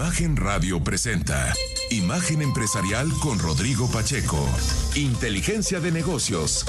Imagen 0.00 0.34
Radio 0.34 0.82
presenta 0.82 1.52
Imagen 1.90 2.40
Empresarial 2.40 3.06
con 3.22 3.38
Rodrigo 3.38 3.86
Pacheco. 3.92 4.38
Inteligencia 4.96 5.78
de 5.78 5.92
negocios. 5.92 6.64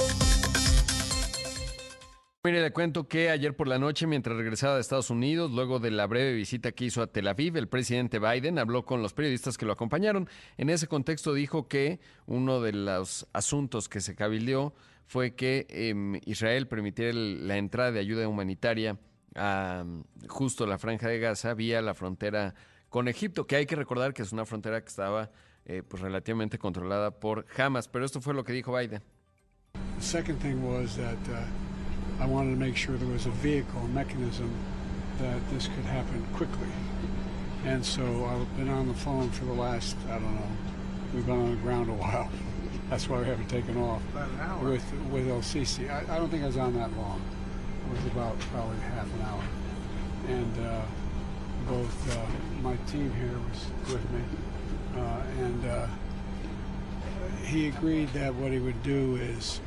Mire, 2.44 2.62
le 2.62 2.74
cuento 2.74 3.08
que 3.08 3.30
ayer 3.30 3.56
por 3.56 3.70
la 3.70 3.80
noche, 3.80 4.06
mientras 4.06 4.36
regresaba 4.36 4.76
de 4.76 4.82
Estados 4.82 5.10
Unidos, 5.10 5.50
luego 5.52 5.80
de 5.80 5.92
la 5.92 6.08
breve 6.08 6.34
visita 6.34 6.74
que 6.74 6.84
hizo 6.84 7.02
a 7.02 7.08
Tel 7.08 7.30
Aviv, 7.30 7.56
el 7.56 7.70
presidente 7.70 8.20
Biden 8.20 8.60
habló 8.60 8.84
con 8.84 9.02
los 9.02 9.14
periodistas 9.14 9.58
que 9.58 9.66
lo 9.66 9.72
acompañaron. 9.72 10.28
En 10.58 10.70
ese 10.70 10.88
contexto 10.88 11.34
dijo 11.34 11.70
que 11.70 12.02
uno 12.26 12.60
de 12.60 12.74
los 12.74 13.30
asuntos 13.32 13.88
que 13.88 14.02
se 14.02 14.14
cabildeó 14.14 14.76
fue 15.06 15.36
que 15.36 15.68
em, 15.70 16.20
Israel 16.26 16.68
permitiera 16.68 17.14
la 17.14 17.56
entrada 17.56 17.94
de 17.94 18.02
ayuda 18.02 18.28
humanitaria 18.28 19.00
a 19.36 19.86
justo 20.28 20.68
la 20.68 20.78
franja 20.78 21.08
de 21.08 21.20
Gaza 21.20 21.54
vía 21.54 21.82
la 21.82 21.94
frontera 21.94 22.54
con 22.92 23.08
Egipto, 23.08 23.48
que 23.48 23.56
hay 23.56 23.66
que 23.66 23.76
recordar 23.76 24.14
que 24.14 24.22
es 24.22 24.34
una 24.34 24.46
frontera 24.46 24.82
que 24.82 24.90
estaba 24.90 25.32
eh, 25.66 25.82
pues 25.82 26.04
relativamente 26.04 26.60
controlada 26.60 27.12
por 27.12 27.46
Hamas, 27.58 27.88
pero 27.88 28.06
esto 28.06 28.20
fue 28.20 28.34
lo 28.34 28.44
que 28.44 28.52
dijo 28.52 28.78
Biden. 28.78 29.02
The 29.98 30.04
second 30.04 30.40
thing 30.42 30.62
was 30.62 30.98
that 30.98 31.18
uh, 31.30 32.24
I 32.24 32.28
wanted 32.28 32.52
to 32.52 32.60
make 32.60 32.76
sure 32.76 32.98
there 32.98 33.12
was 33.12 33.28
a 33.28 33.32
vehicle, 33.42 33.80
a 33.80 33.88
mechanism 33.88 34.52
that 35.20 35.40
this 35.52 35.68
could 35.70 35.86
happen 35.86 36.22
quickly. 36.36 36.68
And 37.66 37.84
so 37.84 38.04
I've 38.26 38.58
been 38.58 38.70
on 38.70 38.90
the 38.90 38.94
phone 38.94 39.30
for 39.30 39.46
the 39.46 39.54
last, 39.54 39.96
I 40.10 40.20
don't 40.20 40.36
know, 40.36 40.52
we've 41.14 41.26
been 41.26 41.40
on 41.40 41.52
the 41.52 41.62
ground 41.62 41.90
a 41.90 41.94
while. 41.94 42.30
That's 42.90 43.08
why 43.08 43.20
we 43.20 43.26
haven't 43.26 43.48
taken 43.48 43.78
off. 43.78 44.02
With, 44.62 44.84
with 45.12 45.30
El 45.30 45.40
Sisi. 45.40 45.90
I, 45.90 46.14
I 46.14 46.18
don't 46.18 46.30
think 46.30 46.44
I 46.44 46.48
was 46.48 46.58
on 46.58 46.74
that 46.74 46.92
long. 46.98 47.22
It 47.88 47.96
was 47.96 48.06
about 48.12 48.38
probably 48.52 48.80
half 48.80 49.06
an 49.06 49.22
hour. 49.22 49.44
And 50.28 50.68
uh, 50.68 50.82
both 51.72 52.18
uh, 52.18 52.26
my 52.62 52.76
team 52.88 53.14
here 53.14 53.40
was 53.50 53.94
with 53.94 54.12
me, 54.12 54.22
uh, 54.98 55.22
and 55.40 55.66
uh, 55.66 55.88
he 57.46 57.70
agreed 57.70 58.10
that 58.10 58.36
what 58.36 58.52
he 58.52 58.60
would 58.60 58.84
do 58.84 59.16
is 59.16 59.62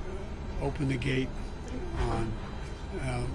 open 0.61 0.87
the 0.89 0.98
gate 0.98 1.31
on 2.01 2.31
um, 3.09 3.33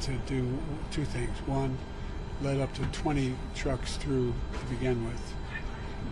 to 0.00 0.12
do 0.28 0.56
two 0.92 1.04
things. 1.04 1.36
One, 1.46 1.76
let 2.42 2.60
up 2.60 2.72
to 2.74 2.82
20 2.82 3.34
trucks 3.56 3.96
through 3.96 4.32
to 4.52 4.64
begin 4.66 5.04
with. 5.04 5.34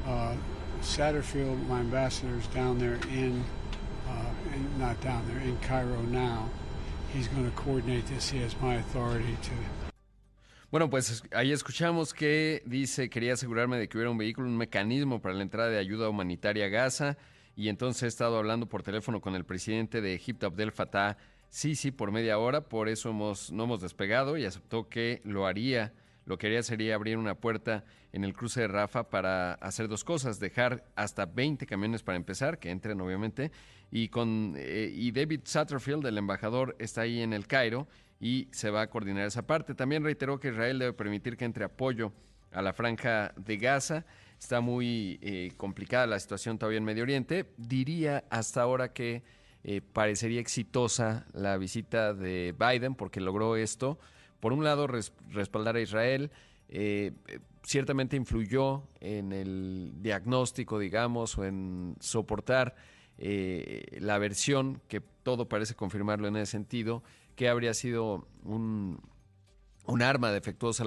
Uh, 0.05 0.35
Satterfield, 0.81 1.65
my 1.69 1.79
ambassador, 1.79 2.37
is 2.37 2.47
down 2.49 2.81
there 2.81 2.99
in, 3.13 3.45
uh, 4.09 4.31
in, 4.53 4.79
not 4.81 5.01
down 5.01 5.29
there, 5.29 5.39
in 5.39 5.57
Cairo 5.59 6.03
now. 6.03 6.49
He's 7.13 7.29
going 7.29 7.49
to 7.49 7.57
coordinate 7.57 8.07
this. 8.07 8.31
He 8.31 8.41
has 8.41 8.61
my 8.61 8.75
authority 8.75 9.37
to 9.43 9.90
Bueno, 10.71 10.89
pues 10.89 11.25
ahí 11.33 11.51
escuchamos 11.51 12.15
que 12.15 12.63
dice, 12.65 13.11
quería 13.11 13.33
asegurarme 13.33 13.77
de 13.77 13.89
que 13.89 13.99
hubiera 13.99 14.13
un 14.13 14.19
vehículo, 14.19 14.47
un 14.47 14.57
mecanismo 14.57 15.21
para 15.21 15.35
la 15.35 15.43
entrada 15.43 15.69
de 15.69 15.79
ayuda 15.79 16.09
humanitaria 16.09 16.67
a 16.67 16.69
Gaza, 16.69 17.17
y 17.57 17.71
entonces 17.71 18.05
he 18.05 18.07
estado 18.07 18.39
hablando 18.39 18.67
por 18.67 18.85
teléfono 18.85 19.21
con 19.21 19.35
el 19.35 19.45
presidente 19.45 20.01
de 20.01 20.15
Egipto, 20.15 20.47
Abdel 20.47 20.71
Fattah 20.71 21.17
Sisi, 21.49 21.91
por 21.91 22.13
media 22.13 22.39
hora, 22.39 22.69
por 22.69 22.89
eso 22.89 23.11
hemos, 23.11 23.51
no 23.51 23.65
hemos 23.65 23.81
despegado 23.81 24.39
y 24.39 24.45
aceptó 24.45 24.89
que 24.89 25.21
lo 25.25 25.45
haría. 25.45 25.93
Lo 26.25 26.39
que 26.39 26.47
haría 26.47 26.63
sería 26.63 26.95
abrir 26.95 27.17
una 27.19 27.35
puerta 27.35 27.85
en 28.13 28.23
el 28.23 28.33
cruce 28.33 28.61
de 28.61 28.69
Rafa 28.69 29.11
para 29.11 29.55
hacer 29.55 29.89
dos 29.89 30.05
cosas, 30.05 30.39
dejar 30.39 30.85
hasta 30.95 31.27
20 31.27 31.67
camiones 31.67 32.05
para 32.05 32.15
empezar, 32.15 32.61
que 32.61 32.71
entren 32.71 33.01
obviamente, 33.01 33.51
y, 33.91 34.07
con, 34.07 34.55
eh, 34.57 34.89
y 34.95 35.11
David 35.11 35.41
Satterfield, 35.43 36.07
el 36.07 36.17
embajador, 36.17 36.77
está 36.79 37.01
ahí 37.01 37.23
en 37.23 37.33
el 37.33 37.49
Cairo 37.49 37.89
y 38.21 38.49
se 38.53 38.71
va 38.71 38.83
a 38.83 38.91
coordinar 38.91 39.27
esa 39.27 39.47
parte. 39.47 39.75
También 39.75 40.05
reiteró 40.05 40.39
que 40.39 40.49
Israel 40.49 40.79
debe 40.79 40.93
permitir 40.93 41.37
que 41.37 41.47
entre 41.47 41.65
apoyo 41.65 42.13
a 42.53 42.61
la 42.63 42.73
franja 42.73 43.33
de 43.37 43.57
Gaza. 43.57 44.05
Está 44.39 44.61
muy 44.61 45.19
eh, 45.23 45.53
complicada 45.57 46.07
la 46.07 46.19
situación 46.19 46.59
todavía 46.59 46.79
en 46.79 46.85
Medio 46.85 47.03
Oriente. 47.03 47.47
Diría 47.57 48.25
hasta 48.31 48.63
ahora 48.63 48.93
que 48.93 49.23
eh, 49.65 49.81
parecería 49.81 50.41
exitosa 50.41 51.27
la 51.33 51.57
visita 51.57 52.13
de 52.13 52.55
Biden 52.59 52.95
porque 52.95 53.21
logró 53.21 53.57
esto. 53.57 53.99
Por 54.39 54.53
un 54.53 54.65
lado, 54.65 54.87
respaldar 54.87 55.77
a 55.77 55.81
Israel. 55.81 56.31
Eh, 56.69 57.13
ciertamente 57.63 58.17
influyó 58.17 58.85
en 59.01 59.33
el 59.33 59.93
diagnóstico, 59.97 60.79
digamos, 60.79 61.37
o 61.39 61.45
en 61.45 61.97
soportar 62.01 62.75
la 63.19 64.17
versión, 64.17 64.81
que 64.89 65.03
todo 65.23 65.47
parece 65.47 65.75
confirmarlo 65.75 66.29
en 66.29 66.37
ese 66.37 66.53
sentido, 66.53 67.03
que 67.41 67.49
habría 67.49 67.73
sido 67.73 68.29
un, 68.45 69.01
arma 70.03 70.31
defectuosa 70.31 70.85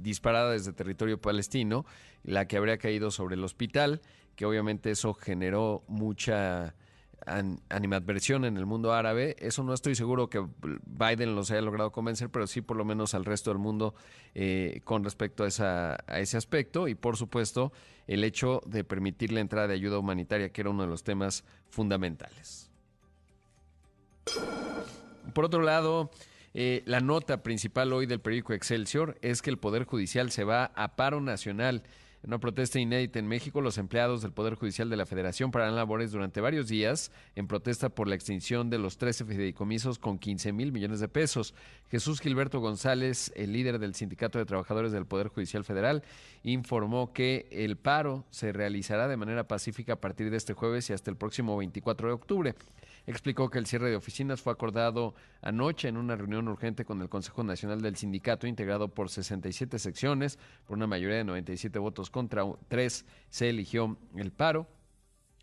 disparada 0.00 0.52
desde 0.52 0.72
territorio 0.72 1.20
palestino, 1.20 1.84
la 2.22 2.46
que 2.46 2.56
habría 2.56 2.78
caído 2.78 3.10
sobre 3.10 3.34
el 3.34 3.42
hospital, 3.42 4.00
que 4.36 4.46
obviamente 4.46 4.92
eso 4.92 5.14
generó 5.14 5.82
mucha 5.88 6.76
animadversión 7.70 8.44
en 8.44 8.56
el 8.56 8.66
mundo 8.66 8.92
árabe. 8.92 9.34
Eso 9.40 9.64
no 9.64 9.74
estoy 9.74 9.96
seguro 9.96 10.30
que 10.30 10.46
Biden 10.86 11.34
los 11.34 11.50
haya 11.50 11.62
logrado 11.62 11.90
convencer, 11.90 12.30
pero 12.30 12.46
sí 12.46 12.60
por 12.60 12.76
lo 12.76 12.84
menos 12.84 13.14
al 13.14 13.24
resto 13.24 13.50
del 13.50 13.58
mundo 13.58 13.96
eh, 14.36 14.80
con 14.84 15.02
respecto 15.02 15.42
a, 15.42 15.98
a 16.06 16.20
ese 16.20 16.36
aspecto. 16.36 16.86
Y 16.86 16.94
por 16.94 17.16
supuesto, 17.16 17.72
el 18.06 18.22
hecho 18.22 18.62
de 18.64 18.84
permitir 18.84 19.32
la 19.32 19.40
entrada 19.40 19.66
de 19.66 19.74
ayuda 19.74 19.98
humanitaria, 19.98 20.50
que 20.50 20.60
era 20.60 20.70
uno 20.70 20.84
de 20.84 20.88
los 20.88 21.02
temas 21.02 21.42
fundamentales. 21.68 22.70
Por 25.38 25.44
otro 25.44 25.62
lado, 25.62 26.10
eh, 26.52 26.82
la 26.84 26.98
nota 26.98 27.44
principal 27.44 27.92
hoy 27.92 28.06
del 28.06 28.18
periódico 28.18 28.54
Excelsior 28.54 29.16
es 29.22 29.40
que 29.40 29.50
el 29.50 29.56
Poder 29.56 29.84
Judicial 29.84 30.32
se 30.32 30.42
va 30.42 30.72
a 30.74 30.96
paro 30.96 31.20
nacional. 31.20 31.84
En 32.24 32.30
una 32.30 32.40
protesta 32.40 32.80
inédita 32.80 33.20
en 33.20 33.28
México, 33.28 33.60
los 33.60 33.78
empleados 33.78 34.20
del 34.20 34.32
Poder 34.32 34.56
Judicial 34.56 34.90
de 34.90 34.96
la 34.96 35.06
Federación 35.06 35.52
pararán 35.52 35.76
labores 35.76 36.10
durante 36.10 36.40
varios 36.40 36.66
días 36.66 37.12
en 37.36 37.46
protesta 37.46 37.88
por 37.88 38.08
la 38.08 38.16
extinción 38.16 38.68
de 38.68 38.78
los 38.78 38.98
13 38.98 39.26
fideicomisos 39.26 40.00
con 40.00 40.18
15 40.18 40.50
mil 40.52 40.72
millones 40.72 40.98
de 40.98 41.06
pesos. 41.06 41.54
Jesús 41.88 42.20
Gilberto 42.20 42.58
González, 42.58 43.32
el 43.36 43.52
líder 43.52 43.78
del 43.78 43.94
Sindicato 43.94 44.40
de 44.40 44.44
Trabajadores 44.44 44.90
del 44.90 45.06
Poder 45.06 45.28
Judicial 45.28 45.62
Federal, 45.62 46.02
informó 46.42 47.12
que 47.12 47.46
el 47.52 47.76
paro 47.76 48.24
se 48.30 48.52
realizará 48.52 49.06
de 49.06 49.16
manera 49.16 49.46
pacífica 49.46 49.92
a 49.92 50.00
partir 50.00 50.30
de 50.32 50.36
este 50.36 50.54
jueves 50.54 50.90
y 50.90 50.94
hasta 50.94 51.12
el 51.12 51.16
próximo 51.16 51.56
24 51.56 52.08
de 52.08 52.14
octubre. 52.14 52.54
Explicó 53.08 53.48
que 53.48 53.58
el 53.58 53.64
cierre 53.64 53.88
de 53.88 53.96
oficinas 53.96 54.42
fue 54.42 54.52
acordado 54.52 55.14
anoche 55.40 55.88
en 55.88 55.96
una 55.96 56.14
reunión 56.14 56.46
urgente 56.46 56.84
con 56.84 57.00
el 57.00 57.08
Consejo 57.08 57.42
Nacional 57.42 57.80
del 57.80 57.96
Sindicato, 57.96 58.46
integrado 58.46 58.88
por 58.88 59.08
67 59.08 59.78
secciones, 59.78 60.38
por 60.66 60.76
una 60.76 60.86
mayoría 60.86 61.16
de 61.16 61.24
97 61.24 61.78
votos 61.78 62.10
contra 62.10 62.44
3 62.68 63.06
se 63.30 63.48
eligió 63.48 63.96
el 64.14 64.30
paro. 64.30 64.66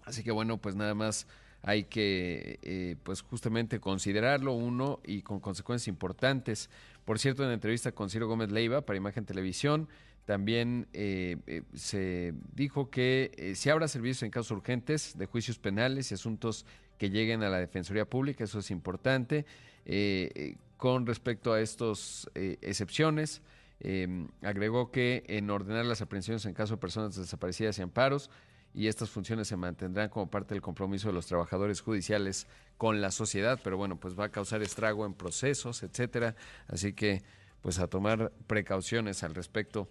Así 0.03 0.23
que 0.23 0.29
bueno, 0.29 0.59
pues 0.59 0.75
nada 0.75 0.93
más 0.93 1.25
hay 1.63 1.85
que 1.85 2.59
eh, 2.61 2.97
pues 3.01 3.23
justamente 3.23 3.79
considerarlo 3.79 4.53
uno 4.53 4.99
y 5.03 5.23
con 5.23 5.39
consecuencias 5.39 5.87
importantes. 5.87 6.69
Por 7.03 7.17
cierto, 7.17 7.43
en 7.43 7.49
entrevista 7.49 7.93
con 7.93 8.11
Ciro 8.11 8.27
Gómez 8.27 8.51
Leiva 8.51 8.81
para 8.85 8.97
Imagen 8.97 9.25
Televisión, 9.25 9.89
también 10.25 10.87
eh, 10.93 11.37
eh, 11.47 11.61
se 11.73 12.33
dijo 12.53 12.89
que 12.89 13.53
si 13.55 13.69
habrá 13.69 13.87
servicios 13.87 14.23
en 14.23 14.31
casos 14.31 14.51
urgentes 14.51 15.17
de 15.17 15.25
juicios 15.25 15.59
penales 15.59 16.11
y 16.11 16.15
asuntos 16.15 16.65
que 16.97 17.09
lleguen 17.09 17.43
a 17.43 17.49
la 17.49 17.59
Defensoría 17.59 18.05
Pública, 18.05 18.43
eso 18.43 18.59
es 18.59 18.71
importante. 18.71 19.45
Eh, 19.85 20.31
eh, 20.35 20.57
con 20.77 21.05
respecto 21.05 21.53
a 21.53 21.61
estas 21.61 22.29
eh, 22.35 22.57
excepciones, 22.61 23.41
agregó 24.41 24.89
que 24.89 25.23
en 25.27 25.49
ordenar 25.49 25.85
las 25.85 26.01
aprehensiones 26.01 26.45
en 26.45 26.53
caso 26.53 26.75
de 26.75 26.79
personas 26.79 27.15
desaparecidas 27.15 27.77
y 27.77 27.81
amparos, 27.81 28.31
y 28.73 28.87
estas 28.87 29.09
funciones 29.09 29.47
se 29.47 29.57
mantendrán 29.57 30.09
como 30.09 30.29
parte 30.29 30.53
del 30.53 30.61
compromiso 30.61 31.07
de 31.07 31.13
los 31.13 31.27
trabajadores 31.27 31.81
judiciales 31.81 32.47
con 32.77 32.99
la 32.99 33.11
sociedad, 33.11 33.59
pero 33.63 33.77
bueno, 33.77 33.97
pues 33.99 34.17
va 34.19 34.25
a 34.25 34.31
causar 34.31 34.61
estrago 34.61 35.05
en 35.05 35.13
procesos, 35.13 35.83
etcétera, 35.83 36.35
así 36.67 36.93
que 36.93 37.21
pues 37.61 37.79
a 37.79 37.87
tomar 37.87 38.31
precauciones 38.47 39.23
al 39.23 39.35
respecto. 39.35 39.87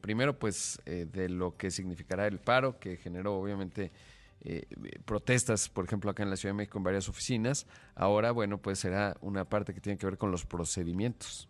Primero, 0.00 0.38
pues 0.38 0.80
de 0.84 1.28
lo 1.28 1.56
que 1.56 1.70
significará 1.70 2.26
el 2.26 2.38
paro, 2.38 2.78
que 2.78 2.96
generó 2.96 3.34
obviamente 3.38 3.90
eh, 4.48 4.64
protestas, 5.04 5.68
por 5.68 5.86
ejemplo, 5.86 6.10
acá 6.10 6.22
en 6.22 6.30
la 6.30 6.36
Ciudad 6.36 6.54
de 6.54 6.58
México 6.58 6.78
en 6.78 6.84
varias 6.84 7.08
oficinas. 7.08 7.66
Ahora, 7.94 8.30
bueno, 8.30 8.58
pues 8.58 8.78
será 8.78 9.16
una 9.20 9.44
parte 9.44 9.74
que 9.74 9.80
tiene 9.80 9.98
que 9.98 10.06
ver 10.06 10.18
con 10.18 10.30
los 10.30 10.44
procedimientos. 10.46 11.48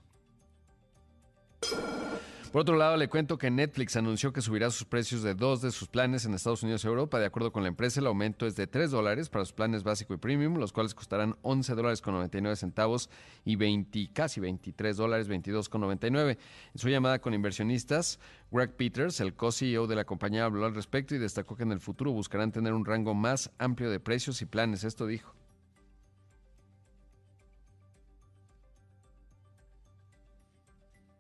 Por 2.52 2.62
otro 2.62 2.76
lado, 2.76 2.96
le 2.96 3.08
cuento 3.08 3.36
que 3.36 3.50
Netflix 3.50 3.96
anunció 3.96 4.32
que 4.32 4.40
subirá 4.40 4.70
sus 4.70 4.86
precios 4.86 5.22
de 5.22 5.34
dos 5.34 5.60
de 5.60 5.70
sus 5.70 5.88
planes 5.88 6.24
en 6.24 6.32
Estados 6.32 6.62
Unidos 6.62 6.84
y 6.84 6.88
Europa. 6.88 7.18
De 7.18 7.26
acuerdo 7.26 7.52
con 7.52 7.62
la 7.62 7.68
empresa, 7.68 8.00
el 8.00 8.06
aumento 8.06 8.46
es 8.46 8.56
de 8.56 8.66
3 8.66 8.90
dólares 8.90 9.28
para 9.28 9.44
sus 9.44 9.52
planes 9.52 9.82
básico 9.82 10.14
y 10.14 10.16
premium, 10.16 10.56
los 10.56 10.72
cuales 10.72 10.94
costarán 10.94 11.36
11 11.42 11.74
dólares 11.74 12.00
con 12.00 12.14
99 12.14 12.56
centavos 12.56 13.10
y 13.44 13.56
20, 13.56 14.10
casi 14.14 14.40
23 14.40 14.96
dólares, 14.96 15.28
22 15.28 15.68
con 15.68 15.82
99. 15.82 16.38
En 16.72 16.78
su 16.78 16.88
llamada 16.88 17.18
con 17.18 17.34
inversionistas, 17.34 18.20
Greg 18.50 18.74
Peters, 18.74 19.20
el 19.20 19.34
co-CEO 19.34 19.86
de 19.86 19.96
la 19.96 20.04
compañía, 20.04 20.44
habló 20.44 20.64
al 20.64 20.74
respecto 20.74 21.14
y 21.14 21.18
destacó 21.18 21.56
que 21.56 21.64
en 21.64 21.72
el 21.72 21.80
futuro 21.80 22.12
buscarán 22.12 22.52
tener 22.52 22.72
un 22.72 22.86
rango 22.86 23.12
más 23.12 23.50
amplio 23.58 23.90
de 23.90 24.00
precios 24.00 24.40
y 24.40 24.46
planes. 24.46 24.84
Esto 24.84 25.06
dijo. 25.06 25.34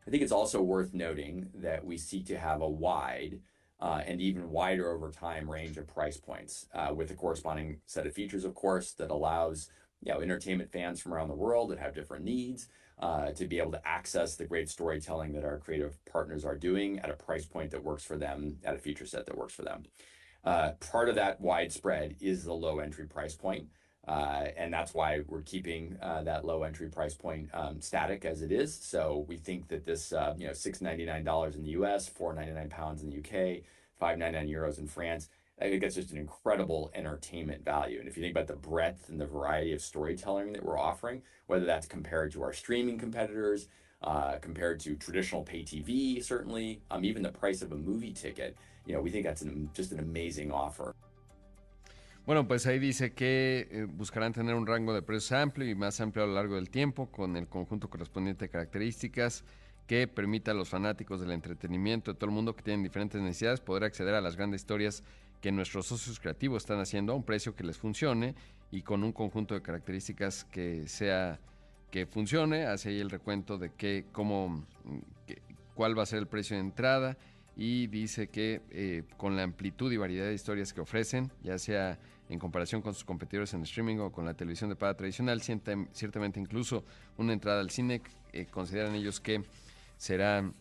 I 0.06 0.10
think 0.10 0.22
it's 0.22 0.32
also 0.32 0.62
worth 0.62 0.94
noting 0.94 1.48
that 1.54 1.84
we 1.84 1.98
seek 1.98 2.26
to 2.26 2.38
have 2.38 2.60
a 2.60 2.68
wide 2.68 3.40
uh, 3.80 4.02
and 4.06 4.20
even 4.20 4.50
wider 4.50 4.90
over 4.90 5.10
time 5.10 5.50
range 5.50 5.76
of 5.76 5.86
price 5.86 6.16
points 6.16 6.66
uh, 6.74 6.92
with 6.94 7.10
a 7.10 7.14
corresponding 7.14 7.80
set 7.86 8.06
of 8.06 8.14
features, 8.14 8.44
of 8.44 8.54
course, 8.54 8.92
that 8.92 9.10
allows 9.10 9.68
you 10.02 10.12
know 10.12 10.20
entertainment 10.20 10.70
fans 10.70 11.00
from 11.00 11.12
around 11.12 11.28
the 11.28 11.34
world 11.34 11.70
that 11.70 11.78
have 11.78 11.94
different 11.94 12.24
needs 12.24 12.68
uh, 13.00 13.30
to 13.32 13.46
be 13.46 13.58
able 13.58 13.72
to 13.72 13.86
access 13.86 14.36
the 14.36 14.46
great 14.46 14.70
storytelling 14.70 15.32
that 15.32 15.44
our 15.44 15.58
creative 15.58 15.98
partners 16.04 16.44
are 16.44 16.56
doing 16.56 16.98
at 17.00 17.10
a 17.10 17.14
price 17.14 17.44
point 17.44 17.70
that 17.70 17.84
works 17.84 18.04
for 18.04 18.16
them, 18.16 18.56
at 18.64 18.76
a 18.76 18.78
feature 18.78 19.06
set 19.06 19.26
that 19.26 19.36
works 19.36 19.52
for 19.52 19.62
them. 19.62 19.84
Part 20.44 21.08
of 21.08 21.16
that 21.16 21.40
widespread 21.40 22.16
is 22.20 22.44
the 22.44 22.54
low 22.54 22.78
entry 22.78 23.06
price 23.06 23.34
point. 23.34 23.66
Uh, 24.06 24.46
and 24.56 24.72
that's 24.72 24.94
why 24.94 25.20
we're 25.26 25.42
keeping 25.42 25.96
uh, 26.00 26.22
that 26.22 26.44
low 26.44 26.62
entry 26.62 26.88
price 26.88 27.14
point 27.14 27.48
um, 27.52 27.80
static 27.80 28.24
as 28.24 28.40
it 28.40 28.52
is. 28.52 28.74
So 28.74 29.24
we 29.28 29.36
think 29.36 29.68
that 29.68 29.84
this, 29.84 30.12
uh, 30.12 30.34
you 30.38 30.46
know, 30.46 30.52
six 30.52 30.80
ninety 30.80 31.04
nine 31.04 31.24
dollars 31.24 31.56
in 31.56 31.62
the 31.64 31.70
U.S., 31.70 32.08
four 32.08 32.32
ninety 32.32 32.52
nine 32.52 32.68
pounds 32.68 33.02
in 33.02 33.10
the 33.10 33.16
U.K., 33.16 33.64
five 33.98 34.18
ninety 34.18 34.38
nine 34.38 34.48
euros 34.48 34.78
in 34.78 34.86
France. 34.86 35.28
I 35.60 35.64
think 35.64 35.80
that's 35.82 35.94
just 35.94 36.12
an 36.12 36.18
incredible 36.18 36.90
entertainment 36.94 37.64
value. 37.64 37.98
And 37.98 38.06
if 38.06 38.16
you 38.16 38.22
think 38.22 38.36
about 38.36 38.46
the 38.46 38.56
breadth 38.56 39.08
and 39.08 39.18
the 39.18 39.26
variety 39.26 39.72
of 39.72 39.80
storytelling 39.80 40.52
that 40.52 40.62
we're 40.62 40.78
offering, 40.78 41.22
whether 41.46 41.64
that's 41.64 41.86
compared 41.86 42.30
to 42.32 42.42
our 42.42 42.52
streaming 42.52 42.98
competitors, 42.98 43.68
compared 44.42 44.80
to 44.80 44.96
traditional 44.96 45.42
pay 45.42 45.62
TV, 45.62 46.22
certainly, 46.22 46.80
um, 46.90 47.06
even 47.06 47.22
the 47.22 47.30
price 47.30 47.62
of 47.62 47.72
a 47.72 47.74
movie 47.76 48.12
ticket, 48.12 48.54
you 48.84 48.94
know, 48.94 49.00
we 49.00 49.10
think 49.10 49.24
that's 49.24 49.44
just 49.74 49.92
an 49.92 49.98
amazing 49.98 50.52
offer. 50.52 50.94
Bueno, 52.26 52.48
pues 52.48 52.66
ahí 52.66 52.80
dice 52.80 53.12
que 53.12 53.68
eh, 53.70 53.84
buscarán 53.88 54.32
tener 54.32 54.56
un 54.56 54.66
rango 54.66 54.92
de 54.92 55.00
precios 55.00 55.30
amplio 55.30 55.70
y 55.70 55.76
más 55.76 56.00
amplio 56.00 56.24
a 56.24 56.26
lo 56.26 56.34
largo 56.34 56.56
del 56.56 56.70
tiempo, 56.70 57.06
con 57.06 57.36
el 57.36 57.46
conjunto 57.46 57.88
correspondiente 57.88 58.46
de 58.46 58.48
características 58.48 59.44
que 59.86 60.08
permita 60.08 60.50
a 60.50 60.54
los 60.54 60.68
fanáticos 60.68 61.20
del 61.20 61.30
entretenimiento 61.30 62.12
de 62.12 62.18
todo 62.18 62.28
el 62.28 62.34
mundo 62.34 62.56
que 62.56 62.64
tienen 62.64 62.82
diferentes 62.82 63.22
necesidades 63.22 63.60
poder 63.60 63.84
acceder 63.84 64.16
a 64.16 64.20
las 64.20 64.34
grandes 64.34 64.62
historias 64.62 65.04
que 65.40 65.52
nuestros 65.52 65.86
socios 65.86 66.18
creativos 66.18 66.64
están 66.64 66.80
haciendo 66.80 67.12
a 67.12 67.14
un 67.14 67.22
precio 67.22 67.54
que 67.54 67.62
les 67.62 67.78
funcione 67.78 68.34
y 68.72 68.82
con 68.82 69.04
un 69.04 69.12
conjunto 69.12 69.54
de 69.54 69.62
características 69.62 70.42
que 70.46 70.88
sea 70.88 71.38
que 71.92 72.06
funcione. 72.06 72.66
Hace 72.66 72.88
ahí 72.88 72.98
el 72.98 73.10
recuento 73.10 73.56
de 73.56 73.70
qué, 73.70 74.04
cómo, 74.10 74.66
cuál 75.76 75.96
va 75.96 76.02
a 76.02 76.06
ser 76.06 76.18
el 76.18 76.26
precio 76.26 76.56
de 76.56 76.62
entrada 76.62 77.16
y 77.56 77.86
dice 77.86 78.28
que 78.28 78.60
eh, 78.70 79.04
con 79.16 79.34
la 79.34 79.42
amplitud 79.42 79.90
y 79.90 79.96
variedad 79.96 80.26
de 80.26 80.34
historias 80.34 80.74
que 80.74 80.82
ofrecen, 80.82 81.32
ya 81.42 81.58
sea 81.58 81.98
en 82.28 82.38
comparación 82.38 82.82
con 82.82 82.92
sus 82.92 83.04
competidores 83.04 83.54
en 83.54 83.62
streaming 83.62 83.96
o 83.98 84.12
con 84.12 84.26
la 84.26 84.34
televisión 84.34 84.68
de 84.68 84.76
paga 84.76 84.94
tradicional, 84.94 85.40
ciertamente 85.40 86.38
incluso 86.38 86.84
una 87.16 87.32
entrada 87.32 87.60
al 87.60 87.70
cine, 87.70 88.02
eh, 88.32 88.46
consideran 88.50 88.94
ellos 88.94 89.20
que 89.20 89.42
será 89.96 90.52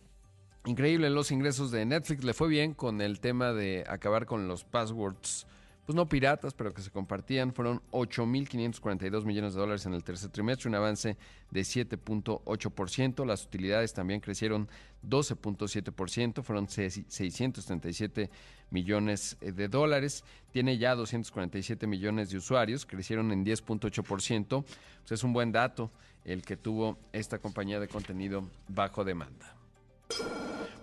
increíble. 0.64 1.10
Los 1.10 1.30
ingresos 1.32 1.70
de 1.70 1.84
Netflix 1.84 2.24
le 2.24 2.32
fue 2.32 2.48
bien 2.48 2.72
con 2.72 3.02
el 3.02 3.20
tema 3.20 3.52
de 3.52 3.84
acabar 3.86 4.24
con 4.24 4.48
los 4.48 4.64
passwords 4.64 5.46
pues 5.86 5.94
no 5.94 6.08
piratas, 6.08 6.52
pero 6.52 6.74
que 6.74 6.82
se 6.82 6.90
compartían, 6.90 7.54
fueron 7.54 7.80
8.542 7.92 9.24
millones 9.24 9.54
de 9.54 9.60
dólares 9.60 9.86
en 9.86 9.94
el 9.94 10.02
tercer 10.02 10.30
trimestre, 10.30 10.68
un 10.68 10.74
avance 10.74 11.16
de 11.52 11.60
7.8%. 11.60 13.24
Las 13.24 13.44
utilidades 13.44 13.94
también 13.94 14.20
crecieron 14.20 14.68
12.7%, 15.08 16.42
fueron 16.42 16.68
637 16.68 18.30
millones 18.70 19.36
eh, 19.40 19.52
de 19.52 19.68
dólares. 19.68 20.24
Tiene 20.50 20.76
ya 20.76 20.96
247 20.96 21.86
millones 21.86 22.30
de 22.30 22.38
usuarios, 22.38 22.84
crecieron 22.84 23.30
en 23.30 23.44
10.8%. 23.44 24.64
Pues 24.64 25.12
es 25.12 25.22
un 25.22 25.32
buen 25.32 25.52
dato 25.52 25.92
el 26.24 26.42
que 26.42 26.56
tuvo 26.56 26.98
esta 27.12 27.38
compañía 27.38 27.78
de 27.78 27.86
contenido 27.86 28.50
bajo 28.66 29.04
demanda. 29.04 29.55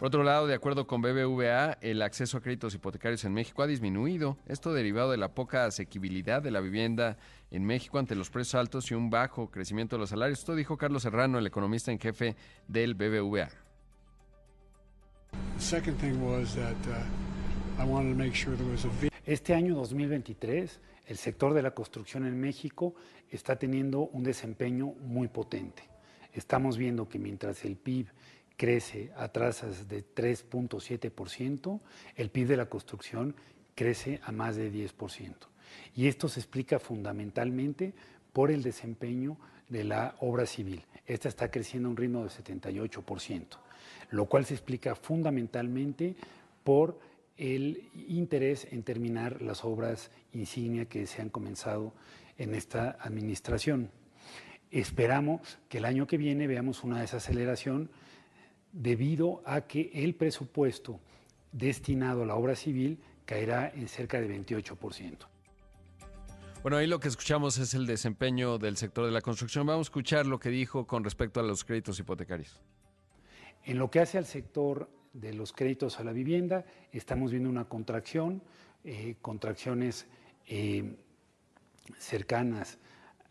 Por 0.03 0.07
otro 0.07 0.23
lado, 0.23 0.47
de 0.47 0.53
acuerdo 0.53 0.85
con 0.85 1.01
BBVA, 1.01 1.77
el 1.79 2.01
acceso 2.01 2.37
a 2.37 2.41
créditos 2.41 2.75
hipotecarios 2.75 3.23
en 3.23 3.33
México 3.33 3.63
ha 3.63 3.67
disminuido. 3.67 4.37
Esto 4.47 4.73
derivado 4.73 5.11
de 5.11 5.17
la 5.17 5.33
poca 5.33 5.63
asequibilidad 5.63 6.41
de 6.41 6.51
la 6.51 6.59
vivienda 6.59 7.17
en 7.51 7.63
México 7.63 7.99
ante 7.99 8.13
los 8.15 8.29
precios 8.29 8.55
altos 8.55 8.91
y 8.91 8.95
un 8.95 9.09
bajo 9.09 9.49
crecimiento 9.49 9.95
de 9.95 10.01
los 10.01 10.09
salarios. 10.09 10.39
Esto 10.39 10.55
dijo 10.55 10.77
Carlos 10.77 11.03
Serrano, 11.03 11.39
el 11.39 11.47
economista 11.47 11.91
en 11.91 11.99
jefe 11.99 12.35
del 12.67 12.95
BBVA. 12.95 13.49
Este 19.25 19.53
año 19.53 19.75
2023, 19.75 20.81
el 21.07 21.17
sector 21.17 21.53
de 21.53 21.61
la 21.61 21.71
construcción 21.71 22.25
en 22.25 22.37
México 22.39 22.93
está 23.29 23.55
teniendo 23.55 24.01
un 24.01 24.23
desempeño 24.23 24.87
muy 24.99 25.29
potente. 25.29 25.83
Estamos 26.33 26.77
viendo 26.77 27.07
que 27.07 27.19
mientras 27.19 27.63
el 27.63 27.77
PIB 27.77 28.07
crece 28.57 29.11
a 29.15 29.29
tasas 29.29 29.88
de 29.88 30.03
3.7%, 30.05 31.79
el 32.15 32.29
PIB 32.29 32.47
de 32.47 32.57
la 32.57 32.67
construcción 32.67 33.35
crece 33.75 34.19
a 34.23 34.31
más 34.31 34.55
de 34.55 34.71
10%. 34.71 35.33
Y 35.95 36.07
esto 36.07 36.27
se 36.29 36.39
explica 36.39 36.79
fundamentalmente 36.79 37.94
por 38.31 38.51
el 38.51 38.63
desempeño 38.63 39.38
de 39.69 39.83
la 39.83 40.15
obra 40.19 40.45
civil. 40.45 40.85
Esta 41.05 41.29
está 41.29 41.50
creciendo 41.50 41.89
a 41.89 41.91
un 41.91 41.97
ritmo 41.97 42.23
de 42.23 42.29
78%, 42.29 43.45
lo 44.11 44.25
cual 44.25 44.45
se 44.45 44.53
explica 44.53 44.95
fundamentalmente 44.95 46.15
por 46.63 47.00
el 47.38 47.89
interés 48.07 48.67
en 48.71 48.83
terminar 48.83 49.41
las 49.41 49.65
obras 49.65 50.11
insignia 50.33 50.85
que 50.85 51.07
se 51.07 51.21
han 51.21 51.29
comenzado 51.29 51.94
en 52.38 52.53
esta 52.53 52.97
administración. 53.00 53.89
Esperamos 54.71 55.59
que 55.69 55.79
el 55.79 55.85
año 55.85 56.07
que 56.07 56.17
viene 56.17 56.47
veamos 56.47 56.83
una 56.83 57.01
desaceleración 57.01 57.89
debido 58.73 59.41
a 59.45 59.61
que 59.61 59.91
el 59.93 60.15
presupuesto 60.15 60.99
destinado 61.51 62.23
a 62.23 62.25
la 62.25 62.35
obra 62.35 62.55
civil 62.55 62.99
caerá 63.25 63.69
en 63.69 63.87
cerca 63.87 64.19
de 64.19 64.27
28%. 64.27 65.27
Bueno, 66.63 66.77
ahí 66.77 66.87
lo 66.87 66.99
que 66.99 67.07
escuchamos 67.07 67.57
es 67.57 67.73
el 67.73 67.85
desempeño 67.85 68.57
del 68.57 68.77
sector 68.77 69.05
de 69.05 69.11
la 69.11 69.21
construcción. 69.21 69.67
Vamos 69.67 69.87
a 69.87 69.89
escuchar 69.89 70.25
lo 70.25 70.39
que 70.39 70.49
dijo 70.49 70.87
con 70.87 71.03
respecto 71.03 71.39
a 71.39 71.43
los 71.43 71.63
créditos 71.63 71.99
hipotecarios. 71.99 72.59
En 73.65 73.77
lo 73.77 73.91
que 73.91 73.99
hace 73.99 74.17
al 74.17 74.25
sector 74.25 74.89
de 75.13 75.33
los 75.33 75.53
créditos 75.53 75.99
a 75.99 76.03
la 76.03 76.11
vivienda, 76.11 76.65
estamos 76.91 77.31
viendo 77.31 77.49
una 77.49 77.65
contracción, 77.65 78.41
eh, 78.83 79.15
contracciones 79.21 80.07
eh, 80.47 80.95
cercanas 81.97 82.79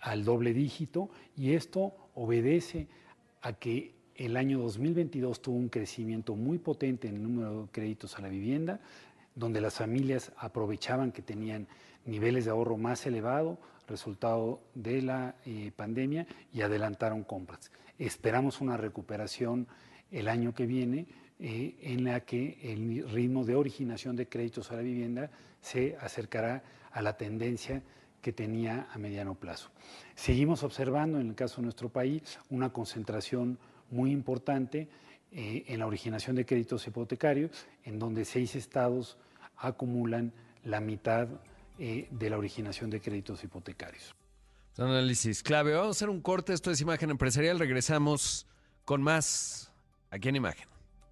al 0.01 0.25
doble 0.25 0.53
dígito, 0.53 1.11
y 1.37 1.55
esto 1.55 1.95
obedece 2.15 2.87
a 3.41 3.55
que 3.55 3.95
el 4.17 4.37
año 4.37 4.59
2022 4.61 5.41
tuvo 5.41 5.57
un 5.57 5.69
crecimiento 5.69 6.35
muy 6.35 6.59
potente 6.59 7.09
en 7.09 7.17
el 7.17 7.23
número 7.23 7.63
de 7.63 7.69
créditos 7.71 8.19
a 8.19 8.23
la 8.23 8.29
vivienda, 8.29 8.81
donde 9.35 9.61
las 9.61 9.75
familias 9.75 10.33
aprovechaban 10.37 11.13
que 11.13 11.23
tenían 11.23 11.67
niveles 12.05 12.45
de 12.45 12.51
ahorro 12.51 12.77
más 12.77 13.07
elevados, 13.07 13.59
resultado 13.89 14.61
de 14.75 15.03
la 15.03 15.37
eh, 15.47 15.73
pandemia, 15.75 16.27
y 16.53 16.63
adelantaron 16.63 17.25
compras. 17.25 17.71
Esperamos 17.99 18.61
una 18.61 18.77
recuperación 18.77 19.67
el 20.11 20.29
año 20.29 20.55
que 20.55 20.67
viene 20.67 21.07
eh, 21.39 21.77
en 21.81 22.05
la 22.05 22.21
que 22.21 22.59
el 22.63 23.09
ritmo 23.11 23.45
de 23.45 23.55
originación 23.55 24.17
de 24.17 24.29
créditos 24.29 24.71
a 24.71 24.77
la 24.77 24.83
vivienda 24.83 25.31
se 25.61 25.97
acercará 26.01 26.63
a 26.93 27.03
la 27.03 27.17
tendencia 27.17 27.83
que 28.21 28.33
tenía 28.33 28.87
a 28.93 28.99
mediano 28.99 29.35
plazo. 29.35 29.71
Seguimos 30.15 30.63
observando, 30.63 31.19
en 31.19 31.31
el 31.31 31.35
caso 31.35 31.57
de 31.57 31.63
nuestro 31.63 31.89
país, 31.89 32.39
una 32.51 32.73
concentración 32.73 33.59
muy 33.93 34.11
importante 34.11 34.89
eh, 35.31 35.65
en 35.69 35.79
la 35.79 35.87
originación 35.87 36.35
de 36.37 36.45
créditos 36.45 36.87
hipotecarios, 36.87 37.51
en 37.85 37.99
donde 37.99 38.25
seis 38.25 38.57
estados 38.57 39.17
acumulan 39.57 40.33
la 40.65 40.81
mitad 40.81 41.29
eh, 41.79 42.09
de 42.11 42.31
la 42.31 42.39
originación 42.39 42.91
de 42.91 43.01
créditos 43.01 43.43
hipotecarios. 43.45 44.15
Análisis 44.79 45.43
clave. 45.43 45.75
Vamos 45.75 45.89
a 45.89 45.91
hacer 45.91 46.09
un 46.09 46.21
corte. 46.21 46.53
Esto 46.53 46.71
es 46.71 46.81
Imagen 46.81 47.11
Empresarial. 47.11 47.59
Regresamos 47.59 48.47
con 48.85 49.03
más 49.03 49.73
aquí 50.11 50.29
en 50.29 50.37
Imagen. 50.37 50.67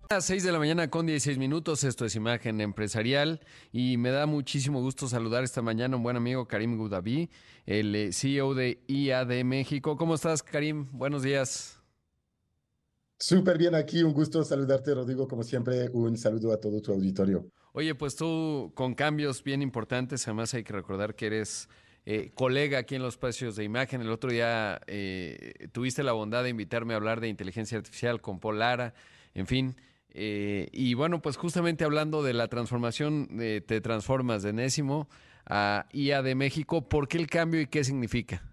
A 0.09 0.15
las 0.15 0.25
6 0.25 0.43
de 0.43 0.53
la 0.53 0.59
mañana 0.59 0.91
con 0.91 1.07
16 1.07 1.39
minutos, 1.39 1.85
esto 1.85 2.05
es 2.05 2.17
Imagen 2.17 2.61
Empresarial 2.61 3.41
y 3.71 3.97
me 3.97 4.11
da 4.11 4.27
muchísimo 4.27 4.81
gusto 4.81 5.07
saludar 5.09 5.45
esta 5.45 5.63
mañana 5.63 5.95
a 5.95 5.97
un 5.99 6.03
buen 6.03 6.17
amigo 6.17 6.49
Karim 6.49 6.77
Gudaví, 6.77 7.31
el 7.65 7.95
eh, 7.95 8.13
CEO 8.13 8.55
de 8.55 8.83
IAD 8.89 9.45
México. 9.45 9.97
¿Cómo 9.97 10.17
estás, 10.17 10.43
Karim? 10.43 10.89
Buenos 10.91 11.23
días. 11.23 11.80
Súper 13.21 13.59
bien 13.59 13.75
aquí, 13.75 14.03
un 14.03 14.15
gusto 14.15 14.43
saludarte, 14.43 14.95
Rodrigo. 14.95 15.29
Como 15.29 15.43
siempre, 15.43 15.91
un 15.93 16.17
saludo 16.17 16.55
a 16.55 16.57
todo 16.57 16.81
tu 16.81 16.91
auditorio. 16.93 17.47
Oye, 17.75 17.95
pues 17.95 18.17
tú 18.17 18.73
con 18.75 18.95
cambios 18.95 19.45
bien 19.45 19.61
importantes, 19.61 20.27
además 20.27 20.55
hay 20.55 20.65
que 20.65 20.73
recordar 20.73 21.15
que 21.15 21.27
eres 21.27 21.69
eh, 22.07 22.31
colega 22.35 22.79
aquí 22.79 22.95
en 22.95 23.03
los 23.03 23.15
espacios 23.15 23.57
de 23.57 23.65
imagen. 23.65 24.01
El 24.01 24.11
otro 24.11 24.31
día 24.31 24.81
eh, 24.87 25.69
tuviste 25.71 26.03
la 26.03 26.13
bondad 26.13 26.45
de 26.45 26.49
invitarme 26.49 26.95
a 26.95 26.97
hablar 26.97 27.21
de 27.21 27.29
inteligencia 27.29 27.77
artificial 27.77 28.23
con 28.23 28.41
Paul 28.41 28.59
Lara, 28.59 28.95
en 29.35 29.47
fin. 29.47 29.77
Eh, 30.13 30.71
y 30.73 30.95
bueno, 30.95 31.21
pues 31.21 31.37
justamente 31.37 31.85
hablando 31.85 32.23
de 32.23 32.33
la 32.33 32.49
transformación, 32.49 33.29
te 33.67 33.81
transformas 33.83 34.43
de 34.43 34.55
Nésimo 34.55 35.11
a 35.45 35.87
IA 35.93 36.23
de 36.23 36.35
México, 36.35 36.89
¿por 36.89 37.07
qué 37.07 37.19
el 37.19 37.27
cambio 37.27 37.61
y 37.61 37.67
qué 37.67 37.85
significa? 37.85 38.50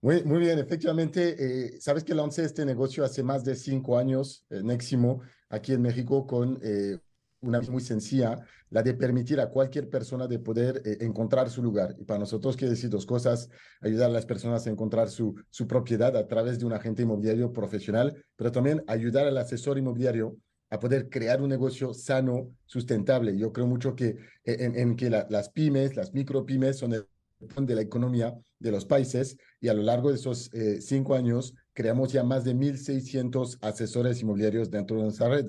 Muy, 0.00 0.22
muy 0.22 0.38
bien, 0.38 0.60
efectivamente, 0.60 1.34
eh, 1.74 1.80
sabes 1.80 2.04
que 2.04 2.14
lancé 2.14 2.44
este 2.44 2.64
negocio 2.64 3.04
hace 3.04 3.24
más 3.24 3.42
de 3.44 3.56
cinco 3.56 3.98
años, 3.98 4.44
eh, 4.48 4.62
Neximo, 4.62 5.22
aquí 5.48 5.72
en 5.72 5.82
México, 5.82 6.24
con 6.24 6.56
eh, 6.62 6.98
una 7.40 7.60
muy 7.62 7.80
sencilla, 7.80 8.38
la 8.70 8.82
de 8.84 8.94
permitir 8.94 9.40
a 9.40 9.50
cualquier 9.50 9.88
persona 9.90 10.28
de 10.28 10.38
poder 10.38 10.82
eh, 10.84 10.98
encontrar 11.00 11.50
su 11.50 11.64
lugar. 11.64 11.96
Y 11.98 12.04
para 12.04 12.20
nosotros 12.20 12.56
quiere 12.56 12.70
decir 12.70 12.90
dos 12.90 13.06
cosas, 13.06 13.48
ayudar 13.80 14.10
a 14.10 14.12
las 14.12 14.24
personas 14.24 14.64
a 14.66 14.70
encontrar 14.70 15.08
su, 15.08 15.34
su 15.50 15.66
propiedad 15.66 16.16
a 16.16 16.28
través 16.28 16.60
de 16.60 16.66
un 16.66 16.74
agente 16.74 17.02
inmobiliario 17.02 17.52
profesional, 17.52 18.24
pero 18.36 18.52
también 18.52 18.84
ayudar 18.86 19.26
al 19.26 19.36
asesor 19.38 19.78
inmobiliario 19.78 20.36
a 20.70 20.78
poder 20.78 21.08
crear 21.08 21.42
un 21.42 21.48
negocio 21.48 21.92
sano, 21.92 22.54
sustentable. 22.66 23.36
Yo 23.36 23.52
creo 23.52 23.66
mucho 23.66 23.96
que 23.96 24.16
en, 24.44 24.76
en 24.78 24.94
que 24.96 25.10
la, 25.10 25.26
las 25.28 25.48
pymes, 25.48 25.96
las 25.96 26.12
micropymes 26.14 26.78
son 26.78 26.92
el 26.92 27.06
de 27.38 27.74
la 27.74 27.82
economía 27.82 28.34
de 28.58 28.70
los 28.70 28.84
países 28.84 29.36
y 29.60 29.68
a 29.68 29.74
lo 29.74 29.82
largo 29.82 30.08
de 30.10 30.16
esos 30.16 30.52
eh, 30.52 30.80
cinco 30.80 31.14
años 31.14 31.54
creamos 31.72 32.12
ya 32.12 32.24
más 32.24 32.44
de 32.44 32.54
1.600 32.54 33.58
asesores 33.60 34.20
inmobiliarios 34.20 34.70
dentro 34.70 34.96
de 34.96 35.04
nuestra 35.04 35.28
red. 35.28 35.46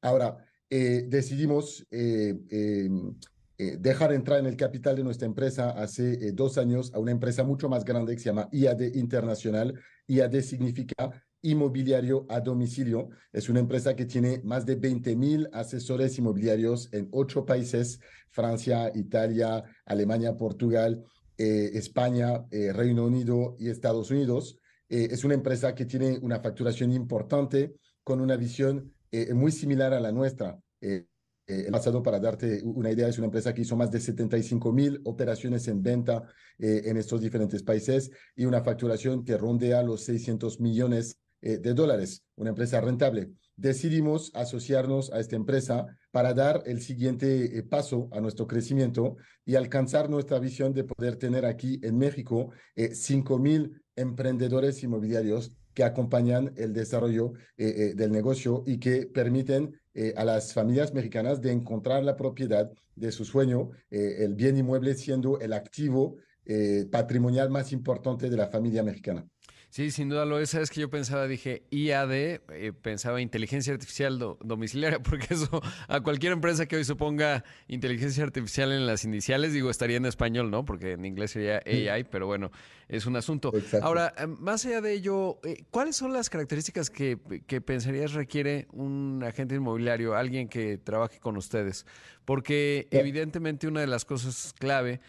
Ahora, 0.00 0.36
eh, 0.70 1.04
decidimos 1.08 1.86
eh, 1.90 2.34
em, 2.50 3.14
eh, 3.58 3.76
dejar 3.78 4.12
entrar 4.12 4.40
en 4.40 4.46
el 4.46 4.56
capital 4.56 4.96
de 4.96 5.04
nuestra 5.04 5.26
empresa 5.26 5.70
hace 5.70 6.32
dos 6.32 6.58
años 6.58 6.92
a 6.94 6.98
una 6.98 7.12
empresa 7.12 7.44
mucho 7.44 7.68
más 7.68 7.84
grande 7.84 8.14
que 8.14 8.20
se 8.20 8.26
llama 8.26 8.48
IAD 8.50 8.94
Internacional. 8.94 9.80
IAD 10.08 10.40
significa 10.40 11.10
inmobiliario 11.42 12.26
a 12.28 12.40
domicilio. 12.40 13.10
Es 13.32 13.48
una 13.48 13.60
empresa 13.60 13.94
que 13.94 14.06
tiene 14.06 14.40
más 14.42 14.66
de 14.66 14.74
20 14.76 15.14
mil 15.14 15.48
asesores 15.52 16.18
inmobiliarios 16.18 16.88
en 16.92 17.08
ocho 17.12 17.44
países, 17.46 18.00
Francia, 18.30 18.90
Italia, 18.94 19.62
Alemania, 19.84 20.36
Portugal, 20.36 21.04
España, 21.36 22.44
Reino 22.50 23.06
Unido 23.06 23.56
y 23.58 23.68
Estados 23.68 24.10
Unidos. 24.10 24.58
es 24.88 25.24
una 25.24 25.34
empresa 25.34 25.74
que 25.74 25.84
tiene 25.84 26.18
una 26.22 26.40
facturación 26.40 26.92
importante 26.92 27.74
con 28.02 28.20
una 28.20 28.36
visión 28.36 28.92
muy 29.34 29.52
similar 29.52 29.94
a 29.94 30.00
la 30.00 30.12
nuestra. 30.12 30.58
Eh, 30.84 31.06
eh, 31.46 31.64
el 31.66 31.72
pasado, 31.72 32.02
para 32.02 32.20
darte 32.20 32.62
una 32.62 32.90
idea, 32.90 33.08
es 33.08 33.18
una 33.18 33.26
empresa 33.26 33.52
que 33.52 33.62
hizo 33.62 33.76
más 33.76 33.90
de 33.90 34.00
75 34.00 34.72
mil 34.72 35.00
operaciones 35.04 35.66
en 35.68 35.82
venta 35.82 36.22
eh, 36.58 36.82
en 36.84 36.96
estos 36.96 37.20
diferentes 37.20 37.62
países 37.62 38.10
y 38.36 38.44
una 38.44 38.62
facturación 38.62 39.24
que 39.24 39.36
rondea 39.36 39.82
los 39.82 40.04
600 40.04 40.60
millones 40.60 41.18
de 41.40 41.74
dólares, 41.74 42.24
una 42.36 42.48
empresa 42.48 42.80
rentable. 42.80 43.30
Decidimos 43.56 44.30
asociarnos 44.34 45.12
a 45.12 45.20
esta 45.20 45.36
empresa 45.36 45.86
para 46.10 46.34
dar 46.34 46.62
el 46.66 46.80
siguiente 46.80 47.62
paso 47.68 48.08
a 48.12 48.20
nuestro 48.20 48.46
crecimiento 48.46 49.16
y 49.44 49.54
alcanzar 49.54 50.10
nuestra 50.10 50.38
visión 50.38 50.72
de 50.72 50.84
poder 50.84 51.16
tener 51.16 51.44
aquí 51.46 51.80
en 51.82 51.98
México 51.98 52.50
5 52.76 53.38
mil 53.38 53.82
emprendedores 53.96 54.82
inmobiliarios 54.82 55.56
que 55.72 55.84
acompañan 55.84 56.52
el 56.56 56.72
desarrollo 56.72 57.32
del 57.56 58.10
negocio 58.12 58.62
y 58.66 58.78
que 58.78 59.06
permiten 59.06 59.74
eh, 59.96 60.12
a 60.16 60.24
las 60.24 60.52
familias 60.52 60.92
mexicanas 60.92 61.40
de 61.40 61.52
encontrar 61.52 62.02
la 62.02 62.16
propiedad 62.16 62.68
de 62.96 63.12
su 63.12 63.24
sueño, 63.24 63.70
eh, 63.90 64.16
el 64.24 64.34
bien 64.34 64.58
inmueble 64.58 64.94
siendo 64.94 65.38
el 65.38 65.52
activo 65.52 66.16
eh, 66.44 66.86
patrimonial 66.90 67.48
más 67.48 67.70
importante 67.70 68.28
de 68.28 68.36
la 68.36 68.48
familia 68.48 68.82
mexicana. 68.82 69.24
Sí, 69.74 69.90
sin 69.90 70.08
duda 70.08 70.24
lo 70.24 70.38
es. 70.38 70.50
Sabes 70.50 70.70
que 70.70 70.80
yo 70.80 70.88
pensaba, 70.88 71.26
dije 71.26 71.64
IAD, 71.70 72.12
eh, 72.12 72.72
pensaba 72.80 73.20
inteligencia 73.20 73.72
artificial 73.72 74.20
domiciliaria, 74.40 75.00
porque 75.02 75.34
eso 75.34 75.60
a 75.88 76.00
cualquier 76.00 76.30
empresa 76.30 76.66
que 76.66 76.76
hoy 76.76 76.84
suponga 76.84 77.42
inteligencia 77.66 78.22
artificial 78.22 78.70
en 78.70 78.86
las 78.86 79.02
iniciales, 79.04 79.52
digo, 79.52 79.70
estaría 79.70 79.96
en 79.96 80.06
español, 80.06 80.48
¿no? 80.48 80.64
Porque 80.64 80.92
en 80.92 81.04
inglés 81.04 81.32
sería 81.32 81.60
AI, 81.66 82.04
pero 82.04 82.28
bueno, 82.28 82.52
es 82.86 83.06
un 83.06 83.16
asunto. 83.16 83.52
Ahora, 83.82 84.14
eh, 84.16 84.28
más 84.28 84.64
allá 84.64 84.80
de 84.80 84.92
ello, 84.92 85.40
eh, 85.42 85.64
¿cuáles 85.72 85.96
son 85.96 86.12
las 86.12 86.30
características 86.30 86.88
que, 86.88 87.18
que, 87.44 87.60
pensarías 87.60 88.12
requiere 88.12 88.68
un 88.70 89.24
agente 89.26 89.56
inmobiliario, 89.56 90.14
alguien 90.14 90.46
que 90.46 90.78
trabaje 90.78 91.18
con 91.18 91.36
ustedes? 91.36 91.84
Porque 92.24 92.86
evidentemente 92.92 93.66
una 93.66 93.80
de 93.80 93.88
las 93.88 94.04
cosas 94.04 94.54
clave, 94.56 95.00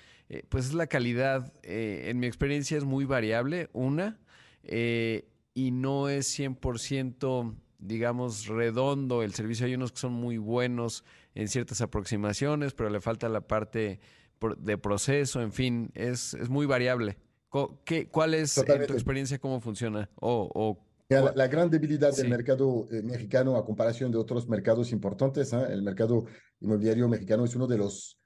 pues 0.49 0.65
es 0.65 0.73
la 0.73 0.87
calidad. 0.87 1.53
en 1.61 2.17
mi 2.17 2.25
experiencia 2.25 2.79
es 2.79 2.83
muy 2.83 3.05
variable. 3.05 3.69
Una 3.71 4.17
eh, 4.67 5.27
y 5.53 5.71
no 5.71 6.09
es 6.09 6.37
100%, 6.37 7.55
digamos, 7.79 8.47
redondo 8.47 9.23
el 9.23 9.33
servicio. 9.33 9.65
Hay 9.65 9.75
unos 9.75 9.91
que 9.91 9.99
son 9.99 10.13
muy 10.13 10.37
buenos 10.37 11.03
en 11.33 11.47
ciertas 11.47 11.81
aproximaciones, 11.81 12.73
pero 12.73 12.89
le 12.89 12.99
falta 12.99 13.29
la 13.29 13.41
parte 13.41 13.99
de 14.57 14.77
proceso, 14.77 15.41
en 15.41 15.51
fin, 15.51 15.91
es, 15.93 16.33
es 16.33 16.49
muy 16.49 16.65
variable. 16.65 17.17
¿Qué, 17.85 18.09
¿Cuál 18.09 18.33
es 18.33 18.57
en 18.57 18.85
tu 18.85 18.93
experiencia 18.93 19.39
cómo 19.39 19.61
funciona? 19.61 20.09
O, 20.15 20.77
la, 21.07 21.47
gran 21.47 21.69
debilidad 21.69 22.13
del 22.13 22.29
mercado 22.29 22.87
eh, 22.91 23.01
mexicano 23.01 23.55
a 23.55 23.65
comparación 23.65 24.11
de 24.11 24.17
otros 24.17 24.49
mercados 24.49 24.91
importantes, 24.91 25.53
¿eh? 25.53 25.67
el 25.69 25.83
mercado 25.83 26.25
inmobiliario 26.59 27.07
mexicano 27.07 27.45
es 27.45 27.55
uno 27.55 27.67
de 27.67 27.77
los, 27.77 28.19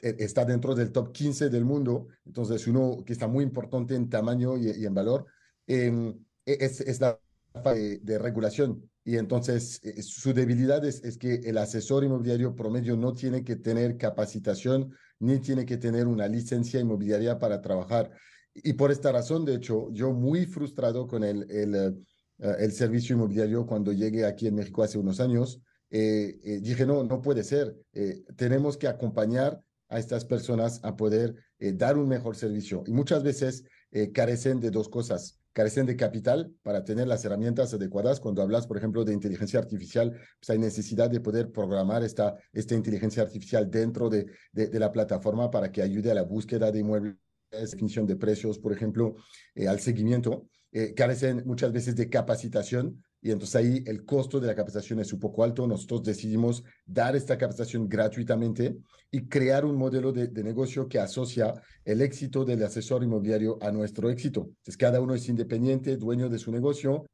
está 0.00 0.44
dentro 0.44 0.74
del 0.74 0.92
top 0.92 1.12
15 1.12 1.48
del 1.48 1.64
mundo, 1.64 2.06
entonces 2.24 2.66
uno 2.66 3.02
que 3.04 3.14
está 3.14 3.26
muy 3.26 3.42
importante 3.42 3.94
en 3.94 4.08
tamaño 4.08 4.56
y 4.56 4.84
en 4.84 4.94
valor, 4.94 5.26
Em, 5.68 6.14
e, 6.46 6.56
es, 6.60 6.80
es, 6.80 6.98
la 7.00 7.20
de, 7.62 7.98
de, 7.98 8.18
regulación. 8.18 8.90
Y 9.04 9.16
entonces 9.16 9.80
eh, 9.82 10.02
su 10.02 10.32
debilidad 10.32 10.84
es, 10.84 11.04
es, 11.04 11.18
que 11.18 11.34
el 11.34 11.58
asesor 11.58 12.04
inmobiliario 12.04 12.54
promedio 12.54 12.96
no 12.96 13.12
tiene 13.12 13.44
que 13.44 13.56
tener 13.56 13.98
capacitación 13.98 14.94
ni 15.20 15.40
tiene 15.40 15.66
que 15.66 15.76
tener 15.76 16.06
una 16.06 16.26
licencia 16.26 16.80
inmobiliaria 16.80 17.38
para 17.38 17.60
trabajar. 17.60 18.10
Y 18.54 18.72
por 18.72 18.90
esta 18.90 19.12
razón, 19.12 19.44
de 19.44 19.56
hecho, 19.56 19.92
yo 19.92 20.12
muy 20.12 20.46
frustrado 20.46 21.06
con 21.06 21.22
el, 21.22 21.50
el, 21.50 21.74
eh, 21.74 22.54
el 22.60 22.72
servicio 22.72 23.14
inmobiliario 23.14 23.66
cuando 23.66 23.92
llegué 23.92 24.24
aquí 24.24 24.46
en 24.46 24.54
México 24.54 24.82
hace 24.82 24.98
unos 24.98 25.20
años, 25.20 25.60
eh, 25.90 26.60
dije, 26.62 26.86
no, 26.86 27.04
no 27.04 27.20
puede 27.20 27.42
ser. 27.44 27.76
tenemos 28.36 28.76
que 28.76 28.88
acompañar 28.88 29.60
a 29.88 29.98
estas 29.98 30.24
personas 30.24 30.80
a 30.82 30.96
poder 30.96 31.34
dar 31.58 31.96
un 31.96 32.08
mejor 32.08 32.36
servicio. 32.36 32.84
Y 32.86 32.92
muchas 32.92 33.22
veces 33.22 33.64
carecen 34.12 34.60
de 34.60 34.70
dos 34.70 34.88
cosas 34.90 35.37
carecen 35.58 35.86
de 35.86 35.96
capital 35.96 36.54
para 36.62 36.84
tener 36.84 37.08
las 37.08 37.24
herramientas 37.24 37.74
adecuadas. 37.74 38.20
Cuando 38.20 38.42
hablas, 38.42 38.68
por 38.68 38.76
ejemplo, 38.76 39.04
de 39.04 39.12
inteligencia 39.12 39.58
artificial, 39.58 40.12
pues 40.12 40.50
hay 40.50 40.58
necesidad 40.58 41.10
de 41.10 41.18
poder 41.18 41.50
programar 41.50 42.04
esta, 42.04 42.36
inteligencia 42.54 43.24
artificial 43.24 43.68
dentro 43.68 44.08
de, 44.08 44.26
de, 44.52 44.78
la 44.78 44.92
plataforma 44.92 45.50
para 45.50 45.72
que 45.72 45.82
ayude 45.82 46.12
a 46.12 46.14
la 46.14 46.22
búsqueda 46.22 46.70
de 46.70 46.78
inmuebles, 46.78 47.16
definición 47.50 48.06
de 48.06 48.14
precios, 48.14 48.56
por 48.60 48.72
ejemplo, 48.72 49.16
eh, 49.56 49.66
al 49.66 49.80
seguimiento. 49.80 50.48
Eh, 50.70 50.94
carecen 50.94 51.42
muchas 51.44 51.72
veces 51.72 51.96
de 51.96 52.08
capacitación 52.08 53.02
y 53.20 53.32
entonces 53.32 53.56
ahí 53.56 53.82
el 53.86 54.04
costo 54.04 54.38
de 54.38 54.46
la 54.46 54.54
capacitación 54.54 55.00
es 55.00 55.12
un 55.12 55.18
poco 55.18 55.42
alto. 55.42 55.66
Nosotros 55.66 56.04
decidimos 56.04 56.62
dar 56.86 57.16
esta 57.16 57.36
capacitación 57.36 57.88
gratuitamente 57.88 58.78
y 59.10 59.26
crear 59.26 59.64
un 59.64 59.76
modelo 59.76 60.12
de, 60.12 60.28
negocio 60.42 60.88
que 60.88 61.00
asocia 61.00 61.52
el 61.84 62.00
éxito 62.00 62.44
del 62.44 62.62
asesor 62.62 63.02
inmobiliario 63.02 63.58
a 63.60 63.72
nuestro 63.72 64.08
éxito. 64.08 64.42
Entonces 64.48 64.76
cada 64.76 65.00
uno 65.00 65.14
es 65.14 65.28
independiente, 65.28 65.96
dueño 65.96 66.28
de 66.28 66.38
su 66.38 66.52
negocio, 66.52 67.06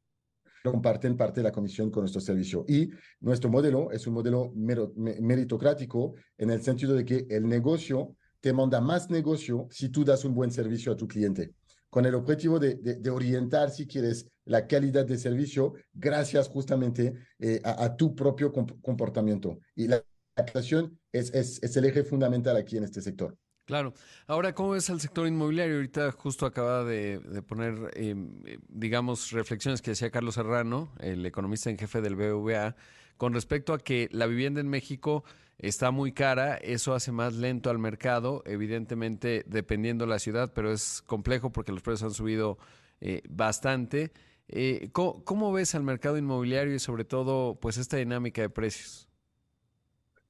comparten 0.63 1.17
parte 1.17 1.39
de 1.39 1.45
la 1.45 1.51
comisión 1.51 1.89
con 1.89 2.01
nuestro 2.03 2.21
servicio. 2.21 2.65
Y 2.67 2.89
nuestro 3.19 3.49
modelo 3.49 3.91
es 3.91 4.05
un 4.05 4.13
modelo 4.13 4.53
meritocrático 4.55 6.13
en 6.37 6.51
el 6.51 6.61
sentido 6.61 6.93
de 6.93 7.03
que 7.03 7.25
el 7.29 7.47
negocio 7.47 8.15
te 8.41 8.53
manda 8.53 8.79
más 8.79 9.09
negocio 9.09 9.67
si 9.71 9.89
tú 9.89 10.05
das 10.05 10.23
un 10.23 10.35
buen 10.35 10.51
servicio 10.51 10.91
a 10.91 10.95
tu 10.95 11.07
cliente 11.07 11.53
con 11.95 12.05
el 12.05 12.15
objetivo 12.15 12.59
de, 12.59 13.09
orientar, 13.09 13.71
si 13.71 13.87
quieres, 13.87 14.27
la 14.45 14.67
calidad 14.67 15.05
de 15.05 15.17
servicio 15.17 15.73
gracias 15.93 16.47
justamente 16.47 17.13
eh, 17.39 17.61
a, 17.63 17.95
tu 17.95 18.15
propio 18.15 18.51
comportamiento. 18.51 19.59
Y 19.75 19.87
la 19.87 20.03
captación 20.35 20.99
es, 21.11 21.33
es, 21.33 21.75
el 21.75 21.85
eje 21.85 22.03
fundamental 22.03 22.55
aquí 22.55 22.77
en 22.77 22.83
este 22.83 23.01
sector. 23.01 23.37
Claro. 23.65 23.93
Ahora, 24.27 24.53
¿cómo 24.53 24.75
es 24.75 24.89
el 24.89 25.01
sector 25.01 25.27
inmobiliario? 25.27 25.75
Ahorita 25.75 26.11
justo 26.11 26.45
acaba 26.45 26.83
de, 26.83 27.19
poner, 27.47 27.91
em, 27.95 28.43
digamos, 28.67 29.31
reflexiones 29.31 29.81
que 29.81 29.91
decía 29.91 30.11
Carlos 30.11 30.35
Serrano, 30.35 30.93
el 30.99 31.25
economista 31.25 31.71
en 31.71 31.77
jefe 31.79 32.01
del 32.01 32.15
BVA, 32.15 32.75
con 33.17 33.33
respecto 33.33 33.73
a 33.73 33.79
que 33.79 34.07
la 34.11 34.27
vivienda 34.27 34.61
en 34.61 34.67
México 34.67 35.23
está 35.57 35.89
muy 35.89 36.11
cara, 36.11 36.57
eso 36.57 36.93
hace 36.93 37.11
más 37.11 37.33
lento 37.33 37.71
al 37.71 37.79
mercado, 37.79 38.43
evidentemente 38.45 39.43
dependiendo 39.47 40.05
la 40.05 40.19
ciudad, 40.19 40.51
pero 40.53 40.71
es 40.71 41.01
complejo 41.01 41.51
porque 41.51 41.71
los 41.71 41.81
precios 41.81 42.03
han 42.03 42.13
subido 42.13 42.59
eh, 43.01 43.21
bastante. 43.29 44.11
Eh, 44.47 44.89
¿cómo, 44.91 45.51
ves 45.51 45.75
al 45.75 45.83
mercado 45.83 46.17
inmobiliario 46.17 46.75
y 46.75 46.79
sobre 46.79 47.03
todo 47.03 47.59
pues 47.59 47.77
esta 47.77 47.97
dinámica 47.97 48.41
de 48.41 48.49
precios? 48.49 49.09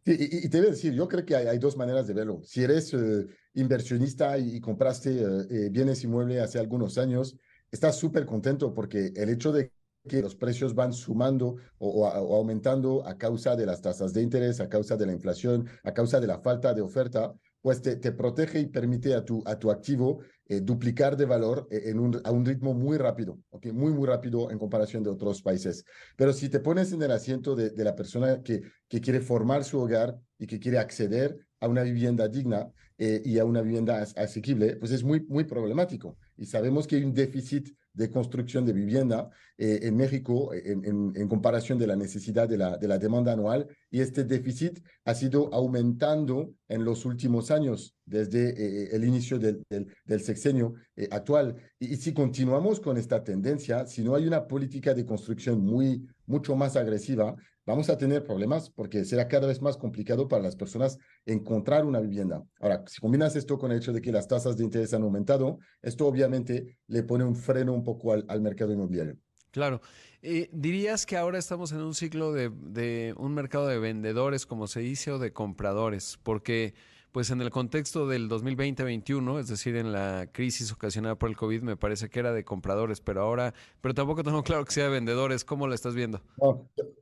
y, 0.05 0.47
te 0.49 0.59
voy 0.59 0.67
a 0.67 0.69
decir, 0.69 0.93
yo 0.93 1.07
creo 1.07 1.25
que 1.25 1.35
hay, 1.35 1.57
dos 1.57 1.75
maneras 1.75 2.05
de 2.07 2.13
verlo. 2.13 2.41
Si 2.43 2.63
eres 2.63 2.93
eh, 2.93 3.25
inversionista 3.55 4.37
y, 4.37 4.59
compraste 4.61 5.69
bienes 5.71 6.03
inmuebles 6.03 6.41
hace 6.41 6.59
algunos 6.59 6.97
años, 6.97 7.35
estás 7.71 7.97
súper 7.97 8.25
contento 8.25 8.73
porque 8.73 9.11
el 9.15 9.29
hecho 9.29 9.51
de 9.51 9.71
que 10.07 10.21
los 10.21 10.35
precios 10.35 10.75
van 10.75 10.93
sumando 10.93 11.57
o, 11.77 12.07
aumentando 12.07 13.05
a 13.05 13.17
causa 13.17 13.55
de 13.55 13.65
las 13.65 13.81
tasas 13.81 14.13
de 14.13 14.21
interés, 14.21 14.59
a 14.59 14.69
causa 14.69 14.95
de 14.95 15.05
la 15.05 15.13
inflación, 15.13 15.67
a 15.83 15.93
causa 15.93 16.19
de 16.19 16.27
la 16.27 16.39
falta 16.39 16.73
de 16.73 16.81
oferta, 16.81 17.33
pues 17.61 17.81
te, 17.81 18.11
protege 18.11 18.59
y 18.59 18.67
permite 18.67 19.15
a 19.15 19.25
tu, 19.25 19.41
a 19.45 19.57
tu 19.57 19.71
activo 19.71 20.19
eh, 20.47 20.61
duplicar 20.61 21.17
de 21.17 21.25
valor 21.25 21.67
eh, 21.71 21.93
a 22.23 22.31
un 22.31 22.45
ritmo 22.45 22.73
muy 22.73 22.97
rápido, 22.97 23.39
muy, 23.73 23.91
muy 23.91 24.07
rápido 24.07 24.51
en 24.51 24.59
comparación 24.59 25.03
de 25.03 25.09
otros 25.09 25.41
países. 25.41 25.83
Pero 26.15 26.33
si 26.33 26.49
te 26.49 26.59
pones 26.59 26.91
en 26.91 27.01
el 27.01 27.11
asiento 27.11 27.55
de, 27.55 27.71
la 27.83 27.95
persona 27.95 28.41
que 28.43 28.61
quiere 29.01 29.21
formar 29.21 29.63
su 29.63 29.79
hogar 29.79 30.17
y 30.37 30.47
que 30.47 30.59
quiere 30.59 30.77
acceder 30.77 31.37
a 31.59 31.67
una 31.67 31.83
vivienda 31.83 32.27
digna 32.27 32.69
eh, 32.97 33.21
y 33.25 33.39
a 33.39 33.45
una 33.45 33.61
vivienda 33.61 34.01
asequible, 34.01 34.77
pues 34.77 34.91
es 34.91 35.03
muy, 35.03 35.21
muy 35.27 35.43
problemático. 35.43 36.17
Y 36.37 36.45
sabemos 36.45 36.87
que 36.87 36.97
hay 36.97 37.03
un 37.03 37.13
déficit 37.13 37.75
de 37.95 38.11
construcción 38.11 38.65
de 38.65 38.73
vivienda 38.73 39.29
eh, 39.57 39.79
en 39.83 39.95
México 39.95 40.53
en, 40.53 41.13
en, 41.15 41.27
comparación 41.29 41.79
de 41.79 41.87
la 41.87 41.95
necesidad 41.95 42.47
de 42.47 42.57
la, 42.57 42.77
de 42.77 42.87
la 42.87 42.97
demanda 42.97 43.31
anual 43.31 43.67
y 43.89 44.01
este 44.01 44.25
déficit 44.25 44.79
ha 45.05 45.15
sido 45.15 45.53
aumentando 45.53 46.53
en 46.67 46.83
los 46.83 47.05
últimos 47.05 47.51
años 47.51 47.95
desde 48.05 48.49
eh, 48.49 48.89
el 48.91 49.05
inicio 49.05 49.39
del, 49.39 49.63
del, 49.69 50.21
sexenio 50.21 50.73
eh, 50.95 51.07
actual. 51.09 51.55
Y, 51.79 51.93
y, 51.93 51.95
si 51.95 52.13
continuamos 52.13 52.81
con 52.81 52.97
esta 52.97 53.23
tendencia, 53.23 53.85
si 53.87 54.03
no 54.03 54.15
hay 54.15 54.27
una 54.27 54.45
política 54.45 54.93
de 54.93 55.05
construcción 55.05 55.61
muy, 55.61 56.05
mucho 56.25 56.55
más 56.55 56.75
agresiva, 56.75 57.35
vamos 57.65 57.89
a 57.89 57.97
tener 57.97 58.23
problemas 58.23 58.69
porque 58.69 59.05
será 59.05 59.27
cada 59.27 59.47
vez 59.47 59.61
más 59.61 59.77
complicado 59.77 60.27
para 60.27 60.43
las 60.43 60.55
personas 60.55 60.97
encontrar 61.25 61.85
una 61.85 61.99
vivienda. 61.99 62.43
Ahora, 62.59 62.83
si 62.87 62.99
combinas 62.99 63.35
esto 63.35 63.57
con 63.57 63.71
el 63.71 63.77
hecho 63.77 63.93
de 63.93 64.01
que 64.01 64.11
las 64.11 64.27
tasas 64.27 64.57
de 64.57 64.63
interés 64.63 64.93
han 64.93 65.03
aumentado, 65.03 65.59
esto 65.81 66.07
obviamente 66.07 66.77
le 66.87 67.03
pone 67.03 67.23
un 67.23 67.35
freno 67.35 67.73
un 67.73 67.83
poco 67.83 68.13
al, 68.13 68.41
mercado 68.41 68.73
inmobiliario. 68.73 69.17
Claro. 69.51 69.81
Eh, 70.21 70.49
¿Dirías 70.51 71.05
que 71.05 71.17
ahora 71.17 71.37
estamos 71.37 71.71
en 71.71 71.81
un 71.81 71.93
ciclo 71.93 72.33
de, 72.33 73.13
un 73.17 73.33
mercado 73.33 73.67
de 73.67 73.79
vendedores, 73.79 74.45
como 74.45 74.67
se 74.67 74.81
dice, 74.81 75.11
o 75.11 75.19
de 75.19 75.31
compradores? 75.33 76.19
Porque 76.23 76.73
pues 77.15 77.31
en 77.31 77.39
el 77.39 77.49
contexto 77.49 78.09
del 78.09 78.27
2020-21, 78.27 79.39
es 79.39 79.47
decir, 79.47 79.77
en 79.77 79.93
la 79.93 80.27
crisis 80.33 80.73
ocasionada 80.73 81.17
por 81.17 81.29
el 81.29 81.37
COVID, 81.37 81.61
me 81.61 81.77
parece 81.77 82.09
que 82.09 82.19
era 82.19 82.33
de 82.33 82.43
compradores, 82.43 82.99
pero 82.99 83.21
ahora, 83.21 83.53
pero 83.79 83.93
tampoco 83.93 84.21
tengo 84.21 84.43
claro 84.43 84.65
que 84.65 84.73
sea 84.73 84.83
de 84.83 84.89
vendedores. 84.89 85.45
¿Cómo 85.45 85.65
lo 85.65 85.73
estás 85.73 85.95
viendo? 85.95 86.21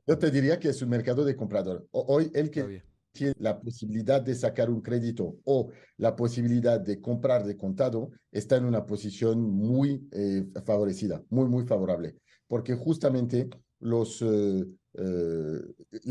yo 0.06 0.16
te 0.16 0.30
diría 0.30 0.60
que 0.60 0.68
es 0.68 0.80
un 0.82 0.90
mercado 0.90 1.24
de 1.24 1.34
comprador. 1.34 1.88
Hoy 1.90 2.30
el 2.32 2.52
que 2.52 2.84
tiene 3.10 3.34
la 3.40 3.58
posibilidad 3.60 4.22
de 4.22 4.36
sacar 4.36 4.70
un 4.70 4.82
crédito 4.82 5.34
o 5.42 5.70
la 5.96 6.14
posibilidad 6.14 6.78
de 6.78 7.00
comprar 7.00 7.44
de 7.44 7.56
contado 7.56 8.12
está 8.30 8.56
en 8.56 8.66
una 8.66 8.86
posición 8.86 9.40
muy 9.40 10.08
eh, 10.12 10.46
favorecida, 10.64 11.24
muy, 11.28 11.48
muy 11.48 11.66
favorable, 11.66 12.14
porque 12.46 12.76
justamente 12.76 13.48
los, 13.80 14.22
eh, 14.22 14.64
eh, 14.96 15.60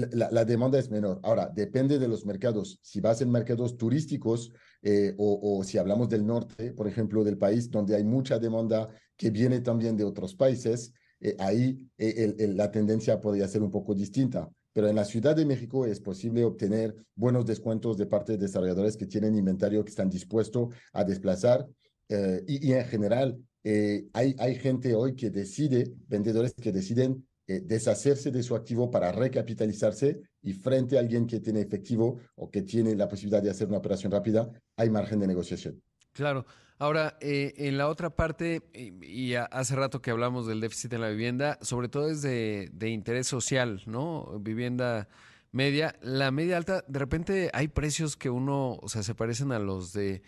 la, 0.02 0.46
demanda 0.46 0.78
es 0.78 0.90
menor. 0.90 1.20
Ahora, 1.24 1.50
depende 1.54 2.00
de 2.00 2.08
los 2.08 2.26
mercados. 2.26 2.80
Si 2.82 3.00
vas 3.00 3.22
en 3.22 3.32
mercados 3.32 3.78
turísticos 3.78 4.52
eh, 4.82 5.14
o, 5.18 5.64
si 5.64 5.78
hablamos 5.78 6.10
del 6.10 6.26
norte, 6.26 6.74
por 6.74 6.88
ejemplo, 6.88 7.24
del 7.24 7.38
país, 7.38 7.72
donde 7.72 7.96
hay 7.96 8.04
mucha 8.04 8.40
demanda 8.40 8.90
que 9.16 9.30
viene 9.30 9.62
también 9.62 9.96
de 9.96 10.04
otros 10.04 10.36
países, 10.36 10.94
eh, 11.22 11.36
ahí 11.40 11.90
la 11.98 12.72
tendencia 12.72 13.22
podría 13.22 13.48
ser 13.48 13.64
un 13.64 13.72
poco 13.72 13.96
distinta. 13.96 14.50
Pero 14.74 14.90
en 14.90 14.96
la 14.96 15.06
Ciudad 15.06 15.36
de 15.36 15.46
México 15.46 15.86
es 15.86 16.00
posible 16.00 16.44
obtener 16.44 16.96
buenos 17.16 17.46
descuentos 17.46 17.96
de 17.98 18.08
parte 18.08 18.34
de 18.34 18.40
desarrolladores 18.40 18.98
que 18.98 19.06
tienen 19.06 19.38
inventario 19.38 19.84
que 19.86 19.92
están 19.92 20.10
dispuestos 20.10 20.74
a 20.92 21.04
desplazar. 21.04 21.66
y, 22.10 22.68
y, 22.68 22.74
en 22.74 22.86
general, 22.86 23.40
hay, 23.64 24.36
hay 24.38 24.56
gente 24.56 24.94
hoy 24.94 25.16
que 25.16 25.30
decide, 25.30 25.94
vendedores 26.08 26.54
que 26.54 26.72
deciden 26.72 27.26
eh, 27.48 27.62
deshacerse 27.64 28.32
de 28.32 28.42
su 28.42 28.56
activo 28.56 28.90
para 28.90 29.12
recapitalizarse 29.12 30.22
y 30.42 30.54
frente 30.54 30.98
a 30.98 31.02
alguien 31.02 31.28
que 31.28 31.40
tiene 31.40 31.62
efectivo 31.62 32.20
o 32.36 32.50
que 32.50 32.62
tiene 32.62 32.96
la 32.96 33.08
posibilidad 33.08 33.44
de 33.44 33.50
hacer 33.50 33.68
una 33.68 33.78
operación 33.78 34.12
rápida, 34.12 34.50
hay 34.78 34.90
margen 34.90 35.20
de 35.20 35.28
negociación. 35.28 35.82
Claro. 36.14 36.46
Ahora, 36.80 37.18
eh, 37.22 37.54
en 37.58 37.78
la 37.78 37.88
otra 37.88 38.10
parte, 38.16 38.62
y, 38.74 39.36
hace 39.36 39.76
rato 39.76 40.02
que 40.02 40.12
hablamos 40.12 40.48
del 40.48 40.60
déficit 40.60 40.94
en 40.94 41.02
la 41.02 41.10
vivienda, 41.10 41.58
sobre 41.62 41.88
todo 41.88 42.10
es 42.10 42.22
de, 42.22 42.70
de 42.74 42.90
interés 42.90 43.28
social, 43.28 43.82
¿no? 43.86 44.40
Vivienda 44.40 45.08
media. 45.52 45.96
La 46.02 46.32
media 46.32 46.58
alta, 46.58 46.84
de 46.88 47.00
repente 47.00 47.50
hay 47.54 47.70
precios 47.70 48.18
que 48.18 48.30
uno, 48.30 48.80
o 48.82 48.90
sea, 48.90 49.04
se 49.04 49.16
parecen 49.16 49.52
a 49.52 49.60
los 49.60 49.94
de 49.94 50.24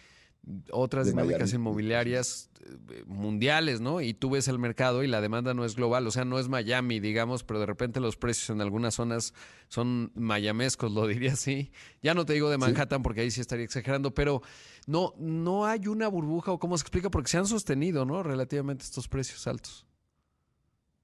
otras 0.71 1.07
dinámicas 1.07 1.53
inmobiliarias 1.53 2.49
eh, 2.61 3.03
mundiales, 3.07 3.81
¿no? 3.81 4.01
Y 4.01 4.13
tú 4.13 4.29
ves 4.29 4.47
el 4.47 4.59
mercado 4.59 5.03
y 5.03 5.07
la 5.07 5.21
demanda 5.21 5.53
no 5.53 5.65
es 5.65 5.75
global, 5.75 6.05
o 6.05 6.11
sea, 6.11 6.25
no 6.25 6.39
es 6.39 6.49
Miami, 6.49 6.99
digamos, 6.99 7.43
pero 7.43 7.59
de 7.59 7.65
repente 7.65 7.99
los 7.99 8.15
precios 8.15 8.49
en 8.51 8.61
algunas 8.61 8.95
zonas 8.95 9.33
son 9.67 10.11
mayamescos, 10.15 10.91
lo 10.91 11.07
diría 11.07 11.33
así. 11.33 11.71
Ya 12.01 12.13
no 12.13 12.25
te 12.25 12.33
digo 12.33 12.49
de 12.49 12.57
Manhattan 12.57 13.01
porque 13.01 13.21
ahí 13.21 13.31
sí 13.31 13.41
estaría 13.41 13.65
exagerando, 13.65 14.13
pero 14.13 14.41
no, 14.87 15.13
no 15.17 15.65
hay 15.65 15.87
una 15.87 16.07
burbuja 16.07 16.51
o 16.51 16.59
cómo 16.59 16.77
se 16.77 16.83
explica, 16.83 17.09
porque 17.09 17.29
se 17.29 17.37
han 17.37 17.47
sostenido, 17.47 18.05
¿no? 18.05 18.21
Relativamente 18.21 18.83
estos 18.83 19.07
precios 19.07 19.47
altos. 19.47 19.85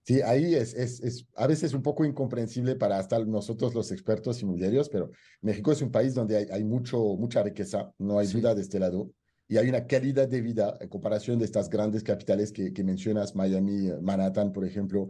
Sí, 0.04 0.20
ahí 0.22 0.56
es, 0.56 0.74
es, 0.74 1.00
es, 1.02 1.28
a 1.36 1.46
veces 1.46 1.74
un 1.74 1.84
poco 1.84 2.04
incomprensible 2.06 2.76
para 2.76 2.98
hasta 2.98 3.24
nosotros 3.24 3.76
los 3.76 3.92
expertos 3.92 4.42
inmobiliarios, 4.42 4.90
pero 4.90 5.12
México 5.42 5.72
es 5.72 5.82
un 5.82 5.92
país 5.92 6.16
donde 6.16 6.38
hay, 6.38 6.48
hay 6.52 6.64
mucho, 6.64 6.98
mucha 7.18 7.44
riqueza, 7.44 7.94
no 8.00 8.18
hay 8.18 8.28
duda 8.28 8.56
de 8.56 8.62
este 8.62 8.80
lado 8.80 9.12
y 9.52 9.58
hay 9.58 9.68
una 9.68 9.86
calidad 9.86 10.30
de 10.30 10.40
vida 10.40 10.78
en 10.80 10.88
comparación 10.88 11.38
de 11.38 11.44
estas 11.44 11.70
grandes 11.70 12.04
capitales 12.04 12.54
que, 12.54 12.72
que 12.72 12.86
mencionas, 12.86 13.36
Miami, 13.36 13.90
Manhattan, 14.02 14.54
por 14.54 14.64
ejemplo, 14.64 15.10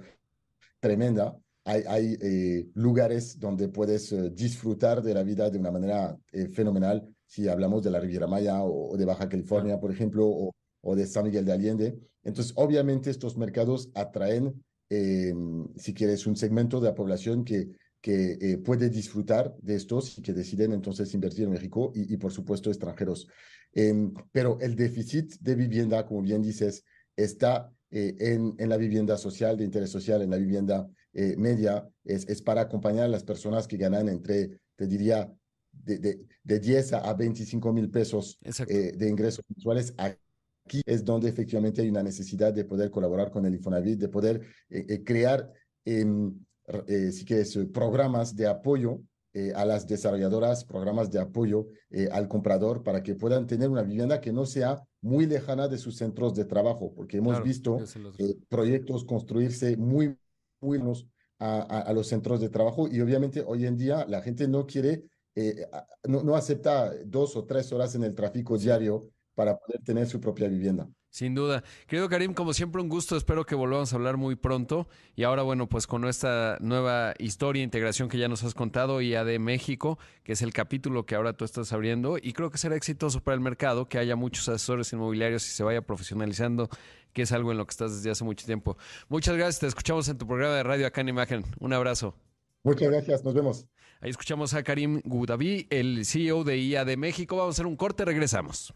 tremenda. 0.80 1.38
Hay, 1.64 1.84
hay 1.88 2.18
eh, 2.20 2.68
lugares 2.74 3.38
donde 3.38 3.70
puedes 3.70 4.12
eh, 4.12 4.32
disfrutar 4.32 5.04
de 5.04 5.14
la 5.14 5.22
vida 5.22 5.52
de 5.52 5.60
una 5.60 5.70
manera 5.70 6.18
eh, 6.32 6.48
fenomenal, 6.48 7.08
si 7.28 7.48
hablamos 7.48 7.84
de 7.84 7.92
la 7.92 8.00
Riviera 8.00 8.26
Maya 8.26 8.64
o, 8.64 8.98
de 8.98 9.06
Baja 9.06 9.30
California, 9.30 9.80
por 9.80 9.92
ejemplo, 9.92 10.26
o, 10.28 10.52
o, 10.82 10.96
de 10.96 11.06
San 11.06 11.26
Miguel 11.26 11.46
de 11.46 11.52
Allende. 11.52 12.00
Entonces, 12.24 12.52
obviamente, 12.56 13.12
estos 13.12 13.38
mercados 13.38 13.92
atraen, 13.94 14.60
si 14.90 15.94
quieres, 15.94 16.26
un 16.26 16.36
segmento 16.36 16.80
de 16.80 16.90
la 16.90 16.96
población 16.96 17.46
que, 17.46 17.70
que 18.02 18.60
puede 18.66 18.90
disfrutar 18.90 19.56
de 19.62 19.76
estos 19.76 20.18
y 20.18 20.22
que 20.24 20.34
deciden 20.34 20.74
entonces 20.74 21.14
invertir 21.14 21.44
en 21.46 21.52
México 21.52 21.92
y, 21.94 22.12
y 22.14 22.18
por 22.18 22.32
supuesto, 22.32 22.70
extranjeros. 22.70 23.28
Em, 23.74 24.14
pero 24.32 24.58
el 24.60 24.76
déficit 24.76 25.36
de 25.40 25.56
vivienda, 25.56 26.06
como 26.06 26.22
bien 26.22 26.42
dices, 26.42 26.84
está 27.16 27.72
eh, 27.90 28.16
en, 28.20 28.56
en, 28.58 28.70
la 28.70 28.78
vivienda 28.78 29.18
social, 29.18 29.58
de 29.58 29.64
interés 29.64 29.90
social, 29.90 30.22
en 30.22 30.30
la 30.30 30.38
vivienda 30.38 30.88
eh, 31.14 31.36
media, 31.38 31.88
es, 32.04 32.28
es, 32.28 32.42
para 32.42 32.62
acompañar 32.62 33.06
a 33.06 33.10
las 33.10 33.24
personas 33.24 33.68
que 33.68 33.78
ganan 33.78 34.10
entre, 34.10 34.62
te 34.76 34.88
diría, 34.88 35.34
de, 35.72 35.98
de, 36.00 36.26
de 36.44 36.60
10 36.60 36.94
a 36.94 37.14
25 37.14 37.72
mil 37.72 37.90
pesos 37.90 38.38
eh, 38.68 38.94
de 38.96 39.10
ingresos 39.10 39.44
mensuales. 39.48 39.94
Aquí 39.98 40.82
es 40.86 41.04
donde 41.04 41.30
efectivamente 41.30 41.82
hay 41.82 41.90
una 41.90 42.04
necesidad 42.04 42.54
de 42.54 42.66
poder 42.66 42.92
colaborar 42.92 43.32
con 43.32 43.46
el 43.46 43.56
Infonavit, 43.56 44.00
de 44.00 44.10
poder 44.10 44.42
crear, 45.06 45.52
em, 46.68 47.12
si 47.12 47.26
quieres, 47.26 47.58
programas 47.72 48.36
de 48.36 48.48
apoyo 48.48 49.02
eh, 49.34 49.54
a 49.56 49.64
las 49.64 49.88
desarrolladoras 49.88 50.66
programas 50.66 51.10
de 51.10 51.18
apoyo 51.18 51.68
eh, 51.90 52.10
al 52.12 52.28
comprador 52.28 52.84
para 52.84 53.02
que 53.02 53.16
puedan 53.16 53.48
tener 53.48 53.70
una 53.70 53.82
vivienda 53.82 54.20
que 54.20 54.34
no 54.34 54.46
sea 54.46 54.84
muy 55.00 55.26
lejana 55.26 55.70
de 55.70 55.78
sus 55.78 55.96
centros 55.96 56.36
de 56.36 56.44
trabajo, 56.44 56.94
porque 56.94 57.20
hemos 57.20 57.42
visto 57.42 57.80
eh, 58.18 58.36
proyectos 58.50 59.06
construirse 59.06 59.78
muy, 59.78 60.18
muy 60.60 60.80
buenos 60.80 61.08
a, 61.40 61.62
a, 61.62 61.94
los 61.94 62.08
centros 62.08 62.42
de 62.42 62.50
trabajo 62.50 62.90
y 62.90 63.00
obviamente 63.00 63.42
hoy 63.48 63.66
en 63.66 63.78
día 63.78 64.06
la 64.06 64.22
gente 64.22 64.50
no 64.50 64.68
quiere, 64.68 65.06
no, 66.04 66.24
no 66.24 66.36
acepta 66.36 66.94
dos 67.06 67.38
o 67.38 67.46
tres 67.46 67.72
horas 67.72 67.96
en 67.96 68.04
el 68.04 68.14
tráfico 68.14 68.58
diario 68.58 69.10
para 69.36 69.58
poder 69.58 69.82
tener 69.84 70.08
su 70.08 70.20
propia 70.20 70.48
vivienda. 70.48 70.88
Sin 71.12 71.36
duda. 71.36 71.62
Querido 71.88 72.08
Karim, 72.08 72.34
como 72.34 72.54
siempre 72.54 72.82
un 72.82 72.88
gusto, 72.88 73.18
espero 73.18 73.46
que 73.46 73.54
volvamos 73.54 73.92
a 73.92 73.98
hablar 73.98 74.16
muy 74.16 74.38
pronto. 74.38 74.88
Y 75.14 75.24
ahora, 75.24 75.44
bueno, 75.44 75.68
pues 75.68 75.86
con 75.86 76.06
esta 76.06 76.58
nueva 76.62 77.14
historia, 77.20 77.62
integración 77.62 78.08
que 78.08 78.18
ya 78.18 78.30
nos 78.30 78.46
has 78.46 78.54
contado, 78.54 79.02
IA 79.02 79.26
de 79.26 79.38
México, 79.38 80.00
que 80.24 80.32
es 80.32 80.42
el 80.42 80.54
capítulo 80.54 81.06
que 81.06 81.16
ahora 81.16 81.34
tú 81.34 81.44
estás 81.44 81.74
abriendo, 81.74 82.18
y 82.18 82.32
creo 82.32 82.50
que 82.50 82.58
será 82.58 82.78
exitoso 82.78 83.22
para 83.22 83.36
el 83.36 83.42
mercado, 83.42 83.90
que 83.90 83.98
haya 83.98 84.16
muchos 84.16 84.48
asesores 84.48 84.94
inmobiliarios 84.94 85.46
y 85.46 85.52
se 85.52 85.64
vaya 85.64 85.82
profesionalizando, 85.82 86.70
que 87.12 87.24
es 87.24 87.34
algo 87.34 87.52
en 87.52 87.58
lo 87.58 87.66
que 87.66 87.72
estás 87.72 87.94
desde 87.94 88.12
hace 88.12 88.24
mucho 88.24 88.46
tiempo. 88.46 88.78
Muchas 89.10 89.36
gracias, 89.36 89.60
te 89.60 89.68
escuchamos 89.68 90.08
en 90.08 90.18
tu 90.18 90.26
programa 90.26 90.56
de 90.56 90.64
radio 90.64 90.88
acá 90.88 91.02
en 91.02 91.10
Imagen. 91.10 91.44
Un 91.60 91.74
abrazo. 91.74 92.16
Muchas 92.64 92.90
gracias, 92.90 93.26
nos 93.26 93.34
vemos. 93.34 93.68
Ahí 94.00 94.12
escuchamos 94.12 94.54
a 94.54 94.64
Karim 94.64 95.02
Gudaví, 95.04 95.68
el 95.72 96.06
CEO 96.06 96.46
de 96.46 96.58
IA 96.58 96.86
de 96.86 96.96
México. 96.96 97.36
Vamos 97.36 97.56
a 97.56 97.56
hacer 97.56 97.66
un 97.66 97.76
corte, 97.76 98.06
regresamos. 98.06 98.74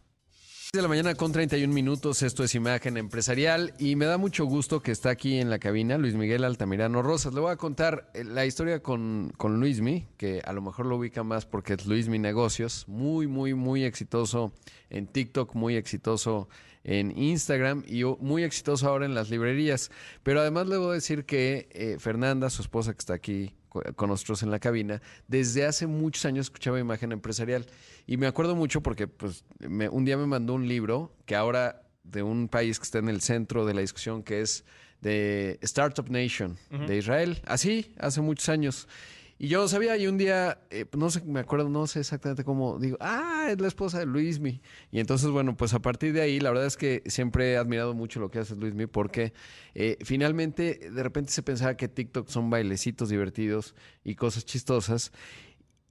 De 0.74 0.82
la 0.82 0.88
mañana 0.88 1.16
con 1.16 1.32
31 1.32 1.74
minutos, 1.74 2.22
esto 2.22 2.44
es 2.44 2.56
Imagen 2.56 2.98
Empresarial 2.98 3.74
y 3.78 3.96
me 3.96 4.06
da 4.06 4.18
mucho 4.18 4.46
gusto 4.46 4.82
que 4.82 4.92
está 4.92 5.10
aquí 5.10 5.38
en 5.38 5.50
la 5.50 5.60
cabina 5.60 5.98
Luis 5.98 6.16
Miguel 6.16 6.44
Altamirano 6.44 7.02
Rosas. 7.02 7.34
Le 7.34 7.40
voy 7.40 7.52
a 7.52 7.56
contar 7.56 8.10
eh, 8.14 8.24
la 8.24 8.46
historia 8.46 8.82
con, 8.82 9.32
con 9.38 9.60
Luismi, 9.60 10.08
que 10.18 10.42
a 10.44 10.54
lo 10.54 10.62
mejor 10.62 10.88
lo 10.88 10.98
ubica 10.98 11.24
más 11.24 11.46
porque 11.46 11.74
es 11.74 11.86
Luismi 11.86 12.20
Negocios, 12.20 12.86
muy, 12.88 13.28
muy, 13.28 13.54
muy 13.54 13.84
exitoso 13.84 14.54
en 14.90 15.08
TikTok, 15.08 15.56
muy 15.56 15.76
exitoso 15.76 16.50
en 16.84 17.18
Instagram 17.18 17.84
y 17.88 18.04
muy 18.04 18.44
exitoso 18.44 18.90
ahora 18.90 19.06
en 19.06 19.14
las 19.14 19.30
librerías. 19.30 19.92
Pero 20.24 20.42
además 20.42 20.68
le 20.68 20.78
voy 20.78 20.92
a 20.92 20.94
decir 20.94 21.26
que 21.26 21.70
eh, 21.72 21.98
Fernanda, 22.00 22.50
su 22.50 22.62
esposa 22.62 22.94
que 22.94 23.00
está 23.00 23.14
aquí 23.14 23.54
con 23.96 24.10
nosotros 24.10 24.44
en 24.44 24.52
la 24.52 24.60
cabina, 24.60 25.02
desde 25.28 25.66
hace 25.66 25.88
muchos 25.88 26.26
años 26.26 26.48
escuchaba 26.48 26.80
imagen 26.80 27.12
empresarial. 27.12 27.66
Y 28.08 28.18
me 28.18 28.28
acuerdo 28.28 28.56
mucho 28.56 28.82
porque 28.82 29.08
pues, 29.08 29.44
un 29.92 30.06
día 30.06 30.18
me 30.18 30.28
mandó 30.28 30.54
un 30.54 30.68
libro 30.68 31.16
que 31.26 31.36
ahora 31.36 31.84
de 32.04 32.24
un 32.24 32.48
país 32.48 32.80
que 32.80 32.84
está 32.84 33.00
en 33.00 33.10
el 33.10 33.22
centro 33.22 33.66
de 33.66 33.74
la 33.74 33.82
discusión, 33.82 34.24
que 34.24 34.42
es 34.42 34.64
de 35.02 35.60
Startup 35.62 36.08
Nation 36.10 36.58
de 36.88 36.98
Israel. 36.98 37.42
Así, 37.46 37.94
hace 37.98 38.22
muchos 38.22 38.50
años. 38.50 38.88
Y 39.38 39.50
yo 39.50 39.68
sabía, 39.68 39.98
y 39.98 40.08
un 40.08 40.18
día, 40.18 40.60
eh, 40.70 40.86
no 40.98 41.10
sé, 41.10 41.22
me 41.26 41.42
acuerdo, 41.42 41.68
no 41.68 41.88
sé 41.88 42.00
exactamente 42.00 42.46
cómo, 42.46 42.80
digo, 42.80 42.98
ah, 43.02 43.48
es 43.50 43.60
la 43.60 43.68
esposa 43.68 44.00
de 44.00 44.06
Luismi. 44.06 44.62
Y 44.92 45.00
entonces, 45.02 45.30
bueno, 45.30 45.58
pues 45.58 45.74
a 45.74 45.80
partir 45.80 46.14
de 46.14 46.22
ahí, 46.22 46.40
la 46.40 46.52
verdad 46.52 46.68
es 46.68 46.78
que 46.78 47.04
siempre 47.08 47.52
he 47.52 47.58
admirado 47.58 47.94
mucho 47.94 48.22
lo 48.22 48.32
que 48.32 48.40
hace 48.40 48.56
Luismi, 48.56 48.88
porque 48.88 49.34
eh, 49.74 49.98
finalmente, 50.04 50.90
de 50.90 51.04
repente 51.04 51.34
se 51.34 51.44
pensaba 51.44 51.76
que 51.76 51.90
TikTok 51.90 52.30
son 52.30 52.50
bailecitos 52.50 53.10
divertidos 53.10 53.76
y 54.06 54.16
cosas 54.16 54.46
chistosas. 54.46 55.12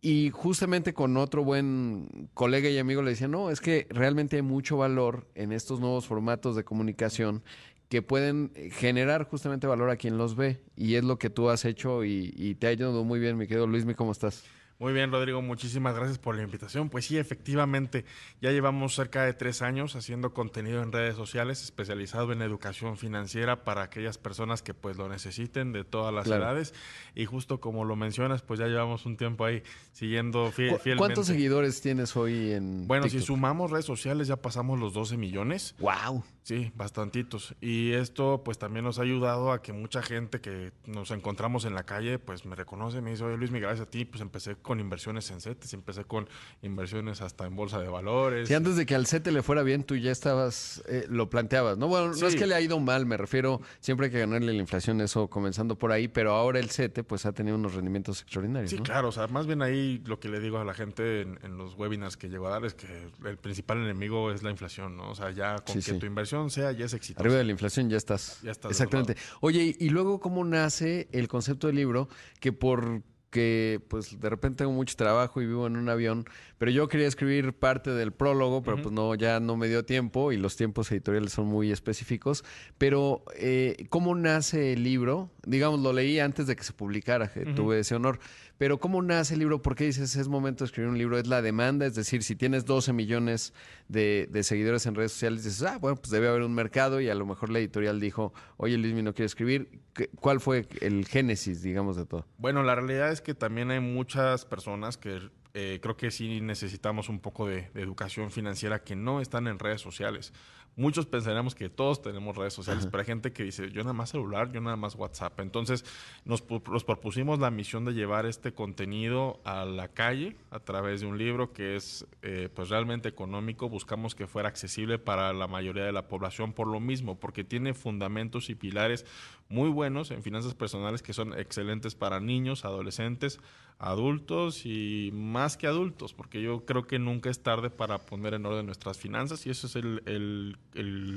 Y 0.00 0.30
justamente 0.30 0.92
con 0.92 1.16
otro 1.16 1.44
buen 1.44 2.28
colega 2.35 2.68
y 2.68 2.76
amigo 2.76 3.00
le 3.02 3.12
decía, 3.12 3.28
no, 3.28 3.50
es 3.50 3.62
que 3.62 3.87
realmente 3.88 4.37
hay 4.37 4.42
mucho 4.42 4.76
valor 4.76 5.28
en 5.35 5.50
estos 5.50 5.80
nuevos 5.80 6.07
formatos 6.07 6.57
de 6.57 6.64
comunicación 6.64 7.42
que 7.88 8.03
pueden 8.03 8.53
generar 8.73 9.25
justamente 9.25 9.66
valor 9.66 9.90
a 9.90 9.97
quien 9.97 10.18
los 10.18 10.37
ve. 10.37 10.61
Y 10.77 10.94
es 10.94 11.05
lo 11.05 11.18
que 11.18 11.31
tú 11.31 11.51
has 11.51 11.64
hecho 11.64 12.05
y, 12.05 12.57
te 12.59 12.66
ha 12.66 12.70
ayudado 12.70 13.05
muy 13.05 13.20
bien, 13.20 13.37
mi 13.37 13.47
querido 13.47 13.66
Luismi, 13.66 13.94
¿cómo 13.94 14.12
estás? 14.12 14.44
Muy 14.85 14.92
bien, 14.92 15.11
Rodrigo, 15.11 15.40
muchísimas 15.40 15.97
gracias 15.97 16.18
por 16.18 16.37
la 16.37 16.42
invitación. 16.42 16.90
Pues 16.90 17.07
sí, 17.07 17.16
efectivamente, 17.16 18.05
ya 18.42 18.51
llevamos 18.51 18.94
cerca 18.94 19.25
de 19.25 19.33
tres 19.33 19.62
años 19.62 19.97
haciendo 19.97 20.35
contenido 20.35 20.83
en 20.83 20.92
redes 20.92 21.16
sociales 21.16 21.62
especializado 21.62 22.33
en 22.33 22.42
educación 22.42 22.99
financiera 22.99 23.64
para 23.64 23.81
aquellas 23.81 24.18
personas 24.18 24.61
que 24.61 24.75
pues 24.75 24.99
lo 24.99 25.09
necesiten 25.09 25.73
de 25.73 25.85
todas 25.85 26.12
las 26.12 26.27
edades. 26.27 26.75
Y 27.14 27.25
justo 27.25 27.61
como 27.61 27.87
lo 27.87 27.97
mencionas, 27.97 28.42
pues 28.42 28.61
ya 28.61 28.66
llevamos 28.66 29.07
un 29.07 29.16
tiempo 29.16 29.47
ahí 29.47 29.62
siguiendo 29.92 30.53
fielmente. 30.53 30.97
¿Cuántos 30.99 31.29
seguidores 31.29 31.81
tienes 31.81 32.14
hoy 32.14 32.53
en 32.53 32.87
Bueno, 32.87 33.09
si 33.09 33.23
sumamos 33.23 33.70
redes 33.70 33.87
sociales 33.87 34.29
ya 34.29 34.37
pasamos 34.37 34.79
los 34.79 34.92
12 34.92 35.16
millones. 35.16 35.75
¡Wow! 35.79 36.23
Sí, 36.42 36.73
bastantitos. 36.75 37.55
Y 37.62 37.92
esto 37.92 38.42
pues 38.44 38.59
también 38.59 38.85
nos 38.85 38.99
ha 38.99 39.03
ayudado 39.03 39.51
a 39.51 39.62
que 39.62 39.73
mucha 39.73 40.03
gente 40.03 40.42
que 40.42 40.73
nos 40.85 41.11
encontramos 41.11 41.64
en 41.64 41.75
la 41.75 41.85
calle 41.85 42.18
pues 42.18 42.44
me 42.44 42.55
reconoce, 42.55 43.01
me 43.01 43.12
dice, 43.12 43.25
oye 43.25 43.38
Luis, 43.38 43.51
gracias 43.51 43.87
a 43.87 43.90
ti, 43.90 44.05
pues 44.05 44.20
empecé 44.20 44.57
con 44.57 44.73
inversiones 44.80 45.30
en 45.30 45.40
CETES, 45.40 45.74
empecé 45.74 46.04
con 46.04 46.28
inversiones 46.62 47.20
hasta 47.20 47.46
en 47.46 47.56
bolsa 47.56 47.80
de 47.80 47.88
valores. 47.88 48.48
Si 48.48 48.54
antes 48.54 48.76
de 48.76 48.87
que 48.87 48.94
al 48.94 49.06
CETE 49.06 49.32
le 49.32 49.42
fuera 49.42 49.62
bien, 49.62 49.84
tú 49.84 49.96
ya 49.96 50.10
estabas, 50.10 50.82
eh, 50.88 51.06
lo 51.08 51.30
planteabas, 51.30 51.78
¿no? 51.78 51.88
Bueno, 51.88 52.12
no 52.14 52.26
es 52.26 52.37
que 52.37 52.46
le 52.46 52.54
ha 52.54 52.60
ido 52.60 52.78
mal, 52.80 53.06
me 53.06 53.16
refiero, 53.16 53.60
siempre 53.80 54.06
hay 54.06 54.12
que 54.12 54.20
ganarle 54.20 54.52
la 54.52 54.60
inflación, 54.60 55.00
eso 55.00 55.28
comenzando 55.28 55.76
por 55.76 55.92
ahí, 55.92 56.08
pero 56.08 56.32
ahora 56.32 56.58
el 56.58 56.70
CETE 56.70 57.04
pues 57.04 57.26
ha 57.26 57.32
tenido 57.32 57.56
unos 57.56 57.74
rendimientos 57.74 58.22
extraordinarios. 58.22 58.70
Sí, 58.70 58.78
claro, 58.78 59.08
o 59.08 59.12
sea, 59.12 59.26
más 59.28 59.46
bien 59.46 59.62
ahí 59.62 60.02
lo 60.06 60.20
que 60.20 60.28
le 60.28 60.40
digo 60.40 60.58
a 60.58 60.64
la 60.64 60.74
gente 60.74 61.22
en, 61.22 61.54
los 61.56 61.76
webinars 61.76 62.16
que 62.16 62.28
llego 62.28 62.48
a 62.48 62.50
dar 62.50 62.64
es 62.64 62.74
que 62.74 62.87
el 63.24 63.37
principal 63.37 63.78
enemigo 63.78 64.32
es 64.32 64.42
la 64.42 64.50
inflación, 64.50 64.96
¿no? 64.96 65.10
O 65.10 65.14
sea, 65.14 65.30
ya 65.30 65.56
con 65.56 65.80
que 65.80 65.92
tu 65.94 66.06
inversión 66.06 66.50
sea, 66.50 66.72
ya 66.72 66.87
es 66.87 66.94
exitosa. 66.94 67.22
Arriba 67.22 67.37
de 67.37 67.44
la 67.44 67.52
inflación 67.52 67.88
ya 67.88 67.96
estás. 67.96 68.40
Ya 68.42 68.50
estás. 68.50 68.70
Exactamente. 68.70 69.16
Oye, 69.40 69.76
y 69.78 69.88
luego 69.90 70.20
cómo 70.20 70.44
nace 70.44 71.08
el 71.12 71.28
concepto 71.28 71.68
del 71.68 71.76
libro 71.76 72.08
que 72.40 72.52
por 72.52 73.02
que 73.35 73.81
pues 73.88 74.20
de 74.20 74.31
repente 74.31 74.59
tengo 74.59 74.70
mucho 74.70 74.94
trabajo 74.94 75.42
y 75.42 75.47
vivo 75.47 75.66
en 75.66 75.77
un 75.77 75.88
avión, 75.88 76.25
pero 76.57 76.70
yo 76.70 76.87
quería 76.87 77.09
escribir 77.09 77.53
parte 77.53 77.90
del 77.90 78.12
prólogo, 78.12 78.62
pero 78.62 78.81
pues 78.81 78.94
no, 78.94 79.12
ya 79.16 79.40
no 79.40 79.57
me 79.57 79.66
dio 79.66 79.85
tiempo 79.85 80.31
y 80.31 80.37
los 80.37 80.55
tiempos 80.55 80.92
editoriales 80.92 81.33
son 81.33 81.47
muy 81.47 81.73
específicos. 81.73 82.44
Pero, 82.79 83.25
eh, 83.35 83.87
¿cómo 83.88 84.14
nace 84.14 84.75
el 84.75 84.85
libro? 84.85 85.33
Digamos, 85.44 85.81
lo 85.81 85.92
leí 85.92 86.20
antes 86.20 86.47
de 86.47 86.55
que 86.55 86.62
se 86.62 86.73
publicara, 86.73 87.29
tuve 87.57 87.81
ese 87.81 87.97
honor. 87.97 88.20
Pero 88.64 88.79
¿cómo 88.79 89.03
nace 89.03 89.35
el 89.35 89.40
libro? 89.40 89.61
¿Por 89.61 89.74
qué 89.74 89.85
dices 89.85 90.16
es 90.16 90.27
momento 90.27 90.64
de 90.64 90.68
escribir 90.68 90.88
un 90.88 90.96
libro? 90.96 91.18
Es 91.18 91.27
la 91.27 91.42
demanda, 91.42 91.85
es 91.85 91.94
decir, 91.94 92.22
si 92.22 92.35
tienes 92.35 92.64
12 92.64 92.94
millones 92.94 93.53
de, 93.88 94.27
seguidores 94.42 94.87
en 94.87 94.94
redes 94.94 95.12
sociales, 95.12 95.44
dices, 95.44 95.62
ah, 95.64 95.77
bueno, 95.77 95.96
pues 95.96 96.11
debe 96.11 96.29
haber 96.29 96.40
un 96.40 96.55
mercado 96.55 96.98
y 96.98 97.11
a 97.11 97.14
lo 97.14 97.27
mejor 97.27 97.50
la 97.50 97.59
editorial 97.59 98.00
dijo, 98.00 98.33
oye, 98.57 98.79
Luismi 98.79 99.03
no 99.03 99.12
quiere 99.12 99.27
escribir. 99.27 99.83
¿Cuál 100.18 100.40
fue 100.40 100.66
el 100.81 101.05
génesis, 101.05 101.61
digamos, 101.61 101.98
de 101.98 102.07
todo? 102.07 102.27
Bueno, 102.38 102.62
la 102.62 102.74
realidad 102.74 103.12
es 103.12 103.20
que 103.20 103.35
también 103.35 103.70
hay 103.70 103.81
muchas 103.81 104.46
personas 104.46 104.96
que 104.96 105.20
eh, 105.56 105.78
creo 105.80 105.96
que 105.96 106.10
sí 106.10 106.40
necesitamos 106.40 107.08
un 107.08 107.20
poco 107.20 107.46
de, 107.46 107.70
educación 107.74 108.32
financiera 108.32 108.82
que 108.82 108.96
no 108.96 109.20
están 109.20 109.46
en 109.46 109.60
redes 109.60 109.80
sociales. 109.80 110.32
Muchos 110.76 111.06
pensaremos 111.06 111.54
que 111.54 111.68
todos 111.68 112.02
tenemos 112.02 112.36
redes 112.36 112.52
sociales, 112.52 112.86
pero 112.86 112.98
hay 112.98 113.06
gente 113.06 113.32
que 113.32 113.44
dice, 113.44 113.70
yo 113.70 113.82
nada 113.82 113.92
más 113.92 114.10
celular, 114.10 114.50
yo 114.50 114.60
nada 114.60 114.74
más 114.74 114.96
WhatsApp. 114.96 115.38
Entonces 115.38 115.84
nos, 116.24 116.42
propusimos 116.42 117.38
la 117.38 117.52
misión 117.52 117.84
de 117.84 117.94
llevar 117.94 118.26
este 118.26 118.52
contenido 118.52 119.40
a 119.44 119.64
la 119.64 119.86
calle 119.86 120.36
a 120.50 120.58
través 120.58 121.02
de 121.02 121.06
un 121.06 121.16
libro 121.16 121.52
que 121.52 121.76
es 121.76 122.04
eh, 122.22 122.48
pues 122.52 122.70
realmente 122.70 123.08
económico. 123.08 123.68
Buscamos 123.68 124.16
que 124.16 124.26
fuera 124.26 124.48
accesible 124.48 124.98
para 124.98 125.32
la 125.32 125.46
mayoría 125.46 125.84
de 125.84 125.92
la 125.92 126.08
población 126.08 126.52
por 126.52 126.66
lo 126.66 126.80
mismo, 126.80 127.20
porque 127.20 127.44
tiene 127.44 127.72
fundamentos 127.72 128.50
y 128.50 128.56
pilares 128.56 129.06
muy 129.48 129.68
buenos 129.68 130.11
en 130.11 130.22
finanzas 130.22 130.54
personales 130.54 131.02
que 131.02 131.12
son 131.12 131.38
excelentes 131.38 131.94
para 131.94 132.20
niños, 132.20 132.64
adolescentes, 132.64 133.40
adultos 133.78 134.64
y 134.64 135.11
más 135.12 135.57
que 135.57 135.66
adultos, 135.66 136.14
porque 136.14 136.40
yo 136.40 136.64
creo 136.64 136.87
que 136.87 136.98
nunca 136.98 137.30
es 137.30 137.42
tarde 137.42 137.70
para 137.70 137.98
poner 137.98 138.35
en 138.35 138.46
orden 138.46 138.66
nuestras 138.66 138.98
finanzas 138.98 139.46
y 139.46 139.50
eso 139.50 139.66
es 139.66 139.76
el, 139.76 140.57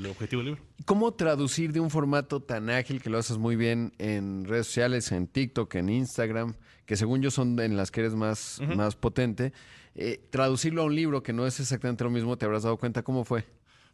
objetivo 0.09 0.41
del 0.41 0.51
libro. 0.51 0.63
¿Cómo 0.85 1.13
traducir 1.13 1.71
de 1.71 1.79
un 1.79 1.89
formato 1.89 2.41
tan 2.41 2.69
ágil 2.69 3.01
que 3.01 3.09
lo 3.09 3.17
haces 3.17 3.37
muy 3.37 3.55
bien 3.55 3.93
en 3.97 4.45
redes 4.45 4.67
sociales, 4.67 5.11
en 5.11 5.27
TikTok, 5.27 5.75
en 5.75 5.89
Instagram, 5.89 6.55
que 6.85 6.95
según 6.95 7.21
yo 7.21 7.31
son 7.31 7.59
en 7.59 7.77
las 7.77 7.91
que 7.91 8.01
eres 8.01 8.15
más, 8.15 8.59
más 8.75 8.95
potente, 8.95 9.53
eh, 9.95 10.21
traducirlo 10.29 10.81
a 10.81 10.85
un 10.85 10.95
libro 10.95 11.23
que 11.23 11.33
no 11.33 11.45
es 11.47 11.59
exactamente 11.59 12.03
lo 12.03 12.09
mismo, 12.09 12.37
te 12.37 12.45
habrás 12.45 12.63
dado 12.63 12.77
cuenta 12.77 13.03
cómo 13.03 13.23
fue? 13.23 13.45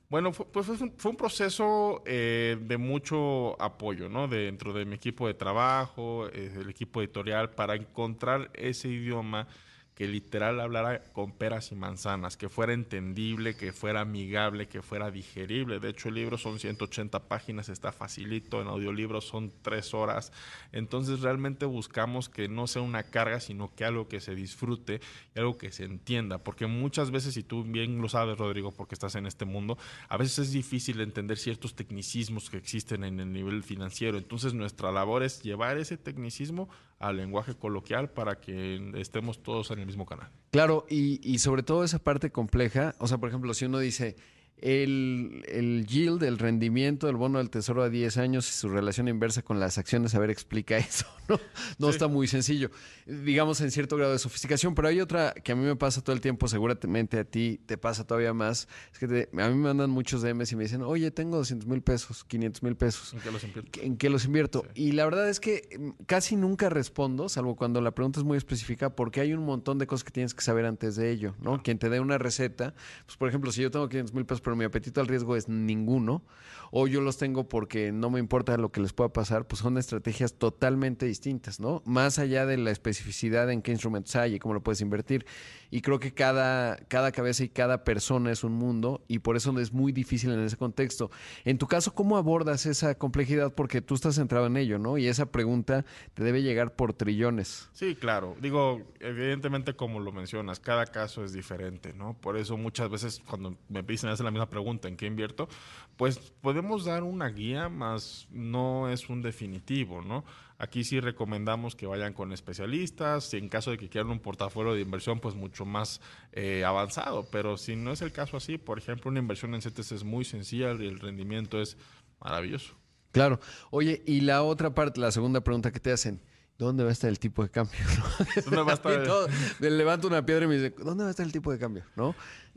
Bueno, 0.10 0.32
fue, 0.32 0.46
pues 0.46 0.68
fue 0.98 1.12
un, 1.12 1.18
proceso 1.18 2.04
eh, 2.06 2.58
de 2.62 2.78
mucho 2.78 3.60
apoyo, 3.62 4.10
¿no? 4.10 4.28
dentro 4.28 4.72
de 4.72 4.86
mi 4.86 4.96
equipo 4.96 5.28
de 5.28 5.34
trabajo, 5.34 6.28
eh, 6.28 6.54
el 6.60 6.70
equipo 6.70 7.02
editorial, 7.02 7.50
para 7.50 7.76
encontrar 7.76 8.52
ese 8.54 8.90
idioma 8.90 9.48
que 9.96 10.08
literal 10.08 10.60
hablara 10.60 11.04
con 11.14 11.32
peras 11.32 11.72
y 11.72 11.76
manzanas, 11.76 12.38
que 12.38 12.50
fuera 12.50 12.74
entendible, 12.74 13.56
que 13.56 13.74
fuera 13.74 14.02
amigable, 14.02 14.68
que 14.68 14.82
fuera 14.82 15.12
digerible. 15.12 15.80
De 15.80 15.90
hecho, 15.90 16.10
el 16.10 16.16
libro 16.16 16.38
son 16.38 16.60
180 16.60 17.28
páginas, 17.28 17.70
está 17.70 17.92
facilito, 17.92 18.62
en 18.62 18.68
audiolibro 18.68 19.22
son 19.22 19.52
tres 19.62 19.94
horas. 19.94 20.32
Entonces, 20.72 21.22
realmente 21.22 21.66
buscamos 21.66 22.28
que 22.30 22.48
no 22.48 22.68
sea 22.68 22.82
una 22.82 23.04
carga, 23.04 23.40
sino 23.40 23.74
que 23.76 23.86
algo 23.86 24.08
que 24.08 24.20
se 24.20 24.36
disfrute 24.36 25.02
algo 25.36 25.58
que 25.58 25.72
se 25.72 25.84
entienda. 25.84 26.38
Porque 26.40 26.68
muchas 26.68 27.12
veces, 27.12 27.38
y 27.38 27.44
tú 27.44 27.64
bien 27.64 28.02
lo 28.02 28.10
sabes, 28.10 28.38
Rodrigo, 28.38 28.72
porque 28.72 28.96
estás 28.96 29.16
en 29.16 29.26
este 29.26 29.46
mundo, 29.46 29.78
a 30.10 30.18
veces 30.18 30.40
es 30.40 30.52
difícil 30.52 31.00
entender 31.02 31.38
ciertos 31.38 31.76
tecnicismos 31.76 32.50
que 32.50 32.58
existen 32.58 33.04
en 33.04 33.20
el 33.20 33.32
nivel 33.32 33.64
financiero. 33.64 34.18
Entonces, 34.18 34.54
nuestra 34.54 34.92
labor 34.92 35.24
es 35.24 35.42
llevar 35.42 35.78
ese 35.78 35.98
tecnicismo 35.98 36.70
al 37.04 37.18
lenguaje 37.18 37.54
coloquial 37.56 38.10
para 38.10 38.40
que 38.40 38.92
estemos 38.96 39.44
todos 39.44 39.72
en 39.72 39.80
el 39.80 39.86
mismo 39.86 40.06
canal. 40.06 40.30
Claro, 40.52 40.86
y, 40.90 41.38
sobre 41.40 41.62
todo 41.62 41.84
esa 41.84 42.00
parte 42.00 42.32
compleja, 42.32 42.96
o 43.00 43.08
sea, 43.08 43.18
por 43.18 43.28
ejemplo, 43.28 43.54
si 43.54 43.66
uno 43.66 43.80
dice, 43.80 44.16
el, 44.64 45.44
el, 45.50 45.86
yield, 45.86 46.24
el 46.24 46.40
rendimiento 46.40 47.08
del 47.08 47.18
bono 47.18 47.40
del 47.40 47.50
tesoro 47.50 47.84
a 47.84 47.90
10 47.90 48.16
años 48.16 48.50
y 48.50 48.54
su 48.54 48.70
relación 48.70 49.10
inversa 49.10 49.42
con 49.42 49.60
las 49.60 49.78
acciones, 49.78 50.16
a 50.16 50.20
ver, 50.20 50.30
explica 50.30 50.78
eso, 50.80 51.06
¿no? 51.28 51.38
No 51.80 51.90
está 51.90 52.08
muy 52.08 52.28
sencillo, 52.28 52.72
digamos 53.06 53.60
en 53.60 53.72
cierto 53.72 53.98
grado 53.98 54.14
de 54.14 54.20
sofisticación, 54.20 54.74
pero 54.74 54.88
hay 54.88 55.02
otra 55.02 55.34
que 55.34 55.52
a 55.52 55.56
mí 55.56 55.66
me 55.66 55.76
pasa 55.76 56.02
todo 56.02 56.16
el 56.16 56.22
tiempo, 56.22 56.48
seguramente 56.48 57.20
a 57.20 57.26
ti 57.26 57.60
te 57.66 57.78
pasa 57.78 58.08
todavía 58.08 58.34
más, 58.34 58.70
es 58.94 59.00
que 59.00 59.06
a 59.06 59.50
mí 59.50 59.56
me 59.56 59.68
mandan 59.68 59.90
muchos 59.90 60.22
DMs 60.22 60.54
y 60.54 60.56
me 60.56 60.64
dicen, 60.64 60.82
oye, 60.82 61.12
tengo 61.12 61.36
200 61.36 61.68
mil 61.68 61.82
pesos, 61.82 62.24
500 62.24 62.64
mil 62.64 62.78
pesos. 62.78 63.14
¿En 63.14 63.20
qué 63.20 63.32
los 63.32 63.44
invierto? 63.44 63.82
¿En 63.82 63.98
qué 63.98 64.10
los 64.10 64.26
invierto? 64.26 64.66
Y 64.76 64.94
la 64.94 65.04
verdad 65.04 65.28
es 65.28 65.42
que 65.42 65.78
mm, 65.78 66.04
casi 66.06 66.38
nunca 66.38 66.70
respondo, 66.70 67.28
salvo 67.28 67.58
cuando 67.58 67.82
la 67.82 67.92
pregunta 67.92 68.22
es 68.22 68.26
muy 68.26 68.38
específica, 68.38 68.96
porque 68.96 69.20
hay 69.20 69.34
un 69.34 69.44
montón 69.44 69.78
de 69.78 69.88
cosas 69.88 70.06
que 70.06 70.12
tienes 70.12 70.34
que 70.34 70.42
saber 70.42 70.66
antes 70.66 70.96
de 70.96 71.12
ello, 71.12 71.36
¿no? 71.42 71.62
Quien 71.62 71.80
te 71.80 71.90
dé 71.90 72.00
una 72.00 72.18
receta, 72.18 72.74
pues 73.06 73.18
por 73.18 73.28
ejemplo, 73.28 73.52
si 73.52 73.62
yo 73.62 73.70
tengo 73.70 73.90
500 73.90 74.14
mil 74.14 74.26
pesos, 74.26 74.40
pero 74.40 74.53
mi 74.56 74.66
apetito 74.66 75.02
al 75.02 75.08
riesgo 75.08 75.36
es 75.36 75.48
ninguno, 75.48 76.24
o 76.72 76.88
yo 76.88 77.02
los 77.02 77.18
tengo 77.18 77.48
porque 77.48 77.92
no 77.92 78.10
me 78.10 78.20
importa 78.20 78.58
lo 78.58 78.72
que 78.72 78.82
les 78.82 78.94
pueda 78.94 79.14
pasar, 79.14 79.48
pues 79.48 79.62
son 79.62 79.78
estrategias 79.78 80.34
totalmente 80.34 81.06
distintas, 81.06 81.60
¿no? 81.60 81.84
Más 81.86 82.18
allá 82.18 82.46
de 82.46 82.58
la 82.58 82.72
especificidad 82.72 83.52
en 83.52 83.62
qué 83.62 83.72
instrumentos 83.72 84.16
hay 84.16 84.36
y 84.36 84.40
cómo 84.40 84.56
lo 84.56 84.64
puedes 84.64 84.82
invertir. 84.82 85.26
Y 85.74 85.82
creo 85.82 86.00
que 86.00 86.14
cada, 86.14 86.78
cada 86.88 87.12
cabeza 87.12 87.44
y 87.44 87.50
cada 87.50 87.84
persona 87.84 88.32
es 88.32 88.44
un 88.44 88.54
mundo 88.54 89.04
y 89.08 89.18
por 89.18 89.36
eso 89.36 89.60
es 89.60 89.74
muy 89.74 89.92
difícil 89.92 90.32
en 90.32 90.42
ese 90.42 90.56
contexto. 90.56 91.10
En 91.46 91.58
tu 91.58 91.66
caso, 91.66 91.96
¿cómo 91.96 92.16
abordas 92.18 92.68
esa 92.68 92.94
complejidad? 92.94 93.52
Porque 93.56 93.82
tú 93.82 93.96
estás 93.96 94.14
centrado 94.14 94.46
en 94.46 94.56
ello, 94.56 94.78
¿no? 94.78 95.00
Y 95.00 95.08
esa 95.08 95.32
pregunta 95.32 95.84
te 96.14 96.24
debe 96.24 96.44
llegar 96.44 96.76
por 96.76 96.94
trillones. 96.94 97.72
Sí, 97.74 97.96
claro. 97.96 98.36
Digo, 98.40 98.84
evidentemente 99.00 99.76
como 99.76 100.00
lo 100.00 100.12
mencionas, 100.12 100.60
cada 100.60 100.86
caso 100.86 101.26
es 101.26 101.34
diferente, 101.34 101.92
¿no? 101.92 102.14
Por 102.22 102.38
eso 102.38 102.56
muchas 102.56 102.92
veces 102.92 103.24
cuando 103.28 103.58
me 103.68 103.82
dicen 103.82 104.12
hacer 104.12 104.26
la 104.26 104.32
misma 104.32 104.52
pregunta, 104.52 104.88
¿en 104.88 104.96
qué 104.96 105.08
invierto? 105.08 105.50
Pues 105.98 106.18
podemos 106.42 106.86
dar 106.86 107.04
una 107.04 107.30
guía, 107.30 107.70
más 107.70 108.28
no 108.32 108.90
es 108.90 109.10
un 109.10 109.22
definitivo, 109.22 110.02
¿no? 110.02 110.24
Aquí 110.58 110.84
sí 110.84 111.00
recomendamos 111.00 111.76
que 111.76 111.86
vayan 111.86 112.14
con 112.14 112.32
especialistas, 112.32 113.34
en 113.34 113.50
caso 113.50 113.72
de 113.72 113.78
que 113.78 113.90
quieran 113.90 114.12
un 114.12 114.20
portafolio 114.20 114.74
de 114.74 114.82
inversión 114.82 115.20
pues 115.20 115.36
mucho 115.36 115.66
más 115.66 116.00
eh, 116.32 116.64
avanzado, 116.64 117.28
pero 117.32 117.58
si 117.58 117.76
no 117.76 117.92
es 117.92 118.02
el 118.02 118.12
caso 118.12 118.38
así, 118.38 118.58
por 118.58 118.78
ejemplo, 118.78 119.12
una 119.12 119.20
inversión 119.20 119.54
en 119.56 119.62
CETES 119.62 119.92
es 119.92 120.04
muy 120.04 120.26
sencilla 120.26 120.74
y 120.74 120.88
el 120.88 121.00
rendimiento 121.00 121.62
es 121.62 121.78
maravilloso. 122.20 122.76
Claro. 123.12 123.40
Oye, 123.70 124.02
y 124.06 124.22
la 124.22 124.42
otra 124.42 124.74
parte, 124.74 125.00
la 125.00 125.12
segunda 125.12 125.42
pregunta 125.42 125.72
que 125.72 125.80
te 125.80 125.92
hacen, 125.92 126.22
¿dónde 126.58 126.84
va 126.84 126.90
a 126.90 126.94
estar 126.94 127.10
el 127.10 127.20
tipo 127.20 127.44
de 127.44 127.50
cambio? 127.50 127.80
¿Dónde 128.46 128.64
va 128.64 128.72
a 128.72 128.76
estar? 128.76 129.04
Todo, 129.04 129.28
levanto 129.60 130.08
una 130.08 130.26
piedra 130.26 130.46
y 130.46 130.48
me 130.48 130.56
dice, 130.56 130.74
¿dónde 130.84 131.04
va 131.04 131.10
a 131.10 131.12
estar 131.12 131.26
el 131.26 131.32
tipo 131.32 131.52
de 131.52 131.60
cambio? 131.60 131.84
¿No? 131.96 132.16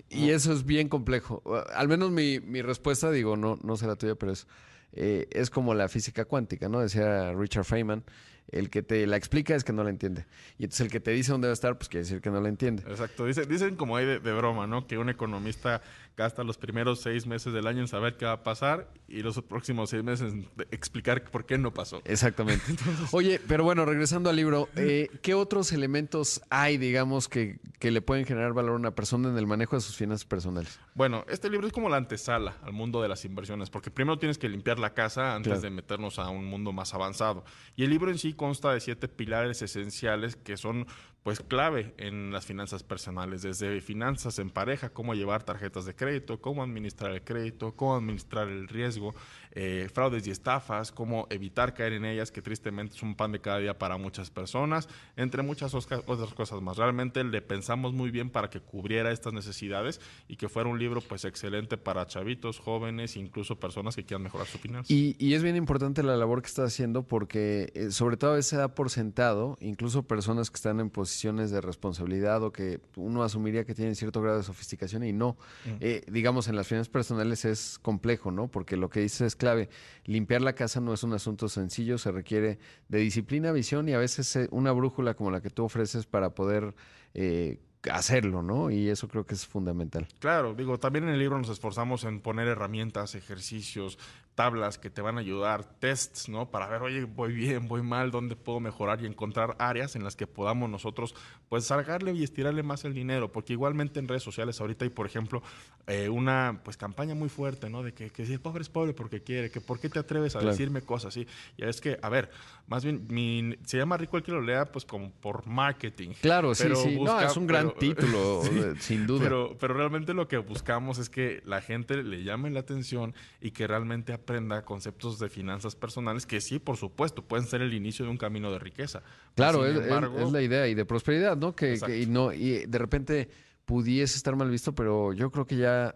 Y 0.08 0.30
eso 0.30 0.52
es 0.52 0.64
bien 0.64 0.88
complejo. 0.88 1.42
Al 1.74 1.88
menos 1.88 2.10
mi, 2.10 2.40
mi 2.40 2.62
respuesta, 2.62 3.10
digo, 3.10 3.36
no, 3.36 3.58
no 3.62 3.76
será 3.76 3.96
tuya, 3.96 4.14
pero 4.14 4.32
es, 4.32 4.46
eh, 4.92 5.26
es 5.30 5.50
como 5.50 5.74
la 5.74 5.88
física 5.88 6.24
cuántica, 6.24 6.68
¿no? 6.68 6.80
Decía 6.80 7.32
Richard 7.32 7.64
Feynman, 7.64 8.04
el 8.48 8.70
que 8.70 8.82
te 8.82 9.06
la 9.06 9.16
explica 9.16 9.54
es 9.54 9.64
que 9.64 9.72
no 9.72 9.84
la 9.84 9.90
entiende. 9.90 10.26
Y 10.58 10.64
entonces 10.64 10.86
el 10.86 10.92
que 10.92 11.00
te 11.00 11.10
dice 11.10 11.32
dónde 11.32 11.48
va 11.48 11.52
a 11.52 11.54
estar, 11.54 11.76
pues 11.76 11.88
quiere 11.88 12.04
decir 12.04 12.20
que 12.20 12.30
no 12.30 12.40
la 12.40 12.48
entiende. 12.48 12.82
Exacto. 12.88 13.26
Dicen, 13.26 13.48
dicen 13.48 13.76
como 13.76 13.96
hay 13.96 14.06
de, 14.06 14.20
de 14.20 14.32
broma, 14.32 14.66
¿no? 14.66 14.86
Que 14.86 14.98
un 14.98 15.08
economista 15.08 15.82
gasta 16.16 16.42
los 16.42 16.56
primeros 16.56 17.00
seis 17.00 17.26
meses 17.26 17.52
del 17.52 17.66
año 17.66 17.80
en 17.80 17.88
saber 17.88 18.16
qué 18.16 18.24
va 18.24 18.32
a 18.32 18.42
pasar 18.42 18.88
y 19.06 19.22
los 19.22 19.40
próximos 19.42 19.90
seis 19.90 20.02
meses 20.02 20.32
en 20.32 20.48
explicar 20.70 21.22
por 21.24 21.44
qué 21.44 21.58
no 21.58 21.74
pasó. 21.74 22.00
Exactamente. 22.04 22.64
Oye, 23.12 23.40
pero 23.48 23.64
bueno, 23.64 23.84
regresando 23.84 24.30
al 24.30 24.36
libro, 24.36 24.68
eh, 24.76 25.10
¿qué 25.22 25.34
otros 25.34 25.72
elementos 25.72 26.40
hay, 26.48 26.78
digamos, 26.78 27.28
que, 27.28 27.58
que, 27.78 27.90
le 27.90 28.00
pueden 28.00 28.24
generar 28.24 28.54
valor 28.54 28.72
a 28.72 28.76
una 28.76 28.94
persona 28.94 29.28
en 29.28 29.36
el 29.36 29.46
manejo 29.46 29.76
de 29.76 29.82
sus 29.82 29.96
finanzas 29.96 30.24
personales? 30.24 30.80
Bueno, 30.94 31.24
este 31.28 31.50
libro 31.50 31.66
es 31.66 31.72
como 31.72 31.88
la 31.88 31.98
antesala 31.98 32.56
al 32.62 32.72
mundo 32.72 33.02
de 33.02 33.08
las 33.08 33.24
inversiones, 33.24 33.68
porque 33.68 33.90
primero 33.90 34.18
tienes 34.18 34.38
que 34.38 34.48
limpiar 34.48 34.78
la 34.78 34.94
casa 34.94 35.34
antes 35.34 35.52
claro. 35.52 35.60
de 35.60 35.70
meternos 35.70 36.18
a 36.18 36.30
un 36.30 36.46
mundo 36.46 36.72
más 36.72 36.94
avanzado. 36.94 37.44
Y 37.76 37.84
el 37.84 37.90
libro 37.90 38.10
en 38.10 38.18
sí 38.18 38.32
consta 38.36 38.72
de 38.72 38.80
siete 38.80 39.08
pilares 39.08 39.62
esenciales 39.62 40.36
que 40.36 40.56
son 40.56 40.86
pues 41.26 41.40
clave 41.40 41.92
en 41.98 42.30
las 42.30 42.46
finanzas 42.46 42.84
personales, 42.84 43.42
desde 43.42 43.80
finanzas 43.80 44.38
en 44.38 44.48
pareja, 44.48 44.90
cómo 44.90 45.12
llevar 45.12 45.42
tarjetas 45.42 45.84
de 45.84 45.92
crédito, 45.92 46.40
cómo 46.40 46.62
administrar 46.62 47.10
el 47.10 47.22
crédito, 47.22 47.74
cómo 47.74 47.96
administrar 47.96 48.46
el 48.46 48.68
riesgo, 48.68 49.12
eh, 49.50 49.88
fraudes 49.92 50.24
y 50.28 50.30
estafas, 50.30 50.92
cómo 50.92 51.26
evitar 51.30 51.74
caer 51.74 51.94
en 51.94 52.04
ellas, 52.04 52.30
que 52.30 52.42
tristemente 52.42 52.94
es 52.94 53.02
un 53.02 53.16
pan 53.16 53.32
de 53.32 53.40
cada 53.40 53.58
día 53.58 53.76
para 53.76 53.96
muchas 53.96 54.30
personas, 54.30 54.88
entre 55.16 55.42
muchas 55.42 55.74
otras 55.74 56.32
cosas 56.34 56.62
más. 56.62 56.76
Realmente 56.76 57.24
le 57.24 57.42
pensamos 57.42 57.92
muy 57.92 58.12
bien 58.12 58.30
para 58.30 58.48
que 58.48 58.60
cubriera 58.60 59.10
estas 59.10 59.32
necesidades 59.32 60.00
y 60.28 60.36
que 60.36 60.48
fuera 60.48 60.68
un 60.68 60.78
libro 60.78 61.00
pues 61.00 61.24
excelente 61.24 61.76
para 61.76 62.06
chavitos, 62.06 62.60
jóvenes, 62.60 63.16
incluso 63.16 63.58
personas 63.58 63.96
que 63.96 64.04
quieran 64.04 64.22
mejorar 64.22 64.46
su 64.46 64.58
finanzas. 64.58 64.92
Y, 64.92 65.16
y 65.18 65.34
es 65.34 65.42
bien 65.42 65.56
importante 65.56 66.04
la 66.04 66.16
labor 66.16 66.40
que 66.40 66.46
estás 66.46 66.72
haciendo 66.72 67.02
porque 67.02 67.72
eh, 67.74 67.90
sobre 67.90 68.16
todo 68.16 68.40
se 68.42 68.56
da 68.56 68.68
por 68.68 68.90
sentado, 68.90 69.58
incluso 69.60 70.04
personas 70.04 70.50
que 70.50 70.54
están 70.54 70.78
en 70.78 70.88
posición 70.88 71.15
de 71.24 71.60
responsabilidad 71.60 72.42
o 72.42 72.52
que 72.52 72.80
uno 72.96 73.22
asumiría 73.22 73.64
que 73.64 73.74
tienen 73.74 73.94
cierto 73.94 74.20
grado 74.20 74.38
de 74.38 74.44
sofisticación 74.44 75.02
y 75.02 75.12
no. 75.12 75.36
-huh. 75.64 75.76
eh, 75.80 76.04
digamos, 76.10 76.48
en 76.48 76.56
las 76.56 76.66
finanzas 76.66 76.88
personales 76.88 77.44
es 77.44 77.78
complejo, 77.80 78.30
¿no? 78.30 78.48
Porque 78.48 78.76
lo 78.76 78.88
que 78.90 79.00
dices 79.00 79.22
es 79.22 79.36
clave. 79.36 79.68
Limpiar 80.04 80.42
la 80.42 80.54
casa 80.54 80.80
no 80.80 80.92
es 80.92 81.02
un 81.02 81.14
asunto 81.14 81.48
sencillo, 81.48 81.98
se 81.98 82.12
requiere 82.12 82.58
de 82.88 82.98
disciplina, 82.98 83.52
visión 83.52 83.88
y 83.88 83.94
a 83.94 83.98
veces 83.98 84.36
eh, 84.36 84.48
una 84.50 84.72
brújula 84.72 85.14
como 85.14 85.30
la 85.30 85.40
que 85.40 85.50
tú 85.50 85.64
ofreces 85.64 86.06
para 86.06 86.30
poder 86.30 86.74
eh, 87.14 87.58
hacerlo, 87.90 88.42
¿no? 88.42 88.70
Y 88.70 88.88
eso 88.88 89.08
creo 89.08 89.26
que 89.26 89.34
es 89.34 89.46
fundamental. 89.46 90.06
Claro, 90.18 90.54
digo, 90.54 90.78
también 90.78 91.04
en 91.04 91.10
el 91.10 91.18
libro 91.18 91.38
nos 91.38 91.48
esforzamos 91.48 92.04
en 92.04 92.20
poner 92.20 92.48
herramientas, 92.48 93.14
ejercicios, 93.14 93.98
tablas 94.36 94.78
que 94.78 94.90
te 94.90 95.00
van 95.00 95.16
a 95.16 95.22
ayudar, 95.22 95.64
tests, 95.64 96.28
¿no? 96.28 96.50
Para 96.50 96.68
ver, 96.68 96.82
oye, 96.82 97.04
voy 97.04 97.32
bien, 97.32 97.66
voy 97.66 97.82
mal, 97.82 98.10
dónde 98.12 98.36
puedo 98.36 98.60
mejorar 98.60 99.02
y 99.02 99.06
encontrar 99.06 99.56
áreas 99.58 99.96
en 99.96 100.04
las 100.04 100.14
que 100.14 100.26
podamos 100.26 100.70
nosotros, 100.70 101.14
pues, 101.48 101.64
sacarle 101.64 102.12
y 102.12 102.22
estirarle 102.22 102.62
más 102.62 102.84
el 102.84 102.94
dinero, 102.94 103.32
porque 103.32 103.54
igualmente 103.54 103.98
en 103.98 104.06
redes 104.06 104.22
sociales 104.22 104.60
ahorita 104.60 104.84
hay, 104.84 104.90
por 104.90 105.06
ejemplo, 105.06 105.42
eh, 105.86 106.08
una, 106.10 106.60
pues, 106.62 106.76
campaña 106.76 107.14
muy 107.14 107.30
fuerte, 107.30 107.70
¿no? 107.70 107.82
De 107.82 107.94
que, 107.94 108.10
que 108.10 108.26
si 108.26 108.34
el 108.34 108.40
pobre 108.40 108.62
es 108.62 108.68
pobre 108.68 108.92
porque 108.92 109.22
quiere, 109.22 109.50
que 109.50 109.62
por 109.62 109.80
qué 109.80 109.88
te 109.88 109.98
atreves 109.98 110.36
a 110.36 110.40
claro. 110.40 110.52
decirme 110.52 110.82
cosas 110.82 111.08
así. 111.08 111.26
Y 111.56 111.64
es 111.64 111.80
que, 111.80 111.98
a 112.02 112.08
ver, 112.10 112.30
más 112.68 112.84
bien, 112.84 113.06
mi, 113.08 113.56
se 113.64 113.78
llama 113.78 113.96
Rico 113.96 114.18
el 114.18 114.22
que 114.22 114.32
lo 114.32 114.42
lea, 114.42 114.66
pues, 114.66 114.84
como 114.84 115.10
por 115.12 115.46
marketing. 115.46 116.10
Claro, 116.20 116.52
pero 116.58 116.76
sí, 116.76 116.90
sí. 116.90 116.96
Busca, 116.96 117.22
no, 117.22 117.26
es 117.26 117.36
un 117.38 117.46
gran 117.46 117.70
título, 117.78 118.42
sí, 118.44 118.60
sin 118.80 119.06
duda. 119.06 119.24
Pero, 119.24 119.56
pero 119.58 119.74
realmente 119.74 120.14
lo 120.14 120.28
que 120.28 120.38
buscamos 120.38 120.98
es 120.98 121.08
que 121.08 121.42
la 121.44 121.60
gente 121.60 122.02
le 122.02 122.24
llame 122.24 122.50
la 122.50 122.60
atención 122.60 123.14
y 123.40 123.50
que 123.50 123.66
realmente 123.66 124.12
aprenda 124.12 124.62
conceptos 124.62 125.18
de 125.18 125.28
finanzas 125.28 125.76
personales 125.76 126.26
que 126.26 126.40
sí, 126.40 126.58
por 126.58 126.76
supuesto, 126.76 127.22
pueden 127.22 127.46
ser 127.46 127.62
el 127.62 127.74
inicio 127.74 128.04
de 128.04 128.10
un 128.10 128.18
camino 128.18 128.50
de 128.52 128.58
riqueza. 128.58 129.02
Claro, 129.34 129.66
es, 129.66 129.76
embargo, 129.76 130.18
es, 130.18 130.32
la 130.32 130.42
idea 130.42 130.68
y 130.68 130.74
de 130.74 130.84
prosperidad, 130.84 131.36
¿no? 131.36 131.54
Que, 131.54 131.78
que, 131.84 132.00
y 132.00 132.06
no 132.06 132.32
y 132.32 132.66
de 132.66 132.78
repente 132.78 133.28
pudiese 133.64 134.16
estar 134.16 134.36
mal 134.36 134.50
visto, 134.50 134.74
pero 134.74 135.12
yo 135.12 135.30
creo 135.30 135.46
que 135.46 135.56
ya 135.56 135.94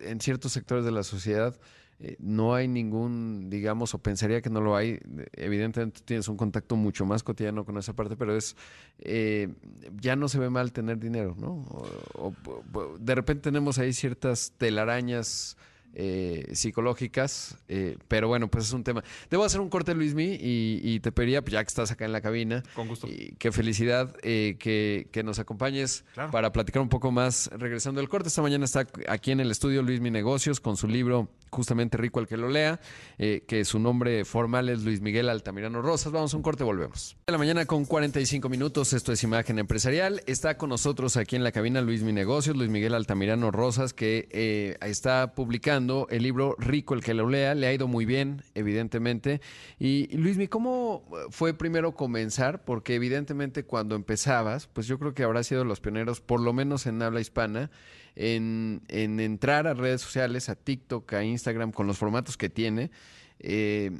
en 0.00 0.20
ciertos 0.20 0.52
sectores 0.52 0.84
de 0.84 0.90
la 0.90 1.02
sociedad 1.02 1.58
eh, 2.04 2.16
no 2.18 2.54
hay 2.54 2.66
ningún, 2.66 3.48
digamos, 3.48 3.94
o 3.94 3.98
pensaría 3.98 4.42
que 4.42 4.50
no 4.50 4.60
lo 4.60 4.74
hay. 4.74 4.98
Evidentemente 5.34 6.00
tienes 6.04 6.26
un 6.26 6.36
contacto 6.36 6.74
mucho 6.74 7.06
más 7.06 7.22
cotidiano 7.22 7.64
con 7.64 7.78
esa 7.78 7.92
parte, 7.94 8.16
pero 8.16 8.36
es, 8.36 8.56
eh, 8.98 9.54
ya 10.00 10.16
no 10.16 10.28
se 10.28 10.40
ve 10.40 10.50
mal 10.50 10.72
tener 10.72 10.98
dinero, 10.98 11.36
¿no? 11.38 11.64
O, 12.14 12.34
de 12.98 13.14
repente 13.14 13.42
tenemos 13.42 13.78
ahí 13.78 13.92
ciertas 13.92 14.52
telarañas 14.58 15.56
eh, 15.94 16.48
psicológicas, 16.52 17.58
eh, 17.68 17.96
pero 18.08 18.28
bueno, 18.28 18.48
pues 18.48 18.66
es 18.66 18.72
un 18.72 18.84
tema. 18.84 19.02
Debo 19.30 19.44
hacer 19.44 19.60
un 19.60 19.68
corte, 19.68 19.94
Luismi, 19.94 20.38
y, 20.40 20.80
y 20.82 21.00
te 21.00 21.12
pediría, 21.12 21.42
pues 21.42 21.52
ya 21.52 21.62
que 21.62 21.68
estás 21.68 21.90
acá 21.90 22.04
en 22.04 22.12
la 22.12 22.20
cabina, 22.20 22.62
con 22.74 22.88
gusto. 22.88 23.06
Y 23.06 23.34
qué 23.38 23.52
felicidad 23.52 24.14
eh, 24.22 24.56
que, 24.58 25.08
que, 25.12 25.22
nos 25.22 25.38
acompañes 25.38 26.04
claro. 26.14 26.30
para 26.30 26.52
platicar 26.52 26.82
un 26.82 26.88
poco 26.88 27.10
más 27.10 27.50
regresando 27.52 28.00
del 28.00 28.08
corte. 28.08 28.28
Esta 28.28 28.42
mañana 28.42 28.64
está 28.64 28.86
aquí 29.08 29.30
en 29.30 29.40
el 29.40 29.50
estudio 29.50 29.82
Luismi 29.82 30.10
Negocios 30.10 30.60
con 30.60 30.76
su 30.76 30.88
libro 30.88 31.28
justamente 31.52 31.98
Rico 31.98 32.18
el 32.18 32.26
que 32.26 32.36
lo 32.36 32.48
lea, 32.48 32.80
eh, 33.18 33.44
que 33.46 33.64
su 33.64 33.78
nombre 33.78 34.24
formal 34.24 34.68
es 34.68 34.82
Luis 34.82 35.00
Miguel 35.00 35.28
Altamirano 35.28 35.82
Rosas. 35.82 36.12
Vamos 36.12 36.32
a 36.32 36.36
un 36.38 36.42
corte, 36.42 36.64
volvemos. 36.64 37.16
De 37.26 37.32
la 37.32 37.38
mañana 37.38 37.66
con 37.66 37.84
45 37.84 38.48
minutos, 38.48 38.92
esto 38.94 39.12
es 39.12 39.22
Imagen 39.22 39.58
Empresarial. 39.58 40.22
Está 40.26 40.56
con 40.56 40.70
nosotros 40.70 41.16
aquí 41.16 41.36
en 41.36 41.44
la 41.44 41.52
cabina 41.52 41.82
Luis 41.82 42.02
Mi 42.02 42.12
Negocios, 42.12 42.56
Luis 42.56 42.70
Miguel 42.70 42.94
Altamirano 42.94 43.50
Rosas, 43.50 43.92
que 43.92 44.28
eh, 44.30 44.78
está 44.80 45.34
publicando 45.34 45.81
el 46.10 46.22
libro 46.22 46.56
Rico 46.58 46.94
el 46.94 47.02
que 47.02 47.14
lo 47.14 47.28
lea. 47.28 47.54
Le 47.54 47.66
ha 47.66 47.72
ido 47.72 47.88
muy 47.88 48.04
bien, 48.04 48.42
evidentemente. 48.54 49.40
Y, 49.78 50.08
y 50.10 50.16
Luis 50.16 50.36
Mi, 50.36 50.48
¿cómo 50.48 51.04
fue 51.30 51.54
primero 51.54 51.94
comenzar? 51.94 52.64
Porque 52.64 52.94
evidentemente 52.94 53.64
cuando 53.64 53.94
empezabas, 53.94 54.66
pues 54.66 54.86
yo 54.86 54.98
creo 54.98 55.14
que 55.14 55.22
habrás 55.22 55.46
sido 55.46 55.64
los 55.64 55.80
pioneros, 55.80 56.20
por 56.20 56.40
lo 56.40 56.52
menos 56.52 56.86
en 56.86 57.02
habla 57.02 57.20
hispana, 57.20 57.70
en, 58.16 58.82
en, 58.88 59.20
entrar 59.20 59.66
a 59.66 59.74
redes 59.74 60.00
sociales, 60.00 60.48
a 60.48 60.54
TikTok, 60.54 61.12
a 61.14 61.24
Instagram, 61.24 61.72
con 61.72 61.86
los 61.86 61.98
formatos 61.98 62.36
que 62.36 62.50
tiene, 62.50 62.90
eh, 63.38 63.90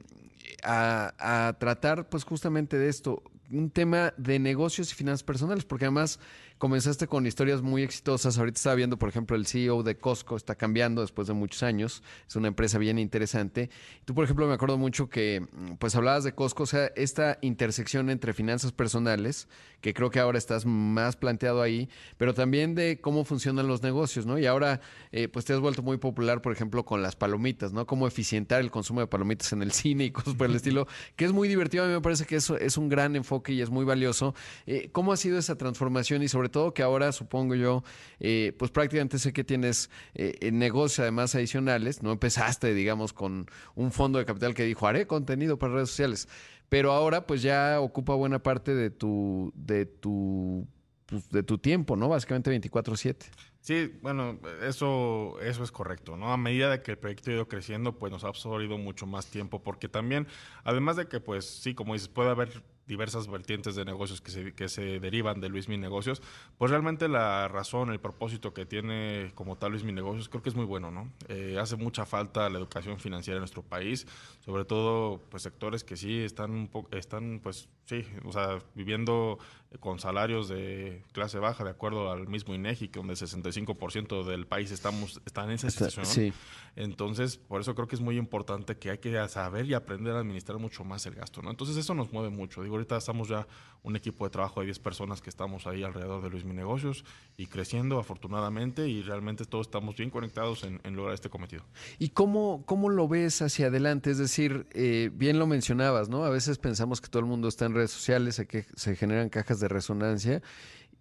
a, 0.62 1.14
a, 1.48 1.52
tratar 1.58 2.08
pues 2.08 2.24
justamente 2.24 2.78
de 2.78 2.88
esto, 2.88 3.22
un 3.50 3.70
tema 3.70 4.14
de 4.16 4.38
negocios 4.38 4.92
y 4.92 4.94
finanzas 4.94 5.22
personales, 5.22 5.64
porque 5.64 5.86
además 5.86 6.18
comenzaste 6.62 7.08
con 7.08 7.26
historias 7.26 7.60
muy 7.60 7.82
exitosas. 7.82 8.38
Ahorita 8.38 8.56
estaba 8.56 8.76
viendo, 8.76 8.96
por 8.96 9.08
ejemplo, 9.08 9.34
el 9.34 9.48
CEO 9.48 9.82
de 9.82 9.96
Costco 9.96 10.36
está 10.36 10.54
cambiando 10.54 11.00
después 11.00 11.26
de 11.26 11.34
muchos 11.34 11.64
años. 11.64 12.04
Es 12.28 12.36
una 12.36 12.46
empresa 12.46 12.78
bien 12.78 13.00
interesante. 13.00 13.68
Tú, 14.04 14.14
por 14.14 14.22
ejemplo, 14.22 14.46
me 14.46 14.54
acuerdo 14.54 14.78
mucho 14.78 15.08
que 15.10 15.44
pues 15.80 15.96
hablabas 15.96 16.22
de 16.22 16.36
Costco, 16.36 16.62
o 16.62 16.66
sea, 16.66 16.86
esta 16.94 17.38
intersección 17.42 18.10
entre 18.10 18.32
finanzas 18.32 18.70
personales, 18.70 19.48
que 19.80 19.92
creo 19.92 20.10
que 20.10 20.20
ahora 20.20 20.38
estás 20.38 20.64
más 20.64 21.16
planteado 21.16 21.62
ahí, 21.62 21.88
pero 22.16 22.32
también 22.32 22.76
de 22.76 23.00
cómo 23.00 23.24
funcionan 23.24 23.66
los 23.66 23.82
negocios, 23.82 24.24
¿no? 24.24 24.38
Y 24.38 24.46
ahora, 24.46 24.80
eh, 25.10 25.26
pues 25.26 25.44
te 25.44 25.54
has 25.54 25.58
vuelto 25.58 25.82
muy 25.82 25.96
popular, 25.96 26.42
por 26.42 26.52
ejemplo, 26.52 26.84
con 26.84 27.02
las 27.02 27.16
palomitas, 27.16 27.72
¿no? 27.72 27.88
Cómo 27.88 28.06
eficientar 28.06 28.60
el 28.60 28.70
consumo 28.70 29.00
de 29.00 29.08
palomitas 29.08 29.52
en 29.52 29.62
el 29.62 29.72
cine 29.72 30.04
y 30.04 30.10
cosas 30.12 30.36
por 30.36 30.48
el 30.48 30.54
estilo, 30.54 30.86
que 31.16 31.24
es 31.24 31.32
muy 31.32 31.48
divertido. 31.48 31.82
A 31.82 31.88
mí 31.88 31.92
me 31.92 32.00
parece 32.00 32.24
que 32.24 32.36
eso 32.36 32.56
es 32.56 32.76
un 32.76 32.88
gran 32.88 33.16
enfoque 33.16 33.22
enfoque 33.22 33.52
y 33.52 33.62
es 33.62 33.70
muy 33.70 33.84
valioso. 33.84 34.32
Eh, 34.66 34.90
¿Cómo 34.92 35.12
ha 35.12 35.16
sido 35.16 35.38
esa 35.38 35.56
transformación 35.56 36.22
y 36.22 36.28
sobre 36.28 36.51
todo 36.52 36.72
que 36.72 36.82
ahora, 36.82 37.10
supongo 37.10 37.56
yo, 37.56 37.82
eh, 38.20 38.54
pues 38.58 38.70
prácticamente 38.70 39.18
sé 39.18 39.32
que 39.32 39.42
tienes 39.42 39.90
eh, 40.14 40.50
negocios 40.52 41.00
además 41.00 41.34
adicionales, 41.34 42.02
no 42.02 42.12
empezaste, 42.12 42.72
digamos, 42.74 43.12
con 43.12 43.46
un 43.74 43.90
fondo 43.90 44.20
de 44.20 44.24
capital 44.24 44.54
que 44.54 44.64
dijo, 44.64 44.86
haré 44.86 45.08
contenido 45.08 45.58
para 45.58 45.74
redes 45.74 45.88
sociales, 45.88 46.28
pero 46.68 46.92
ahora 46.92 47.26
pues 47.26 47.42
ya 47.42 47.80
ocupa 47.80 48.14
buena 48.14 48.40
parte 48.40 48.74
de 48.74 48.90
tu, 48.90 49.52
de 49.56 49.86
tu, 49.86 50.68
pues, 51.06 51.28
de 51.30 51.42
tu 51.42 51.58
tiempo, 51.58 51.96
¿no? 51.96 52.08
Básicamente 52.08 52.50
24/7. 52.50 53.26
Sí, 53.60 53.92
bueno, 54.02 54.40
eso, 54.62 55.38
eso 55.40 55.62
es 55.62 55.70
correcto, 55.70 56.16
¿no? 56.16 56.32
A 56.32 56.36
medida 56.36 56.68
de 56.68 56.82
que 56.82 56.90
el 56.92 56.98
proyecto 56.98 57.30
ha 57.30 57.34
ido 57.34 57.46
creciendo, 57.46 57.96
pues 57.96 58.10
nos 58.10 58.24
ha 58.24 58.28
absorbido 58.28 58.76
mucho 58.76 59.06
más 59.06 59.26
tiempo, 59.26 59.62
porque 59.62 59.88
también, 59.88 60.26
además 60.64 60.96
de 60.96 61.06
que, 61.06 61.20
pues 61.20 61.44
sí, 61.44 61.72
como 61.72 61.92
dices, 61.92 62.08
puede 62.08 62.30
haber 62.30 62.64
diversas 62.86 63.28
vertientes 63.28 63.74
de 63.74 63.84
negocios 63.84 64.20
que 64.20 64.30
se, 64.30 64.54
que 64.54 64.68
se 64.68 65.00
derivan 65.00 65.40
de 65.40 65.48
Luis 65.48 65.68
Mi 65.68 65.76
Negocios, 65.76 66.22
pues 66.58 66.70
realmente 66.70 67.08
la 67.08 67.48
razón, 67.48 67.90
el 67.90 68.00
propósito 68.00 68.52
que 68.52 68.66
tiene 68.66 69.32
como 69.34 69.56
tal 69.56 69.72
Luis 69.72 69.84
Mi 69.84 69.92
Negocios 69.92 70.28
creo 70.28 70.42
que 70.42 70.48
es 70.48 70.56
muy 70.56 70.64
bueno, 70.64 70.90
¿no? 70.90 71.10
Eh, 71.28 71.58
hace 71.60 71.76
mucha 71.76 72.06
falta 72.06 72.48
la 72.50 72.58
educación 72.58 72.98
financiera 72.98 73.36
en 73.36 73.42
nuestro 73.42 73.62
país, 73.62 74.06
sobre 74.40 74.64
todo 74.64 75.22
pues 75.30 75.42
sectores 75.42 75.84
que 75.84 75.96
sí 75.96 76.20
están 76.20 76.50
un 76.50 76.68
poco, 76.68 76.94
están 76.96 77.40
pues 77.42 77.68
sí, 77.84 78.04
o 78.24 78.32
sea, 78.32 78.58
viviendo 78.74 79.38
con 79.80 79.98
salarios 79.98 80.48
de 80.48 81.02
clase 81.12 81.38
baja 81.38 81.64
de 81.64 81.70
acuerdo 81.70 82.10
al 82.10 82.28
mismo 82.28 82.54
INEGI, 82.54 82.88
que 82.88 82.98
donde 82.98 83.14
el 83.14 83.18
65% 83.18 84.24
del 84.24 84.46
país 84.46 84.70
estamos, 84.70 85.20
está 85.24 85.44
en 85.44 85.50
esa 85.52 85.70
situación. 85.70 86.06
Sí. 86.06 86.32
Entonces, 86.76 87.36
por 87.36 87.60
eso 87.60 87.74
creo 87.74 87.86
que 87.86 87.96
es 87.96 88.00
muy 88.00 88.16
importante 88.16 88.76
que 88.76 88.90
hay 88.90 88.98
que 88.98 89.12
saber 89.28 89.66
y 89.66 89.74
aprender 89.74 90.14
a 90.14 90.20
administrar 90.20 90.58
mucho 90.58 90.84
más 90.84 91.04
el 91.06 91.14
gasto, 91.14 91.42
¿no? 91.42 91.50
Entonces, 91.50 91.76
eso 91.76 91.94
nos 91.94 92.12
mueve 92.12 92.30
mucho. 92.30 92.62
Digo, 92.62 92.76
ahorita 92.76 92.96
estamos 92.96 93.28
ya 93.28 93.46
un 93.82 93.96
equipo 93.96 94.24
de 94.24 94.30
trabajo 94.30 94.60
de 94.60 94.66
10 94.66 94.78
personas 94.78 95.20
que 95.20 95.28
estamos 95.28 95.66
ahí 95.66 95.82
alrededor 95.82 96.22
de 96.22 96.30
Luis 96.30 96.44
Mi 96.44 96.54
Negocios 96.54 97.04
y 97.36 97.46
creciendo 97.46 97.98
afortunadamente 97.98 98.88
y 98.88 99.02
realmente 99.02 99.44
todos 99.44 99.66
estamos 99.66 99.96
bien 99.96 100.10
conectados 100.10 100.64
en, 100.64 100.80
en 100.84 100.94
lograr 100.94 101.14
este 101.14 101.28
cometido. 101.28 101.64
¿Y 101.98 102.10
cómo, 102.10 102.62
cómo 102.66 102.88
lo 102.88 103.08
ves 103.08 103.42
hacia 103.42 103.66
adelante? 103.66 104.10
Es 104.10 104.18
decir, 104.18 104.66
eh, 104.72 105.10
bien 105.12 105.38
lo 105.38 105.46
mencionabas, 105.46 106.08
¿no? 106.08 106.24
A 106.24 106.30
veces 106.30 106.58
pensamos 106.58 107.00
que 107.00 107.08
todo 107.08 107.20
el 107.20 107.26
mundo 107.26 107.48
está 107.48 107.66
en 107.66 107.74
redes 107.74 107.90
sociales, 107.90 108.40
que 108.48 108.66
se 108.74 108.96
generan 108.96 109.28
cajas 109.28 109.60
de 109.62 109.68
resonancia 109.68 110.42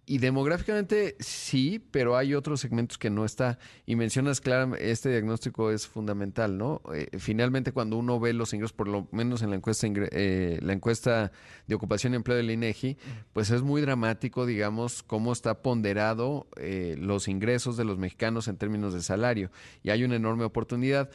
y 0.04 0.18
demográficamente 0.18 1.14
sí, 1.20 1.80
pero 1.92 2.16
hay 2.16 2.34
otros 2.34 2.60
segmentos 2.60 2.98
que 2.98 3.08
no 3.08 3.24
está. 3.24 3.58
Y 3.86 3.94
mencionas, 3.94 4.40
claro, 4.40 4.74
este 4.74 5.10
diagnóstico 5.10 5.70
es 5.70 5.86
fundamental, 5.86 6.58
¿no? 6.58 6.82
Eh, 6.92 7.06
finalmente, 7.18 7.70
cuando 7.70 7.96
uno 7.96 8.18
ve 8.18 8.32
los 8.32 8.52
ingresos, 8.52 8.72
por 8.72 8.88
lo 8.88 9.06
menos 9.12 9.42
en 9.42 9.50
la 9.50 9.56
encuesta, 9.56 9.86
eh, 9.88 10.58
la 10.60 10.72
encuesta 10.72 11.30
de 11.68 11.74
ocupación 11.76 12.12
y 12.12 12.16
empleo 12.16 12.36
del 12.36 12.50
INEGI, 12.50 12.98
pues 13.32 13.50
es 13.50 13.62
muy 13.62 13.80
dramático, 13.80 14.44
digamos, 14.44 15.04
cómo 15.04 15.32
está 15.32 15.62
ponderado 15.62 16.48
eh, 16.56 16.96
los 16.98 17.28
ingresos 17.28 17.76
de 17.76 17.84
los 17.84 17.96
mexicanos 17.96 18.48
en 18.48 18.56
términos 18.56 18.94
de 18.94 19.02
salario. 19.02 19.52
Y 19.84 19.90
hay 19.90 20.02
una 20.02 20.16
enorme 20.16 20.42
oportunidad. 20.42 21.10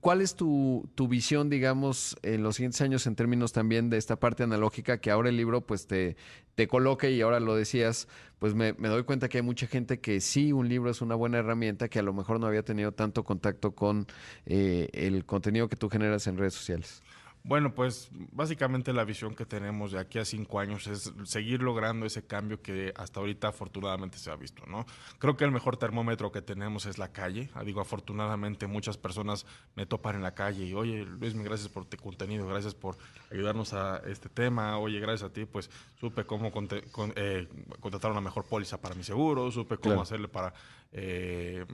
¿Cuál 0.00 0.20
es 0.20 0.34
tu, 0.34 0.88
tu 0.94 1.08
visión, 1.08 1.50
digamos, 1.50 2.16
en 2.22 2.42
los 2.42 2.56
siguientes 2.56 2.80
años 2.80 3.06
en 3.06 3.16
términos 3.16 3.52
también 3.52 3.90
de 3.90 3.98
esta 3.98 4.16
parte 4.16 4.42
analógica 4.42 4.98
que 4.98 5.10
ahora 5.10 5.28
el 5.28 5.36
libro, 5.36 5.66
pues, 5.66 5.86
te, 5.86 6.16
te 6.54 6.68
coloque 6.68 7.10
y 7.10 7.20
ahora 7.20 7.38
lo 7.38 7.54
decías, 7.54 8.08
pues 8.38 8.54
me, 8.54 8.72
me, 8.74 8.88
doy 8.88 9.04
cuenta 9.04 9.28
que 9.28 9.38
hay 9.38 9.42
mucha 9.42 9.66
gente 9.66 10.00
que 10.00 10.20
sí, 10.20 10.52
un 10.52 10.68
libro 10.68 10.90
es 10.90 11.00
una 11.02 11.14
buena 11.14 11.38
herramienta, 11.38 11.88
que 11.88 11.98
a 11.98 12.02
lo 12.02 12.12
mejor 12.12 12.40
no 12.40 12.46
había 12.46 12.62
tenido 12.62 12.92
tanto 12.92 13.24
contacto 13.24 13.74
con 13.74 14.06
eh, 14.46 14.88
el 14.92 15.24
contenido 15.24 15.68
que 15.68 15.76
tú 15.76 15.88
generas 15.88 16.26
en 16.26 16.36
redes 16.36 16.54
sociales. 16.54 17.02
Bueno, 17.46 17.72
pues 17.76 18.10
básicamente 18.32 18.92
la 18.92 19.04
visión 19.04 19.36
que 19.36 19.46
tenemos 19.46 19.92
de 19.92 20.00
aquí 20.00 20.18
a 20.18 20.24
cinco 20.24 20.58
años 20.58 20.88
es 20.88 21.12
seguir 21.22 21.62
logrando 21.62 22.04
ese 22.04 22.26
cambio 22.26 22.60
que 22.60 22.92
hasta 22.96 23.20
ahorita 23.20 23.46
afortunadamente 23.46 24.18
se 24.18 24.32
ha 24.32 24.34
visto, 24.34 24.66
¿no? 24.66 24.84
Creo 25.20 25.36
que 25.36 25.44
el 25.44 25.52
mejor 25.52 25.76
termómetro 25.76 26.32
que 26.32 26.42
tenemos 26.42 26.86
es 26.86 26.98
la 26.98 27.12
calle. 27.12 27.48
Ah, 27.54 27.62
digo, 27.62 27.80
afortunadamente 27.80 28.66
muchas 28.66 28.98
personas 28.98 29.46
me 29.76 29.86
topan 29.86 30.16
en 30.16 30.22
la 30.24 30.34
calle 30.34 30.64
y, 30.64 30.74
oye, 30.74 31.04
Luis, 31.04 31.40
gracias 31.40 31.68
por 31.68 31.84
tu 31.84 31.96
contenido, 31.98 32.48
gracias 32.48 32.74
por 32.74 32.96
ayudarnos 33.30 33.74
a 33.74 33.98
este 33.98 34.28
tema, 34.28 34.78
oye, 34.78 34.98
gracias 34.98 35.30
a 35.30 35.32
ti, 35.32 35.44
pues 35.44 35.70
supe 36.00 36.24
cómo 36.24 36.50
con, 36.50 36.66
eh, 37.14 37.46
contratar 37.78 38.10
una 38.10 38.20
mejor 38.20 38.46
póliza 38.46 38.80
para 38.80 38.96
mi 38.96 39.04
seguro, 39.04 39.52
supe 39.52 39.76
cómo 39.76 39.94
claro. 39.94 40.02
hacerle 40.02 40.26
para 40.26 40.52
eh, 40.90 41.64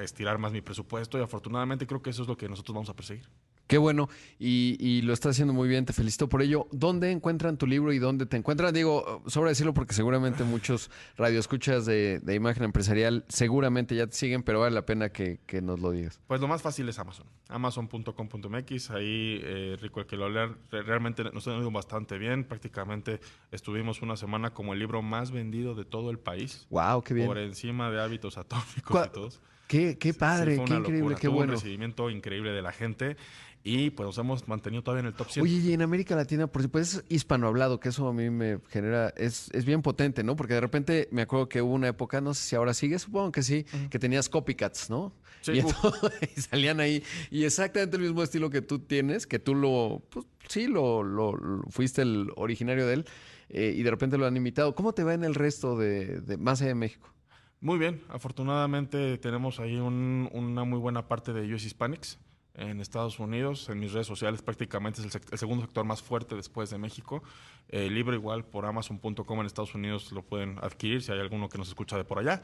estirar 0.00 0.38
más 0.38 0.50
mi 0.50 0.62
presupuesto 0.62 1.16
y 1.16 1.22
afortunadamente 1.22 1.86
creo 1.86 2.02
que 2.02 2.10
eso 2.10 2.22
es 2.22 2.28
lo 2.28 2.36
que 2.36 2.48
nosotros 2.48 2.74
vamos 2.74 2.90
a 2.90 2.96
perseguir. 2.96 3.28
Qué 3.66 3.78
bueno, 3.78 4.08
y, 4.38 4.76
y, 4.78 5.02
lo 5.02 5.12
está 5.12 5.30
haciendo 5.30 5.54
muy 5.54 5.68
bien, 5.68 5.86
te 5.86 5.92
felicito 5.92 6.28
por 6.28 6.42
ello. 6.42 6.66
¿Dónde 6.72 7.10
encuentran 7.10 7.56
tu 7.56 7.66
libro 7.66 7.92
y 7.92 7.98
dónde 7.98 8.26
te 8.26 8.36
encuentran? 8.36 8.74
Digo, 8.74 9.22
sobra 9.26 9.48
decirlo 9.48 9.72
porque 9.72 9.94
seguramente 9.94 10.44
muchos 10.44 10.90
radioescuchas 11.16 11.86
de, 11.86 12.20
de 12.20 12.34
imagen 12.34 12.64
empresarial 12.64 13.24
seguramente 13.28 13.94
ya 13.94 14.06
te 14.06 14.14
siguen, 14.14 14.42
pero 14.42 14.60
vale 14.60 14.74
la 14.74 14.84
pena 14.84 15.08
que, 15.10 15.40
que 15.46 15.62
nos 15.62 15.80
lo 15.80 15.90
digas. 15.90 16.20
Pues 16.26 16.40
lo 16.40 16.48
más 16.48 16.60
fácil 16.60 16.88
es 16.88 16.98
Amazon, 16.98 17.26
amazon.com.mx, 17.48 18.90
ahí 18.90 19.40
eh, 19.42 19.76
rico 19.80 20.00
el 20.00 20.06
que 20.06 20.16
lo 20.16 20.28
lean, 20.28 20.58
realmente 20.70 21.24
nos 21.24 21.48
ha 21.48 21.56
ido 21.56 21.70
bastante 21.70 22.18
bien, 22.18 22.44
prácticamente 22.44 23.20
estuvimos 23.52 24.02
una 24.02 24.16
semana 24.16 24.50
como 24.50 24.74
el 24.74 24.80
libro 24.80 25.02
más 25.02 25.30
vendido 25.30 25.74
de 25.74 25.84
todo 25.84 26.10
el 26.10 26.18
país. 26.18 26.66
¡Wow, 26.70 27.02
qué 27.02 27.14
bien! 27.14 27.26
Por 27.26 27.38
encima 27.38 27.90
de 27.90 28.02
hábitos 28.02 28.36
atómicos 28.36 29.06
y 29.06 29.10
todos. 29.10 29.40
Qué, 29.68 29.96
qué 29.96 30.12
padre, 30.12 30.56
sí, 30.56 30.62
qué 30.66 30.74
increíble, 30.74 31.14
qué 31.14 31.28
Tuvo 31.28 31.36
bueno. 31.36 31.52
un 31.52 31.58
recibimiento 31.58 32.10
increíble 32.10 32.50
de 32.50 32.60
la 32.60 32.72
gente 32.72 33.16
y 33.64 33.90
pues 33.90 34.06
nos 34.06 34.18
hemos 34.18 34.48
mantenido 34.48 34.82
todavía 34.82 35.00
en 35.00 35.06
el 35.06 35.14
top 35.14 35.30
100. 35.30 35.44
Oye, 35.44 35.54
y 35.54 35.72
en 35.72 35.82
América 35.82 36.16
Latina, 36.16 36.46
por 36.48 36.62
supuesto, 36.62 36.98
es 36.98 37.04
hispanohablado, 37.08 37.78
que 37.78 37.90
eso 37.90 38.08
a 38.08 38.12
mí 38.12 38.28
me 38.28 38.58
genera, 38.68 39.10
es, 39.16 39.50
es 39.52 39.64
bien 39.64 39.82
potente, 39.82 40.24
¿no? 40.24 40.34
Porque 40.34 40.54
de 40.54 40.60
repente 40.60 41.08
me 41.12 41.22
acuerdo 41.22 41.48
que 41.48 41.62
hubo 41.62 41.72
una 41.72 41.88
época, 41.88 42.20
no 42.20 42.34
sé 42.34 42.42
si 42.48 42.56
ahora 42.56 42.74
sigue, 42.74 42.98
supongo 42.98 43.30
que 43.30 43.42
sí, 43.42 43.64
uh 43.72 43.76
-huh. 43.76 43.88
que 43.88 43.98
tenías 43.98 44.28
copycats, 44.28 44.90
¿no? 44.90 45.12
Sí, 45.42 45.52
y, 45.52 45.58
entonces, 45.60 46.10
y 46.36 46.40
salían 46.40 46.80
ahí, 46.80 47.04
y 47.30 47.44
exactamente 47.44 47.96
el 47.96 48.02
mismo 48.02 48.22
estilo 48.22 48.50
que 48.50 48.62
tú 48.62 48.80
tienes, 48.80 49.26
que 49.26 49.38
tú 49.38 49.54
lo, 49.54 50.02
pues 50.10 50.26
sí, 50.48 50.66
lo, 50.66 51.04
lo, 51.04 51.36
lo 51.36 51.62
fuiste 51.70 52.02
el 52.02 52.30
originario 52.34 52.86
de 52.86 52.94
él, 52.94 53.04
eh, 53.48 53.74
y 53.76 53.82
de 53.82 53.90
repente 53.90 54.18
lo 54.18 54.26
han 54.26 54.36
imitado. 54.36 54.74
¿Cómo 54.74 54.92
te 54.92 55.04
va 55.04 55.14
en 55.14 55.24
el 55.24 55.34
resto 55.34 55.76
de, 55.76 56.20
de 56.20 56.36
más 56.36 56.60
allá 56.60 56.68
de 56.68 56.74
México? 56.74 57.12
Muy 57.60 57.78
bien, 57.78 58.02
afortunadamente 58.08 59.18
tenemos 59.18 59.60
ahí 59.60 59.76
un, 59.76 60.28
una 60.32 60.64
muy 60.64 60.80
buena 60.80 61.06
parte 61.06 61.32
de 61.32 61.54
US 61.54 61.64
Hispanics 61.64 62.18
en 62.54 62.80
Estados 62.80 63.18
Unidos, 63.18 63.68
en 63.68 63.80
mis 63.80 63.92
redes 63.92 64.06
sociales 64.06 64.42
prácticamente 64.42 65.00
es 65.00 65.14
el, 65.14 65.22
el 65.30 65.38
segundo 65.38 65.64
sector 65.64 65.84
más 65.84 66.02
fuerte 66.02 66.34
después 66.34 66.70
de 66.70 66.78
México. 66.78 67.22
Eh, 67.68 67.88
libro 67.88 68.14
igual 68.14 68.44
por 68.44 68.66
amazon.com 68.66 69.40
en 69.40 69.46
Estados 69.46 69.74
Unidos 69.74 70.12
lo 70.12 70.22
pueden 70.22 70.58
adquirir 70.60 71.02
si 71.02 71.12
hay 71.12 71.20
alguno 71.20 71.48
que 71.48 71.56
nos 71.58 71.68
escucha 71.68 71.96
de 71.96 72.04
por 72.04 72.18
allá. 72.18 72.42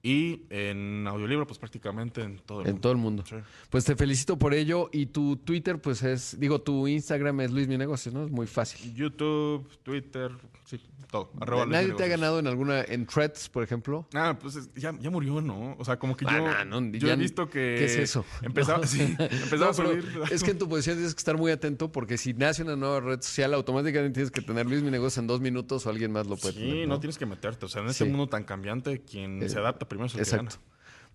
Y 0.00 0.42
en 0.50 1.08
audiolibro 1.08 1.44
pues 1.44 1.58
prácticamente 1.58 2.22
en 2.22 2.38
todo 2.38 2.60
el 2.60 2.68
en 2.68 2.72
mundo. 2.74 2.80
todo 2.82 2.92
el 2.92 2.98
mundo. 2.98 3.24
Sí. 3.28 3.36
Pues 3.68 3.84
te 3.84 3.96
felicito 3.96 4.38
por 4.38 4.54
ello 4.54 4.88
y 4.92 5.06
tu 5.06 5.36
Twitter 5.38 5.80
pues 5.80 6.04
es, 6.04 6.38
digo, 6.38 6.60
tu 6.60 6.86
Instagram 6.86 7.40
es 7.40 7.50
Luis 7.50 7.66
Mi 7.66 7.76
Negocios, 7.76 8.14
¿no? 8.14 8.24
Es 8.24 8.30
muy 8.30 8.46
fácil. 8.46 8.94
YouTube, 8.94 9.68
Twitter, 9.82 10.30
sí, 10.66 10.80
todo. 11.10 11.30
Arroba 11.40 11.66
¿Nadie 11.66 11.92
te 11.94 12.04
ha 12.04 12.08
ganado 12.08 12.38
en 12.38 12.46
alguna, 12.46 12.82
en 12.82 13.06
Threads, 13.06 13.48
por 13.48 13.62
ejemplo? 13.62 14.06
Ah, 14.14 14.36
pues 14.40 14.56
es, 14.56 14.72
ya, 14.74 14.94
ya 14.98 15.10
murió, 15.10 15.40
¿no? 15.40 15.74
O 15.78 15.84
sea, 15.84 15.98
como 15.98 16.16
que 16.16 16.24
yo, 16.24 16.30
no, 16.64 16.80
no, 16.80 16.92
yo 16.92 17.08
ya- 17.08 17.14
he 17.14 17.16
visto 17.16 17.48
que... 17.48 17.76
¿Qué 17.78 17.84
es 17.86 17.96
eso? 17.96 18.24
Empezaba, 18.42 18.78
No. 18.78 18.86
sí, 18.86 19.00
empezaba 19.18 19.58
No, 19.64 19.68
a 19.70 19.74
subir... 19.74 20.04
Es 20.30 20.42
que 20.44 20.50
en 20.52 20.58
tu 20.58 20.68
posición 20.68 20.96
tienes 20.96 21.14
que 21.14 21.18
estar 21.20 21.36
muy 21.36 21.50
atento 21.50 21.90
porque 21.90 22.18
si 22.18 22.34
nace 22.34 22.62
una 22.62 22.76
nueva 22.76 23.00
red 23.00 23.20
social, 23.22 23.54
automáticamente 23.54 24.14
tienes 24.14 24.30
que 24.30 24.42
tener 24.42 24.66
Luis 24.66 24.82
Mi 24.82 24.90
Negocios 24.90 25.18
en 25.18 25.26
dos 25.26 25.40
minutos 25.40 25.86
o 25.86 25.90
alguien 25.90 26.12
más 26.12 26.26
lo 26.26 26.36
puede 26.36 26.54
Sí, 26.54 26.60
tener. 26.60 26.88
no 26.88 27.00
tienes 27.00 27.18
que 27.18 27.26
meterte. 27.26 27.66
O 27.66 27.68
sea, 27.68 27.82
en 27.82 27.88
este 27.88 28.04
Sí. 28.04 28.10
mundo 28.10 28.28
tan 28.28 28.44
cambiante, 28.44 29.00
quien 29.02 29.42
Eh, 29.42 29.48
se 29.48 29.58
adapta 29.58 29.88
primero 29.88 30.06
es 30.06 30.14
el 30.14 30.20
Exacto. 30.20 30.46
que 30.46 30.54
gana. 30.56 30.67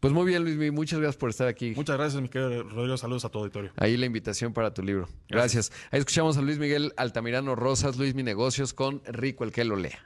Pues 0.03 0.11
muy 0.11 0.25
bien, 0.25 0.43
Luis 0.43 0.73
muchas 0.73 0.99
gracias 0.99 1.15
por 1.15 1.29
estar 1.29 1.47
aquí. 1.47 1.71
Muchas 1.77 1.95
gracias, 1.95 2.21
mi 2.21 2.27
querido 2.27 2.63
Rodrigo. 2.63 2.97
Saludos 2.97 3.23
a 3.23 3.29
tu 3.29 3.39
auditorio. 3.39 3.71
Ahí 3.77 3.95
la 3.95 4.05
invitación 4.05 4.51
para 4.51 4.73
tu 4.73 4.83
libro. 4.83 5.07
Gracias. 5.29 5.71
Ahí 5.91 5.99
escuchamos 5.99 6.35
a 6.35 6.41
Luis 6.41 6.57
Miguel 6.57 6.91
Altamirano 6.97 7.55
Rosas, 7.55 7.95
Luis 7.95 8.13
Mi 8.13 8.21
Negocios, 8.21 8.73
con 8.73 9.01
Rico 9.05 9.45
el 9.45 9.53
que 9.53 9.63
lo 9.63 9.77
lea. 9.77 10.03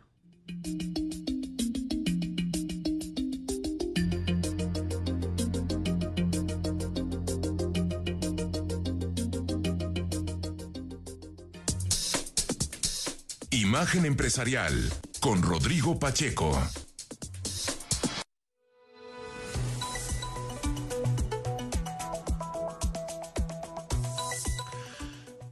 Imagen 13.50 14.06
empresarial 14.06 14.94
con 15.20 15.42
Rodrigo 15.42 15.98
Pacheco. 15.98 16.56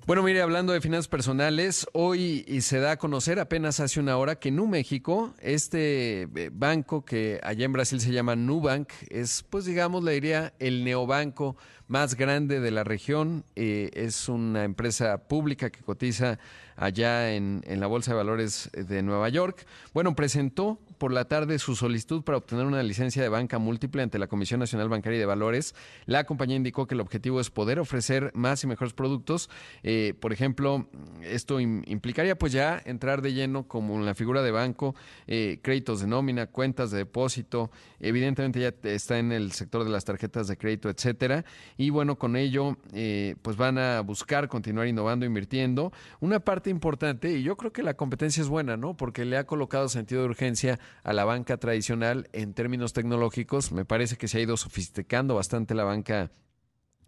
Bueno, 0.08 0.22
mire, 0.22 0.44
hablando 0.44 0.72
de 0.72 0.82
finanzas 0.82 1.08
personales, 1.08 1.88
hoy 1.92 2.46
se 2.62 2.80
da 2.80 2.92
a 2.92 2.98
conocer 2.98 3.40
apenas 3.40 3.80
hace 3.80 4.00
una 4.00 4.18
hora 4.18 4.36
que 4.36 4.52
Nu 4.52 4.68
México, 4.68 5.34
este 5.42 6.28
eh, 6.36 6.52
banco 6.54 7.04
que 7.04 7.40
allá 7.42 7.66
en 7.66 7.74
Brasil 7.74 8.00
se 8.00 8.12
llama 8.12 8.36
Nubank, 8.36 8.92
es, 9.10 9.44
pues 9.50 9.66
digamos, 9.66 10.04
le 10.04 10.12
diría 10.12 10.54
el 10.60 10.84
neobanco 10.84 11.58
más 11.88 12.14
grande 12.14 12.60
de 12.60 12.70
la 12.70 12.84
región. 12.84 13.46
Eh, 13.56 13.90
es 13.96 14.30
una 14.30 14.64
empresa 14.64 15.28
pública 15.28 15.72
que 15.72 15.82
cotiza 15.82 16.38
allá 16.76 17.34
en, 17.34 17.64
en, 17.66 17.80
la 17.80 17.88
Bolsa 17.88 18.12
de 18.12 18.18
Valores 18.18 18.70
de 18.74 19.02
Nueva 19.02 19.30
York. 19.30 19.66
Bueno, 19.92 20.16
presentó 20.16 20.78
por 20.98 21.12
la 21.12 21.26
tarde 21.26 21.60
su 21.60 21.76
solicitud 21.76 22.24
para 22.24 22.38
obtener 22.38 22.66
una 22.66 22.82
licencia 22.84 23.22
de 23.22 23.30
banca 23.30 23.60
múltiple 23.60 24.02
ante 24.02 24.20
la 24.20 24.28
Comisión 24.28 24.60
Nacional 24.60 24.90
Bancaria 24.90 25.18
y 25.18 25.20
de 25.20 25.26
Valores. 25.26 25.76
La 26.06 26.24
compañía 26.24 26.56
indicó 26.56 26.88
que 26.88 26.96
el 26.96 27.02
objetivo 27.02 27.40
es 27.40 27.50
poder 27.50 27.80
ofrecer 27.80 28.32
más 28.34 28.64
y 28.64 28.68
mejores 28.68 28.94
productos. 28.94 29.50
Eh, 29.84 30.14
por 30.20 30.34
ejemplo, 30.34 30.88
esto 31.24 31.60
implicaría 31.60 32.38
pues 32.38 32.54
ya 32.54 32.82
entrar 32.86 33.22
de 33.22 33.34
lleno 33.34 33.68
como 33.68 33.96
en 33.96 34.06
la 34.06 34.16
figura 34.16 34.42
de 34.42 34.52
banco, 34.52 34.96
eh, 35.28 35.60
créditos 35.62 36.02
de 36.02 36.08
nómina, 36.08 36.48
cuentas 36.48 36.92
de 36.92 37.00
depósito. 37.00 37.72
Evidentemente 38.00 38.60
ya 38.60 38.74
está 38.90 39.20
en 39.20 39.32
el 39.32 39.52
sector 39.52 39.84
de 39.84 39.90
las 39.90 40.06
tarjetas 40.06 40.48
de 40.48 40.58
crédito, 40.58 40.90
etcétera. 40.90 41.46
Y 41.78 41.90
bueno, 41.90 42.18
con 42.18 42.36
ello 42.36 42.78
eh, 42.94 43.36
pues 43.42 43.58
van 43.58 43.78
a 43.78 44.02
buscar 44.02 44.48
continuar 44.48 44.88
innovando, 44.88 45.26
invirtiendo. 45.26 45.92
Una 46.20 46.40
parte 46.40 46.70
importante, 46.70 47.32
y 47.32 47.44
yo 47.44 47.58
creo 47.58 47.72
que 47.72 47.84
la 47.84 47.96
competencia 47.96 48.42
es 48.42 48.48
buena, 48.48 48.78
¿no? 48.78 48.96
Porque 48.96 49.26
le 49.26 49.38
ha 49.38 49.46
colocado 49.46 49.90
sentido 49.90 50.22
de 50.22 50.30
urgencia 50.30 50.80
a 51.04 51.14
la 51.14 51.26
banca 51.26 51.58
tradicional 51.58 52.30
en 52.34 52.54
términos 52.54 52.94
tecnológicos. 52.94 53.72
Me 53.72 53.86
parece 53.86 54.18
que 54.18 54.28
se 54.28 54.38
ha 54.38 54.42
ido 54.42 54.58
sofisticando 54.58 55.36
bastante 55.36 55.76
la 55.76 55.84
banca 55.84 56.32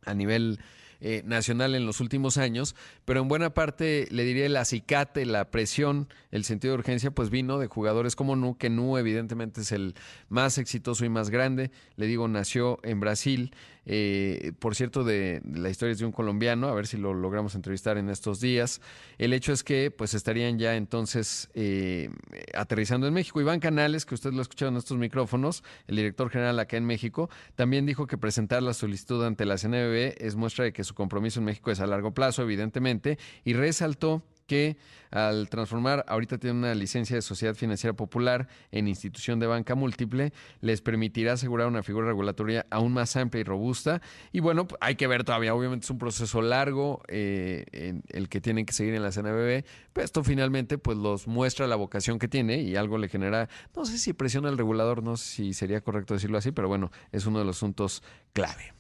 a 0.06 0.14
nivel 0.14 0.60
eh, 1.02 1.22
nacional 1.26 1.76
en 1.76 1.86
los 1.86 2.02
últimos 2.02 2.38
años, 2.38 2.76
pero 3.06 3.22
en 3.22 3.28
buena 3.28 3.54
parte 3.54 4.08
le 4.12 4.24
diría 4.24 4.46
el 4.46 4.58
acicate, 4.58 5.26
la 5.26 5.52
presión, 5.52 6.10
el 6.32 6.44
sentido 6.44 6.74
de 6.74 6.80
urgencia, 6.80 7.12
pues 7.12 7.30
vino 7.30 7.60
de 7.60 7.68
jugadores 7.68 8.16
como 8.16 8.36
Nu, 8.36 8.58
que 8.58 8.70
Nu 8.70 8.98
evidentemente 8.98 9.62
es 9.62 9.72
el 9.72 9.96
más 10.30 10.58
exitoso 10.58 11.06
y 11.06 11.10
más 11.10 11.30
grande. 11.30 11.72
Le 11.96 12.08
digo, 12.08 12.28
nació 12.28 12.80
en 12.84 13.00
Brasil 13.00 13.52
eh, 13.90 14.52
por 14.60 14.76
cierto, 14.76 15.06
de, 15.06 15.42
la 15.50 15.70
historia 15.70 15.94
es 15.94 16.00
de 16.00 16.06
un 16.06 16.12
colombiano, 16.12 16.68
a 16.68 16.74
ver 16.74 16.88
si 16.88 16.98
lo 16.98 17.14
logramos 17.14 17.56
entrevistar 17.56 17.98
en 17.98 18.10
estos 18.10 18.42
días. 18.42 18.82
El 19.18 19.32
hecho 19.32 19.54
es 19.54 19.64
que 19.64 19.92
pues 19.92 20.14
estarían 20.14 20.60
ya 20.60 20.76
entonces 20.76 21.50
eh, 21.54 22.10
aterrizando 22.54 23.08
en 23.08 23.14
México. 23.14 23.40
Iván 23.40 23.62
Canales, 23.62 24.06
que 24.06 24.14
usted 24.14 24.34
lo 24.34 24.40
ha 24.40 24.42
escuchado 24.42 24.72
en 24.72 24.78
estos 24.78 24.98
micrófonos, 24.98 25.64
el 25.88 25.96
director 25.96 26.30
general 26.30 26.60
acá 26.60 26.76
en 26.76 26.86
México, 26.86 27.30
también 27.56 27.86
dijo 27.86 28.08
que 28.08 28.18
presentar 28.18 28.62
la 28.62 28.74
solicitud 28.74 29.24
ante 29.24 29.46
la 29.46 29.58
CNBB 29.58 30.16
es 30.18 30.36
muestra 30.36 30.66
de 30.66 30.74
que 30.74 30.84
su 30.88 30.96
compromiso 30.96 31.40
en 31.40 31.46
México 31.46 31.72
es 31.72 31.80
a 31.80 31.88
largo 31.88 32.14
plazo, 32.14 32.42
evidentemente, 32.42 33.18
y 33.44 33.54
resaltó 33.54 34.24
que 34.48 34.78
al 35.12 35.50
transformar, 35.50 36.04
ahorita 36.08 36.38
tiene 36.38 36.58
una 36.58 36.76
licencia 36.76 37.16
de 37.16 37.22
sociedad 37.22 37.54
financiera 37.54 37.96
popular 37.96 38.48
en 38.72 38.88
institución 38.88 39.40
de 39.40 39.48
banca 39.48 39.76
múltiple, 39.76 40.34
les 40.62 40.82
permitirá 40.82 41.34
asegurar 41.34 41.68
una 41.68 41.84
figura 41.84 42.08
regulatoria 42.08 42.66
aún 42.70 42.94
más 42.94 43.16
amplia 43.16 43.42
y 43.42 43.44
robusta. 43.44 44.02
Y 44.32 44.40
bueno, 44.40 44.68
hay 44.82 44.96
que 44.96 45.08
ver 45.08 45.24
todavía, 45.24 45.54
obviamente 45.54 45.86
es 45.86 45.90
un 45.90 45.98
proceso 45.98 46.42
largo 46.42 47.04
eh, 47.08 48.02
el 48.10 48.30
que 48.30 48.42
tienen 48.42 48.66
que 48.66 48.74
seguir 48.74 48.96
en 48.96 49.04
la 49.04 49.12
CNBB, 49.12 49.66
pero 49.94 50.06
esto 50.06 50.24
finalmente 50.24 50.78
pues 50.78 50.98
los 50.98 51.28
muestra 51.28 51.68
la 51.68 51.76
vocación 51.76 52.20
que 52.20 52.28
tiene 52.28 52.62
y 52.62 52.76
algo 52.76 52.98
le 52.98 53.10
genera, 53.10 53.50
no 53.76 53.86
sé 53.86 53.98
si 53.98 54.14
presiona 54.14 54.50
al 54.50 54.58
regulador, 54.58 55.04
no 55.04 55.18
sé 55.18 55.26
si 55.26 55.54
sería 55.54 55.82
correcto 55.82 56.16
decirlo 56.16 56.38
así, 56.38 56.52
pero 56.52 56.68
bueno, 56.68 56.92
es 57.12 57.26
uno 57.26 57.40
de 57.40 57.46
los 57.46 57.58
asuntos 57.58 58.04
clave. 58.34 58.74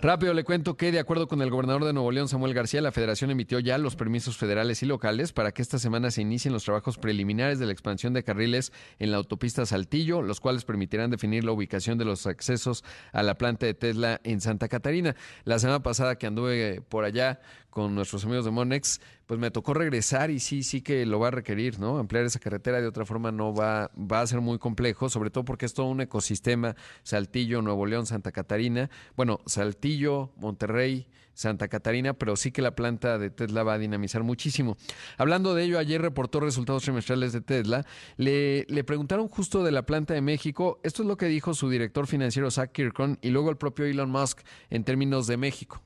Rápido 0.00 0.32
le 0.32 0.44
cuento 0.44 0.76
que, 0.76 0.92
de 0.92 1.00
acuerdo 1.00 1.26
con 1.26 1.42
el 1.42 1.50
gobernador 1.50 1.84
de 1.84 1.92
Nuevo 1.92 2.12
León, 2.12 2.28
Samuel 2.28 2.54
García, 2.54 2.80
la 2.80 2.92
federación 2.92 3.32
emitió 3.32 3.58
ya 3.58 3.78
los 3.78 3.96
permisos 3.96 4.36
federales 4.36 4.80
y 4.84 4.86
locales 4.86 5.32
para 5.32 5.50
que 5.50 5.60
esta 5.60 5.80
semana 5.80 6.12
se 6.12 6.22
inicien 6.22 6.54
los 6.54 6.62
trabajos 6.62 6.98
preliminares 6.98 7.58
de 7.58 7.66
la 7.66 7.72
expansión 7.72 8.12
de 8.12 8.22
carriles 8.22 8.72
en 9.00 9.10
la 9.10 9.16
autopista 9.16 9.66
Saltillo, 9.66 10.22
los 10.22 10.38
cuales 10.38 10.64
permitirán 10.64 11.10
definir 11.10 11.42
la 11.42 11.50
ubicación 11.50 11.98
de 11.98 12.04
los 12.04 12.28
accesos 12.28 12.84
a 13.12 13.24
la 13.24 13.34
planta 13.38 13.66
de 13.66 13.74
Tesla 13.74 14.20
en 14.22 14.40
Santa 14.40 14.68
Catarina. 14.68 15.16
La 15.42 15.58
semana 15.58 15.82
pasada 15.82 16.16
que 16.16 16.28
anduve 16.28 16.80
por 16.80 17.04
allá 17.04 17.40
con 17.78 17.94
nuestros 17.94 18.24
amigos 18.24 18.44
de 18.44 18.50
Monex, 18.50 19.00
pues 19.24 19.38
me 19.38 19.52
tocó 19.52 19.72
regresar 19.72 20.32
y 20.32 20.40
sí, 20.40 20.64
sí 20.64 20.82
que 20.82 21.06
lo 21.06 21.20
va 21.20 21.28
a 21.28 21.30
requerir, 21.30 21.78
¿no? 21.78 21.98
Ampliar 21.98 22.24
esa 22.24 22.40
carretera 22.40 22.80
de 22.80 22.88
otra 22.88 23.06
forma 23.06 23.30
no 23.30 23.54
va, 23.54 23.92
va 23.96 24.20
a 24.20 24.26
ser 24.26 24.40
muy 24.40 24.58
complejo, 24.58 25.08
sobre 25.08 25.30
todo 25.30 25.44
porque 25.44 25.64
es 25.64 25.74
todo 25.74 25.86
un 25.86 26.00
ecosistema, 26.00 26.74
Saltillo, 27.04 27.62
Nuevo 27.62 27.86
León, 27.86 28.04
Santa 28.04 28.32
Catarina, 28.32 28.90
bueno, 29.14 29.38
Saltillo, 29.46 30.32
Monterrey, 30.38 31.06
Santa 31.34 31.68
Catarina, 31.68 32.14
pero 32.14 32.34
sí 32.34 32.50
que 32.50 32.62
la 32.62 32.74
planta 32.74 33.16
de 33.16 33.30
Tesla 33.30 33.62
va 33.62 33.74
a 33.74 33.78
dinamizar 33.78 34.24
muchísimo. 34.24 34.76
Hablando 35.16 35.54
de 35.54 35.62
ello, 35.62 35.78
ayer 35.78 36.02
reportó 36.02 36.40
resultados 36.40 36.82
trimestrales 36.82 37.32
de 37.32 37.42
Tesla. 37.42 37.86
Le, 38.16 38.66
le 38.68 38.82
preguntaron 38.82 39.28
justo 39.28 39.62
de 39.62 39.70
la 39.70 39.86
planta 39.86 40.14
de 40.14 40.20
México. 40.20 40.80
Esto 40.82 41.02
es 41.02 41.08
lo 41.08 41.16
que 41.16 41.26
dijo 41.26 41.54
su 41.54 41.70
director 41.70 42.08
financiero, 42.08 42.50
Zach 42.50 42.72
Kirkon, 42.72 43.20
y 43.22 43.30
luego 43.30 43.50
el 43.50 43.56
propio 43.56 43.84
Elon 43.84 44.10
Musk 44.10 44.40
en 44.68 44.82
términos 44.82 45.28
de 45.28 45.36
México. 45.36 45.80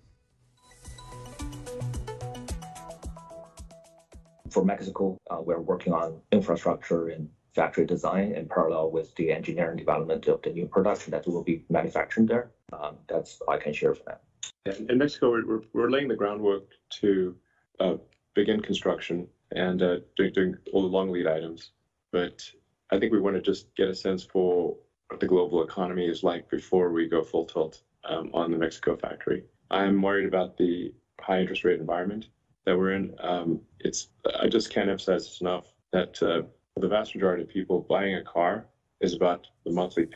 For 4.52 4.64
Mexico, 4.64 5.18
uh, 5.30 5.40
we're 5.40 5.60
working 5.60 5.92
on 5.92 6.20
infrastructure 6.30 7.08
and 7.08 7.28
factory 7.54 7.86
design 7.86 8.32
in 8.32 8.48
parallel 8.48 8.90
with 8.90 9.14
the 9.16 9.32
engineering 9.32 9.76
development 9.76 10.26
of 10.28 10.40
the 10.42 10.50
new 10.50 10.66
production 10.66 11.10
that 11.10 11.26
will 11.26 11.42
be 11.42 11.64
manufactured 11.68 12.28
there. 12.28 12.50
Um, 12.72 12.96
that's 13.08 13.40
all 13.40 13.54
I 13.54 13.58
can 13.58 13.72
share 13.72 13.94
for 13.94 14.04
now. 14.08 14.72
In 14.88 14.98
Mexico, 14.98 15.30
we're, 15.32 15.62
we're 15.72 15.90
laying 15.90 16.08
the 16.08 16.16
groundwork 16.16 16.64
to 17.00 17.36
uh, 17.80 17.94
begin 18.34 18.60
construction 18.60 19.26
and 19.54 19.82
uh, 19.82 19.96
doing, 20.16 20.32
doing 20.32 20.56
all 20.72 20.82
the 20.82 20.88
long 20.88 21.10
lead 21.10 21.26
items. 21.26 21.72
But 22.10 22.42
I 22.90 22.98
think 22.98 23.12
we 23.12 23.20
want 23.20 23.36
to 23.36 23.42
just 23.42 23.74
get 23.74 23.88
a 23.88 23.94
sense 23.94 24.22
for 24.22 24.76
what 25.08 25.20
the 25.20 25.26
global 25.26 25.62
economy 25.62 26.06
is 26.06 26.22
like 26.22 26.48
before 26.48 26.90
we 26.90 27.08
go 27.08 27.22
full 27.22 27.44
tilt 27.44 27.82
um, 28.04 28.30
on 28.32 28.50
the 28.50 28.56
Mexico 28.56 28.96
factory. 28.96 29.44
I'm 29.70 30.00
worried 30.00 30.26
about 30.26 30.56
the 30.56 30.94
high 31.20 31.40
interest 31.40 31.64
rate 31.64 31.80
environment 31.80 32.26
that 32.66 32.76
we're 32.76 32.92
in. 32.92 33.14
Um, 33.20 33.60
it's 33.80 34.08
I 34.40 34.48
just 34.48 34.70
can't 34.70 34.88
emphasize 34.88 35.24
this 35.24 35.40
enough 35.40 35.66
that 35.92 36.22
uh, 36.22 36.42
the 36.80 36.88
vast 36.88 37.14
majority 37.14 37.42
of 37.42 37.48
people, 37.48 37.86
buying 37.88 38.14
a 38.16 38.22
car 38.22 38.66
is 39.00 39.14
about 39.14 39.46
the 39.64 39.72
monthly. 39.72 40.08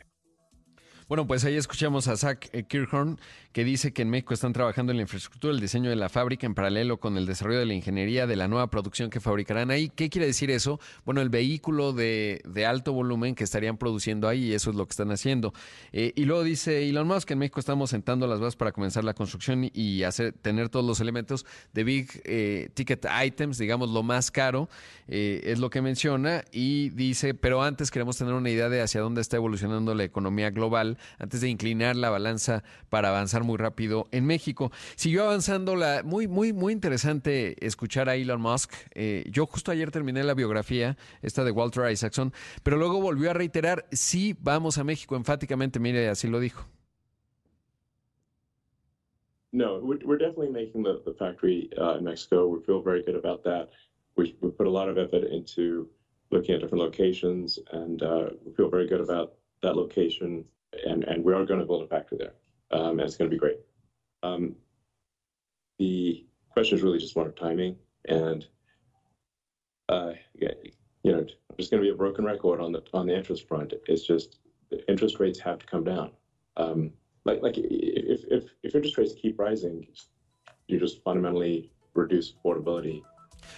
Bueno, 1.07 1.25
pues 1.25 1.45
ahí 1.45 1.55
escuchamos 1.55 2.09
a 2.09 2.17
Zach 2.17 2.49
Kirkhorn, 2.67 3.17
que 3.57 3.63
dice 3.63 3.91
que 3.91 4.03
en 4.03 4.11
México 4.11 4.35
están 4.35 4.53
trabajando 4.53 4.91
en 4.91 4.97
la 4.97 5.01
infraestructura, 5.01 5.51
el 5.51 5.59
diseño 5.59 5.89
de 5.89 5.95
la 5.95 6.09
fábrica 6.09 6.45
en 6.45 6.53
paralelo 6.53 6.99
con 6.99 7.17
el 7.17 7.25
desarrollo 7.25 7.57
de 7.57 7.65
la 7.65 7.73
ingeniería 7.73 8.27
de 8.27 8.35
la 8.35 8.47
nueva 8.47 8.69
producción 8.69 9.09
que 9.09 9.19
fabricarán 9.19 9.71
ahí. 9.71 9.89
¿Qué 9.89 10.11
quiere 10.11 10.27
decir 10.27 10.51
eso? 10.51 10.79
Bueno, 11.05 11.21
el 11.21 11.29
vehículo 11.29 11.91
de, 11.91 12.43
alto 12.67 12.93
volumen 12.93 13.33
que 13.33 13.43
estarían 13.43 13.79
produciendo 13.79 14.27
ahí, 14.27 14.49
y 14.49 14.53
eso 14.53 14.69
es 14.69 14.75
lo 14.75 14.85
que 14.85 14.91
están 14.91 15.09
haciendo. 15.09 15.55
Eh, 15.91 16.13
y 16.15 16.25
luego 16.25 16.43
dice 16.43 16.87
Elon 16.87 17.07
Musk 17.07 17.29
que 17.29 17.33
en 17.33 17.39
México 17.39 17.59
estamos 17.59 17.89
sentando 17.89 18.27
las 18.27 18.39
bases 18.39 18.55
para 18.55 18.71
comenzar 18.71 19.03
la 19.03 19.15
construcción 19.15 19.67
y 19.73 20.03
hacer, 20.03 20.33
tener 20.33 20.69
todos 20.69 20.85
los 20.85 20.99
elementos 20.99 21.43
de 21.73 21.83
big 21.83 22.21
eh, 22.25 22.69
ticket 22.75 23.07
items, 23.25 23.57
digamos 23.57 23.89
lo 23.89 24.03
más 24.03 24.29
caro, 24.29 24.69
eh, 25.07 25.41
es 25.45 25.57
lo 25.57 25.71
que 25.71 25.81
menciona. 25.81 26.43
Y 26.51 26.89
dice, 26.89 27.33
pero 27.33 27.63
antes 27.63 27.89
queremos 27.89 28.17
tener 28.17 28.35
una 28.35 28.51
idea 28.51 28.69
de 28.69 28.81
hacia 28.81 29.01
dónde 29.01 29.21
está 29.21 29.37
evolucionando 29.37 29.95
la 29.95 30.03
economía 30.03 30.51
global, 30.51 30.99
antes 31.17 31.41
de 31.41 31.49
inclinar 31.49 31.95
la 31.95 32.11
balanza 32.11 32.63
para 32.89 33.09
avanzar 33.09 33.46
muy 33.47 33.57
rápido 33.57 34.07
en 34.11 34.25
México. 34.25 34.71
Siguió 34.95 35.23
avanzando 35.23 35.75
la 35.75 36.03
muy, 36.03 36.27
muy, 36.27 36.53
muy 36.53 36.73
interesante 36.73 37.55
escuchar 37.65 38.09
a 38.09 38.15
Elon 38.15 38.41
Musk. 38.41 38.73
Eh, 38.93 39.23
yo 39.31 39.47
justo 39.47 39.71
ayer 39.71 39.89
terminé 39.89 40.23
la 40.23 40.35
biografía, 40.35 40.97
esta 41.21 41.43
de 41.43 41.51
Walter 41.51 41.89
Isaacson, 41.91 42.33
pero 42.61 42.77
luego 42.77 43.01
volvió 43.01 43.31
a 43.31 43.33
reiterar, 43.33 43.85
sí, 43.91 44.35
vamos 44.39 44.77
a 44.77 44.83
México, 44.83 45.15
enfáticamente, 45.15 45.79
mire, 45.79 46.09
así 46.09 46.27
lo 46.27 46.39
dijo. 46.39 46.67
No, 49.53 49.79
we're, 49.81 50.17
definitely 50.17 50.49
making 50.49 50.83
the, 50.83 51.01
the 51.05 51.13
factory 51.13 51.69
uh, 51.79 51.97
in 51.97 52.03
Mexico. 52.03 52.47
We 52.47 52.61
feel 52.63 52.81
very 52.81 53.01
good 53.01 53.15
about 53.15 53.43
that. 53.45 53.69
We, 54.15 54.35
we 54.41 54.51
put 54.51 54.67
a 54.67 54.69
lot 54.69 54.89
of 54.89 54.97
effort 54.97 55.23
into 55.31 55.87
looking 56.31 56.53
at 56.53 56.61
different 56.61 56.83
locations, 56.83 57.57
and 57.71 58.03
uh, 58.03 58.29
we 58.45 58.53
feel 58.53 58.69
very 58.69 58.87
good 58.87 59.01
about 59.01 59.35
that 59.63 59.75
location. 59.75 60.43
And, 60.85 61.05
and 61.05 61.23
we 61.23 61.33
are 61.33 61.45
going 61.45 61.61
to 61.61 61.65
build 61.65 61.83
a 61.83 61.87
factory 61.87 62.17
there. 62.19 62.33
Um, 62.71 62.91
and 62.91 63.01
it's 63.01 63.15
going 63.15 63.29
to 63.29 63.35
be 63.35 63.39
great. 63.39 63.59
Um, 64.23 64.55
the 65.79 66.25
question 66.49 66.77
is 66.77 66.83
really 66.83 66.99
just 66.99 67.15
one 67.15 67.27
of 67.27 67.35
timing, 67.35 67.77
and 68.07 68.45
uh, 69.89 70.13
you 71.03 71.11
know, 71.11 71.25
there's 71.55 71.69
going 71.69 71.81
to 71.81 71.87
be 71.87 71.93
a 71.93 71.95
broken 71.95 72.25
record 72.25 72.59
on 72.59 72.71
the 72.71 72.83
on 72.93 73.07
the 73.07 73.15
interest 73.15 73.47
front. 73.47 73.73
It's 73.87 74.05
just 74.05 74.39
the 74.69 74.85
interest 74.89 75.19
rates 75.19 75.39
have 75.39 75.59
to 75.59 75.65
come 75.65 75.83
down. 75.83 76.11
Um, 76.57 76.91
like 77.25 77.41
like 77.41 77.57
if, 77.57 78.23
if 78.29 78.45
if 78.63 78.75
interest 78.75 78.97
rates 78.97 79.13
keep 79.13 79.39
rising, 79.39 79.87
you 80.67 80.79
just 80.79 81.03
fundamentally 81.03 81.71
reduce 81.93 82.33
affordability 82.33 83.01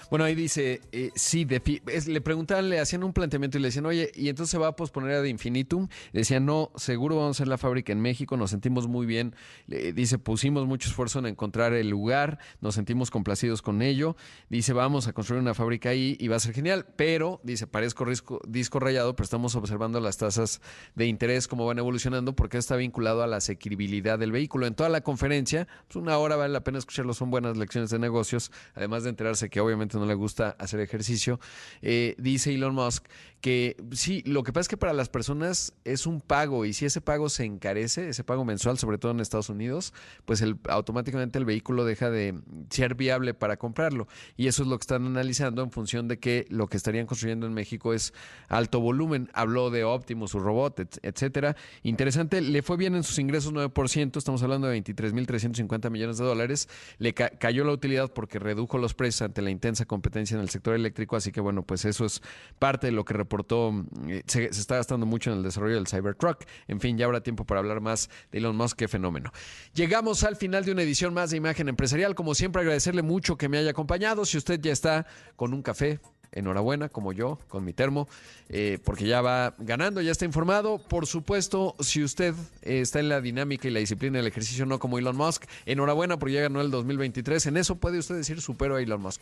Bueno, 0.09 0.25
ahí 0.25 0.35
dice, 0.35 0.81
eh, 0.91 1.11
sí, 1.15 1.45
le 1.45 2.21
preguntaban, 2.21 2.69
le 2.69 2.79
hacían 2.79 3.03
un 3.03 3.13
planteamiento 3.13 3.57
y 3.57 3.61
le 3.61 3.67
decían, 3.69 3.85
oye, 3.85 4.11
¿y 4.15 4.29
entonces 4.29 4.51
se 4.51 4.57
va 4.57 4.67
a 4.67 4.75
posponer 4.75 5.11
a 5.15 5.21
de 5.21 5.29
infinitum? 5.29 5.87
Le 6.11 6.21
decían, 6.21 6.45
no, 6.45 6.71
seguro 6.75 7.15
vamos 7.15 7.29
a 7.29 7.37
hacer 7.37 7.47
la 7.47 7.57
fábrica 7.57 7.91
en 7.91 8.01
México, 8.01 8.37
nos 8.37 8.51
sentimos 8.51 8.87
muy 8.87 9.05
bien. 9.05 9.35
dice, 9.67 10.17
pusimos 10.17 10.65
mucho 10.65 10.89
esfuerzo 10.89 11.19
en 11.19 11.27
encontrar 11.27 11.73
el 11.73 11.89
lugar, 11.89 12.39
nos 12.61 12.75
sentimos 12.75 13.11
complacidos 13.11 13.61
con 13.61 13.81
ello. 13.81 14.15
Dice, 14.49 14.73
vamos 14.73 15.07
a 15.07 15.13
construir 15.13 15.41
una 15.41 15.53
fábrica 15.53 15.89
ahí 15.89 16.17
y 16.19 16.27
va 16.27 16.35
a 16.35 16.39
ser 16.39 16.53
genial, 16.53 16.85
pero, 16.95 17.39
dice, 17.43 17.67
parezco 17.67 18.05
disco 18.47 18.79
rayado, 18.79 19.15
pero 19.15 19.23
estamos 19.23 19.55
observando 19.55 19.99
las 19.99 20.17
tasas 20.17 20.61
de 20.95 21.05
interés, 21.07 21.47
cómo 21.47 21.65
van 21.65 21.79
evolucionando, 21.79 22.35
porque 22.35 22.57
está 22.57 22.75
vinculado 22.75 23.23
a 23.23 23.27
la 23.27 23.37
asequibilidad 23.37 24.19
del 24.19 24.31
vehículo. 24.31 24.67
En 24.67 24.75
toda 24.75 24.89
la 24.89 25.01
conferencia, 25.01 25.67
pues 25.87 25.95
una 25.95 26.17
hora 26.17 26.35
vale 26.35 26.53
la 26.53 26.63
pena 26.63 26.77
escucharlo, 26.77 27.13
son 27.13 27.31
buenas 27.31 27.57
lecciones 27.57 27.89
de 27.89 27.99
negocios, 27.99 28.51
además 28.75 29.03
de 29.03 29.09
enterarse 29.09 29.49
que 29.49 29.59
obviamente 29.59 29.78
no 29.79 30.05
le 30.05 30.13
gusta 30.13 30.55
hacer 30.59 30.79
ejercicio. 30.79 31.39
Eh, 31.81 32.15
dice 32.17 32.53
Elon 32.53 32.75
Musk 32.75 33.05
que 33.41 33.77
sí, 33.91 34.21
lo 34.25 34.43
que 34.43 34.51
pasa 34.51 34.61
es 34.61 34.67
que 34.67 34.77
para 34.77 34.91
las 34.91 35.07
personas 35.07 35.73
es 35.85 36.05
un 36.05 36.19
pago 36.19 36.65
y 36.65 36.73
si 36.73 36.85
ese 36.85 36.99
pago 36.99 37.29
se 37.29 37.45
encarece, 37.45 38.09
ese 38.09 38.23
pago 38.23 38.43
mensual, 38.43 38.77
sobre 38.77 38.97
todo 38.97 39.13
en 39.13 39.21
Estados 39.21 39.49
Unidos, 39.49 39.93
pues 40.25 40.41
el, 40.41 40.57
automáticamente 40.67 41.39
el 41.39 41.45
vehículo 41.45 41.85
deja 41.85 42.09
de 42.09 42.37
ser 42.69 42.95
viable 42.95 43.33
para 43.33 43.57
comprarlo. 43.57 44.07
Y 44.35 44.47
eso 44.47 44.63
es 44.63 44.67
lo 44.67 44.77
que 44.77 44.83
están 44.83 45.05
analizando 45.05 45.63
en 45.63 45.71
función 45.71 46.07
de 46.07 46.19
que 46.19 46.47
lo 46.49 46.67
que 46.67 46.75
estarían 46.75 47.05
construyendo 47.05 47.47
en 47.47 47.53
México 47.53 47.93
es 47.93 48.13
alto 48.49 48.81
volumen. 48.81 49.29
Habló 49.33 49.69
de 49.69 49.85
Optimus, 49.85 50.31
su 50.31 50.39
robot, 50.39 50.99
etcétera. 51.01 51.55
Interesante, 51.83 52.41
le 52.41 52.61
fue 52.61 52.75
bien 52.75 52.95
en 52.95 53.03
sus 53.03 53.19
ingresos 53.19 53.53
9%, 53.53 54.17
estamos 54.17 54.43
hablando 54.43 54.67
de 54.67 54.83
23.350 54.83 55.89
millones 55.89 56.17
de 56.17 56.25
dólares. 56.25 56.67
Le 56.97 57.13
cayó 57.13 57.63
la 57.63 57.71
utilidad 57.71 58.11
porque 58.11 58.37
redujo 58.37 58.77
los 58.77 58.93
precios 58.93 59.21
ante 59.21 59.41
la 59.41 59.49
intensa 59.69 59.85
competencia 59.85 60.35
en 60.35 60.41
el 60.41 60.49
sector 60.49 60.73
eléctrico, 60.73 61.15
así 61.15 61.31
que 61.31 61.41
bueno, 61.41 61.63
pues 61.63 61.85
eso 61.85 62.05
es 62.05 62.21
parte 62.57 62.87
de 62.87 62.91
lo 62.91 63.05
que 63.05 63.13
reportó, 63.13 63.85
eh, 64.07 64.23
se, 64.25 64.45
está 64.45 64.75
gastando 64.77 65.05
mucho 65.05 65.31
en 65.31 65.37
el 65.37 65.43
desarrollo 65.43 65.75
del 65.75 65.87
Cybertruck. 65.87 66.43
En 66.67 66.79
fin, 66.79 66.97
ya 66.97 67.05
habrá 67.05 67.21
tiempo 67.21 67.45
para 67.45 67.59
hablar 67.59 67.81
más 67.81 68.09
de 68.31 68.39
Elon 68.39 68.55
Musk, 68.55 68.77
qué 68.77 68.87
fenómeno. 68.87 69.31
Llegamos 69.73 70.23
al 70.23 70.35
final 70.35 70.65
de 70.65 70.71
una 70.71 70.81
edición 70.81 71.13
más 71.13 71.29
de 71.29 71.37
Imagen 71.37 71.69
Empresarial. 71.69 72.15
Como 72.15 72.33
siempre, 72.33 72.61
agradecerle 72.61 73.03
mucho 73.03 73.37
que 73.37 73.47
me 73.47 73.57
haya 73.57 73.71
acompañado. 73.71 74.25
Si 74.25 74.37
usted 74.37 74.59
ya 74.59 74.71
está 74.71 75.05
con 75.35 75.53
un 75.53 75.61
café, 75.61 75.99
enhorabuena, 76.31 76.89
como 76.89 77.13
yo, 77.13 77.39
con 77.47 77.65
mi 77.65 77.73
termo, 77.73 78.07
eh, 78.49 78.79
porque 78.83 79.05
ya 79.05 79.21
va 79.21 79.55
ganando, 79.57 80.01
ya 80.01 80.11
está 80.11 80.25
informado. 80.25 80.77
Por 80.77 81.07
supuesto, 81.07 81.75
si 81.79 82.03
usted 82.03 82.33
eh, 82.61 82.81
está 82.81 82.99
en 82.99 83.09
la 83.09 83.21
dinámica 83.21 83.67
y 83.67 83.71
la 83.71 83.79
disciplina 83.79 84.17
del 84.17 84.27
ejercicio, 84.27 84.65
no 84.65 84.79
como 84.79 84.99
Elon 84.99 85.15
Musk, 85.15 85.45
enhorabuena 85.65 86.17
porque 86.17 86.35
ya 86.35 86.41
ganó 86.41 86.61
el 86.61 86.71
2023. 86.71 87.45
En 87.47 87.57
eso 87.57 87.75
puede 87.75 87.99
usted 87.99 88.15
decir 88.15 88.41
supero 88.41 88.75
a 88.75 88.81
Elon 88.81 89.01
Musk. 89.01 89.21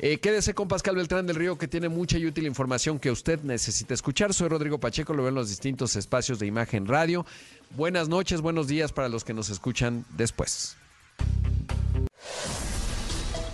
Eh, 0.00 0.18
quédese 0.18 0.54
con 0.54 0.68
Pascal 0.68 0.94
Beltrán 0.94 1.26
del 1.26 1.36
Río, 1.36 1.58
que 1.58 1.66
tiene 1.66 1.88
mucha 1.88 2.18
y 2.18 2.26
útil 2.26 2.46
información 2.46 3.00
que 3.00 3.10
usted 3.10 3.40
necesita 3.42 3.94
escuchar. 3.94 4.32
Soy 4.32 4.48
Rodrigo 4.48 4.78
Pacheco, 4.78 5.12
lo 5.12 5.22
veo 5.22 5.30
en 5.30 5.34
los 5.34 5.48
distintos 5.48 5.96
espacios 5.96 6.38
de 6.38 6.46
imagen 6.46 6.86
radio. 6.86 7.26
Buenas 7.76 8.08
noches, 8.08 8.40
buenos 8.40 8.68
días 8.68 8.92
para 8.92 9.08
los 9.08 9.24
que 9.24 9.34
nos 9.34 9.50
escuchan 9.50 10.04
después. 10.16 10.76